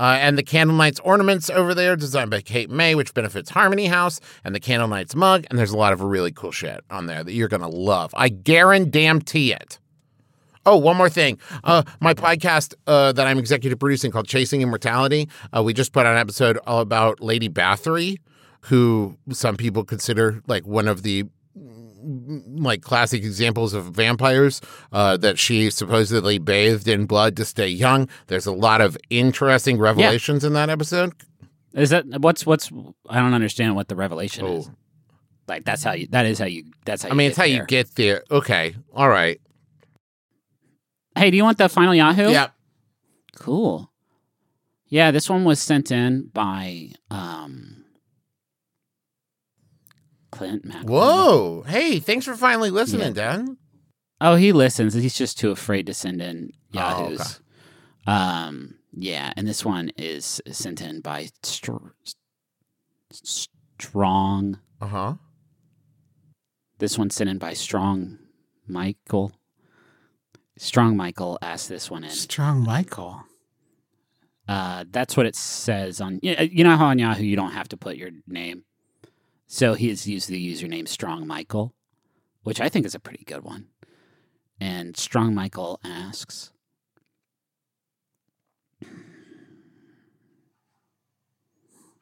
Uh, 0.00 0.16
and 0.18 0.38
the 0.38 0.42
Candle 0.42 0.74
Knights 0.74 0.98
ornaments 1.00 1.50
over 1.50 1.74
there, 1.74 1.94
designed 1.94 2.30
by 2.30 2.40
Kate 2.40 2.70
May, 2.70 2.94
which 2.94 3.12
benefits 3.12 3.50
Harmony 3.50 3.86
House, 3.86 4.18
and 4.44 4.54
the 4.54 4.60
Candle 4.60 4.88
Knights 4.88 5.14
mug. 5.14 5.44
And 5.50 5.58
there's 5.58 5.72
a 5.72 5.76
lot 5.76 5.92
of 5.92 6.00
really 6.00 6.32
cool 6.32 6.52
shit 6.52 6.82
on 6.90 7.04
there 7.04 7.22
that 7.22 7.32
you're 7.32 7.48
going 7.48 7.60
to 7.60 7.68
love. 7.68 8.10
I 8.16 8.30
guarantee 8.30 9.52
it. 9.52 9.78
Oh, 10.64 10.78
one 10.78 10.96
more 10.96 11.10
thing. 11.10 11.38
Uh, 11.64 11.82
my 12.00 12.14
podcast 12.14 12.72
uh, 12.86 13.12
that 13.12 13.26
I'm 13.26 13.38
executive 13.38 13.78
producing 13.78 14.10
called 14.10 14.26
Chasing 14.26 14.62
Immortality, 14.62 15.28
uh, 15.54 15.62
we 15.62 15.74
just 15.74 15.92
put 15.92 16.06
out 16.06 16.12
an 16.14 16.18
episode 16.18 16.58
all 16.66 16.80
about 16.80 17.20
Lady 17.20 17.50
Bathory, 17.50 18.16
who 18.62 19.18
some 19.30 19.58
people 19.58 19.84
consider 19.84 20.42
like 20.46 20.66
one 20.66 20.88
of 20.88 21.02
the 21.02 21.26
like 22.02 22.82
classic 22.82 23.22
examples 23.22 23.74
of 23.74 23.86
vampires 23.86 24.60
uh, 24.92 25.16
that 25.18 25.38
she 25.38 25.70
supposedly 25.70 26.38
bathed 26.38 26.88
in 26.88 27.06
blood 27.06 27.36
to 27.36 27.44
stay 27.44 27.68
young. 27.68 28.08
There's 28.28 28.46
a 28.46 28.52
lot 28.52 28.80
of 28.80 28.96
interesting 29.10 29.78
revelations 29.78 30.44
in 30.44 30.52
that 30.54 30.70
episode. 30.70 31.12
Is 31.74 31.90
that 31.90 32.04
what's 32.20 32.44
what's? 32.46 32.70
I 33.08 33.20
don't 33.20 33.34
understand 33.34 33.76
what 33.76 33.88
the 33.88 33.96
revelation 33.96 34.44
Oh. 34.44 34.56
is. 34.58 34.70
Like 35.46 35.64
that's 35.64 35.82
how 35.84 35.92
you. 35.92 36.06
That 36.08 36.26
is 36.26 36.38
how 36.38 36.46
you. 36.46 36.64
That's 36.84 37.02
how. 37.02 37.10
I 37.10 37.14
mean, 37.14 37.28
it's 37.28 37.36
how 37.36 37.44
you 37.44 37.64
get 37.66 37.94
there. 37.96 38.22
Okay, 38.30 38.74
all 38.94 39.08
right. 39.08 39.40
Hey, 41.16 41.30
do 41.30 41.36
you 41.36 41.44
want 41.44 41.58
the 41.58 41.68
final 41.68 41.94
Yahoo? 41.94 42.30
Yeah. 42.30 42.48
Cool. 43.36 43.90
Yeah, 44.86 45.10
this 45.12 45.28
one 45.30 45.44
was 45.44 45.60
sent 45.60 45.90
in 45.92 46.28
by 46.32 46.90
um 47.10 47.79
Clint 50.40 50.64
Mac. 50.64 50.88
Whoa! 50.88 51.64
Hey, 51.66 51.98
thanks 51.98 52.24
for 52.24 52.34
finally 52.34 52.70
listening, 52.70 53.12
Dan. 53.12 53.58
Oh, 54.22 54.36
he 54.36 54.52
listens. 54.52 54.94
He's 54.94 55.14
just 55.18 55.38
too 55.38 55.50
afraid 55.50 55.84
to 55.84 55.92
send 55.92 56.22
in 56.22 56.52
Oh, 56.74 56.78
Yahoos. 56.78 57.20
okay. 57.20 57.30
Um, 58.10 58.76
yeah, 58.90 59.34
and 59.36 59.46
this 59.46 59.66
one 59.66 59.90
is 59.98 60.40
sent 60.50 60.80
in 60.80 61.02
by 61.02 61.28
Str- 61.42 61.76
Strong. 63.12 64.60
Uh 64.80 64.86
huh. 64.86 65.14
This 66.78 66.96
one's 66.96 67.14
sent 67.14 67.28
in 67.28 67.36
by 67.36 67.52
Strong 67.52 68.16
Michael. 68.66 69.32
Strong 70.56 70.96
Michael 70.96 71.38
asked 71.42 71.68
this 71.68 71.90
one 71.90 72.02
in. 72.04 72.08
Strong 72.10 72.64
Michael. 72.64 73.24
Uh, 74.48 74.84
that's 74.90 75.18
what 75.18 75.26
it 75.26 75.36
says 75.36 76.00
on. 76.00 76.18
You 76.22 76.64
know 76.64 76.78
how 76.78 76.86
on 76.86 76.98
Yahoo 76.98 77.24
you 77.24 77.36
don't 77.36 77.52
have 77.52 77.68
to 77.68 77.76
put 77.76 77.96
your 77.96 78.08
name, 78.26 78.64
so 79.52 79.74
he 79.74 79.88
has 79.88 80.06
used 80.06 80.28
the 80.28 80.52
username 80.54 80.86
Strong 80.86 81.26
Michael, 81.26 81.74
which 82.44 82.60
I 82.60 82.68
think 82.68 82.86
is 82.86 82.94
a 82.94 83.00
pretty 83.00 83.24
good 83.24 83.42
one. 83.42 83.66
And 84.60 84.96
Strong 84.96 85.34
Michael 85.34 85.80
asks, 85.84 86.52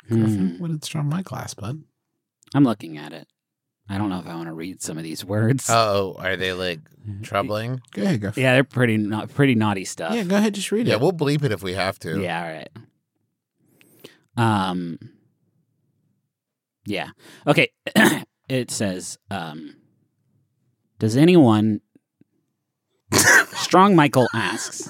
Hmm, 0.09 0.59
what 0.59 0.71
did 0.71 0.85
Strong 0.85 1.09
Michael 1.09 1.37
ask, 1.37 1.59
bud? 1.59 1.83
I'm 2.55 2.65
looking 2.65 2.97
at 2.97 3.13
it. 3.13 3.29
I 3.91 3.99
don't 3.99 4.09
know 4.11 4.19
if 4.19 4.27
I 4.27 4.35
want 4.35 4.47
to 4.49 4.53
read 4.55 4.83
some 4.83 4.97
of 4.99 5.05
these 5.05 5.25
words. 5.25 5.69
Oh, 5.73 6.17
are 6.19 6.37
they 6.37 6.53
like 6.53 6.81
troubling? 7.23 7.81
Go 7.93 8.03
ahead, 8.03 8.21
Griffin. 8.21 8.43
yeah, 8.43 8.53
they're 8.55 8.65
pretty 8.65 8.97
not 8.99 9.31
pretty 9.35 9.55
naughty 9.55 9.85
stuff. 9.87 10.15
Yeah, 10.15 10.25
go 10.25 10.37
ahead, 10.37 10.55
just 10.55 10.71
read 10.73 10.87
Yeah, 10.87 10.95
it. 10.95 10.97
Yeah, 10.97 11.03
we'll 11.03 11.13
bleep 11.13 11.43
it 11.45 11.53
if 11.53 11.63
we 11.63 11.73
have 11.75 11.99
to. 12.01 12.21
Yeah, 12.21 12.43
all 12.43 12.53
right. 12.53 12.69
Um 14.37 14.99
Yeah. 16.89 17.11
Okay. 17.47 17.69
it 18.49 18.71
says, 18.71 19.19
um 19.31 19.77
Does 20.99 21.17
anyone 21.17 21.81
Strong 23.55 23.95
Michael 23.97 24.29
asks 24.35 24.89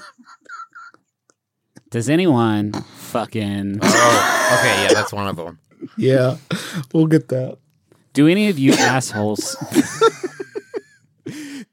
Does 1.89 2.09
anyone 2.09 2.71
fucking 2.73 3.79
Oh, 3.81 4.57
okay. 4.59 4.83
Yeah, 4.83 4.93
that's 4.93 5.11
one 5.13 5.27
of 5.27 5.35
them. 5.35 5.59
yeah, 5.97 6.37
we'll 6.93 7.07
get 7.07 7.27
that. 7.29 7.57
do 8.13 8.27
any 8.27 8.49
of 8.49 8.57
you 8.59 8.73
assholes 8.73 9.55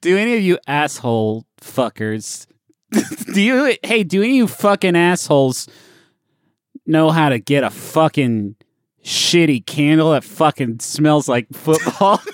Do 0.03 0.17
any 0.19 0.37
of 0.37 0.43
you 0.43 0.59
asshole 0.67 1.47
fuckers 1.61 2.47
do 3.35 3.41
you 3.43 3.77
hey, 3.83 4.05
do 4.05 4.23
any 4.23 4.33
of 4.33 4.37
you 4.37 4.47
fucking 4.47 4.95
assholes 4.95 5.67
know 6.87 7.11
how 7.11 7.29
to 7.31 7.39
get 7.41 7.65
a 7.65 7.71
fucking 7.71 8.55
shitty 9.07 9.65
candle 9.65 10.11
that 10.11 10.25
fucking 10.25 10.81
smells 10.81 11.29
like 11.29 11.47
football? 11.53 12.21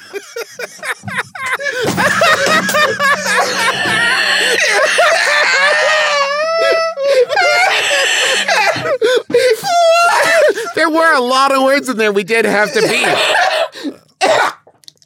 There 10.74 10.88
were 10.90 11.14
a 11.14 11.20
lot 11.20 11.52
of 11.54 11.62
words 11.62 11.88
in 11.88 11.96
there 11.96 12.12
we 12.12 12.24
did 12.24 12.44
have 12.44 12.72
to 12.72 12.80
beat. 12.80 14.30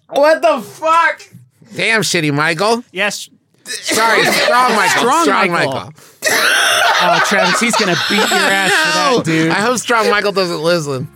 What 0.09 0.41
the 0.41 0.61
fuck? 0.63 1.23
Damn, 1.75 2.03
shitty 2.03 2.33
Michael. 2.33 2.85
yes. 2.93 3.29
Sorry, 3.65 4.25
strong 4.25 4.75
Michael. 4.77 5.01
Strong 5.01 5.25
Strong, 5.25 5.51
Michael. 5.51 5.73
Michael. 5.75 5.93
Oh, 7.03 7.21
Travis, 7.27 7.59
he's 7.61 7.75
gonna 7.77 7.97
beat 8.09 8.17
your 8.17 8.27
ass 8.39 8.71
for 8.71 9.17
that, 9.17 9.23
dude. 9.25 9.51
I 9.51 9.55
hope 9.61 9.79
Strong 9.79 10.09
Michael 10.09 10.31
doesn't 10.33 10.61
listen. 10.63 11.09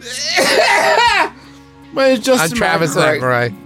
But 1.92 2.12
it's 2.12 2.24
just 2.24 2.52
I'm 2.52 2.56
Travis 2.56 2.94
McElroy. 2.94 3.56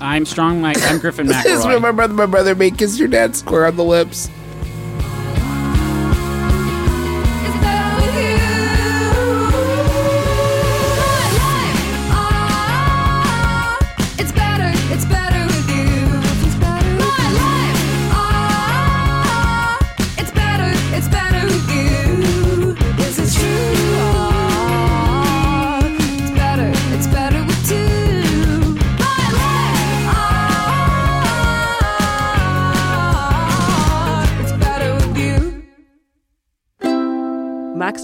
I'm 0.00 0.24
strong 0.24 0.62
like 0.62 0.80
I'm 0.82 0.98
Griffin 0.98 1.26
This 1.28 1.44
is 1.44 1.66
when 1.66 1.76
McElroy. 1.76 1.82
my 1.82 1.92
brother, 1.92 2.14
my 2.14 2.26
brother 2.26 2.54
made 2.54 2.78
kiss 2.78 2.98
your 2.98 3.08
dad 3.08 3.36
square 3.36 3.66
on 3.66 3.76
the 3.76 3.84
lips. 3.84 4.30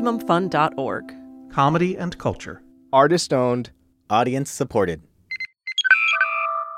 MaximumFun.org. 0.07 1.14
Comedy 1.50 1.96
and 1.96 2.16
culture. 2.16 2.62
Artist 2.92 3.32
owned, 3.32 3.70
audience 4.09 4.50
supported. 4.50 5.02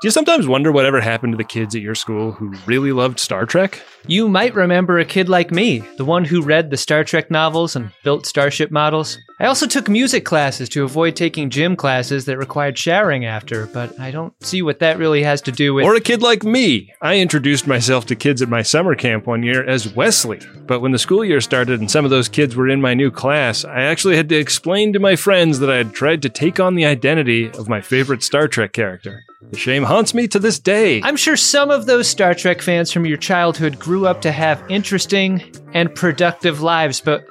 Do 0.00 0.06
you 0.06 0.10
sometimes 0.10 0.46
wonder 0.46 0.72
whatever 0.72 1.00
happened 1.00 1.34
to 1.34 1.36
the 1.36 1.44
kids 1.44 1.74
at 1.74 1.82
your 1.82 1.94
school 1.94 2.32
who 2.32 2.54
really 2.64 2.92
loved 2.92 3.20
Star 3.20 3.44
Trek? 3.44 3.82
You 4.06 4.28
might 4.28 4.54
remember 4.54 4.98
a 4.98 5.04
kid 5.04 5.28
like 5.28 5.50
me, 5.50 5.80
the 5.96 6.04
one 6.04 6.24
who 6.24 6.40
read 6.40 6.70
the 6.70 6.76
Star 6.76 7.04
Trek 7.04 7.30
novels 7.30 7.76
and 7.76 7.90
built 8.04 8.26
starship 8.26 8.70
models. 8.70 9.18
I 9.40 9.46
also 9.46 9.66
took 9.66 9.88
music 9.88 10.24
classes 10.24 10.68
to 10.70 10.84
avoid 10.84 11.14
taking 11.14 11.50
gym 11.50 11.76
classes 11.76 12.24
that 12.24 12.38
required 12.38 12.76
showering 12.76 13.24
after, 13.24 13.66
but 13.66 13.98
I 14.00 14.10
don't 14.10 14.34
see 14.44 14.62
what 14.62 14.80
that 14.80 14.98
really 14.98 15.22
has 15.22 15.40
to 15.42 15.52
do 15.52 15.74
with. 15.74 15.84
Or 15.84 15.94
a 15.94 16.00
kid 16.00 16.22
like 16.22 16.42
me. 16.42 16.92
I 17.00 17.18
introduced 17.18 17.66
myself 17.66 18.06
to 18.06 18.16
kids 18.16 18.42
at 18.42 18.48
my 18.48 18.62
summer 18.62 18.94
camp 18.94 19.26
one 19.26 19.42
year 19.42 19.62
as 19.62 19.94
Wesley. 19.94 20.40
But 20.66 20.80
when 20.80 20.92
the 20.92 20.98
school 20.98 21.24
year 21.24 21.40
started 21.40 21.78
and 21.80 21.90
some 21.90 22.04
of 22.04 22.10
those 22.10 22.28
kids 22.28 22.56
were 22.56 22.68
in 22.68 22.80
my 22.80 22.94
new 22.94 23.10
class, 23.10 23.64
I 23.64 23.82
actually 23.82 24.16
had 24.16 24.28
to 24.30 24.36
explain 24.36 24.92
to 24.92 24.98
my 24.98 25.16
friends 25.16 25.60
that 25.60 25.70
I 25.70 25.76
had 25.76 25.92
tried 25.92 26.22
to 26.22 26.28
take 26.28 26.58
on 26.58 26.74
the 26.74 26.86
identity 26.86 27.50
of 27.50 27.68
my 27.68 27.80
favorite 27.80 28.22
Star 28.22 28.48
Trek 28.48 28.72
character. 28.72 29.22
The 29.50 29.56
shame 29.56 29.84
haunts 29.84 30.14
me 30.14 30.26
to 30.28 30.40
this 30.40 30.58
day. 30.58 31.00
I'm 31.02 31.16
sure 31.16 31.36
some 31.36 31.70
of 31.70 31.86
those 31.86 32.08
Star 32.08 32.34
Trek 32.34 32.60
fans 32.60 32.90
from 32.90 33.06
your 33.06 33.16
childhood 33.16 33.78
grew 33.78 33.97
up 34.06 34.22
to 34.22 34.32
have 34.32 34.62
interesting 34.68 35.42
and 35.72 35.94
productive 35.94 36.60
lives, 36.60 37.00
but 37.00 37.26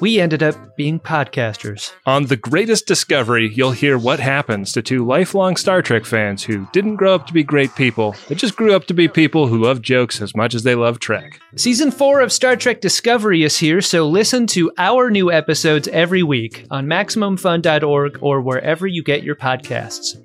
we 0.00 0.20
ended 0.20 0.44
up 0.44 0.76
being 0.76 1.00
podcasters. 1.00 1.92
On 2.06 2.26
The 2.26 2.36
Greatest 2.36 2.86
Discovery, 2.86 3.52
you'll 3.52 3.72
hear 3.72 3.98
what 3.98 4.20
happens 4.20 4.72
to 4.72 4.82
two 4.82 5.04
lifelong 5.04 5.56
Star 5.56 5.82
Trek 5.82 6.04
fans 6.04 6.44
who 6.44 6.68
didn't 6.72 6.96
grow 6.96 7.14
up 7.14 7.26
to 7.26 7.32
be 7.32 7.42
great 7.42 7.74
people, 7.74 8.14
but 8.28 8.38
just 8.38 8.54
grew 8.54 8.74
up 8.74 8.86
to 8.86 8.94
be 8.94 9.08
people 9.08 9.48
who 9.48 9.58
love 9.58 9.82
jokes 9.82 10.20
as 10.20 10.36
much 10.36 10.54
as 10.54 10.62
they 10.62 10.76
love 10.76 11.00
Trek. 11.00 11.40
Season 11.56 11.90
4 11.90 12.20
of 12.20 12.32
Star 12.32 12.54
Trek 12.54 12.80
Discovery 12.80 13.42
is 13.42 13.58
here, 13.58 13.80
so 13.80 14.08
listen 14.08 14.46
to 14.48 14.70
our 14.78 15.10
new 15.10 15.32
episodes 15.32 15.88
every 15.88 16.22
week 16.22 16.64
on 16.70 16.86
MaximumFun.org 16.86 18.18
or 18.20 18.40
wherever 18.40 18.86
you 18.86 19.02
get 19.02 19.24
your 19.24 19.36
podcasts. 19.36 20.16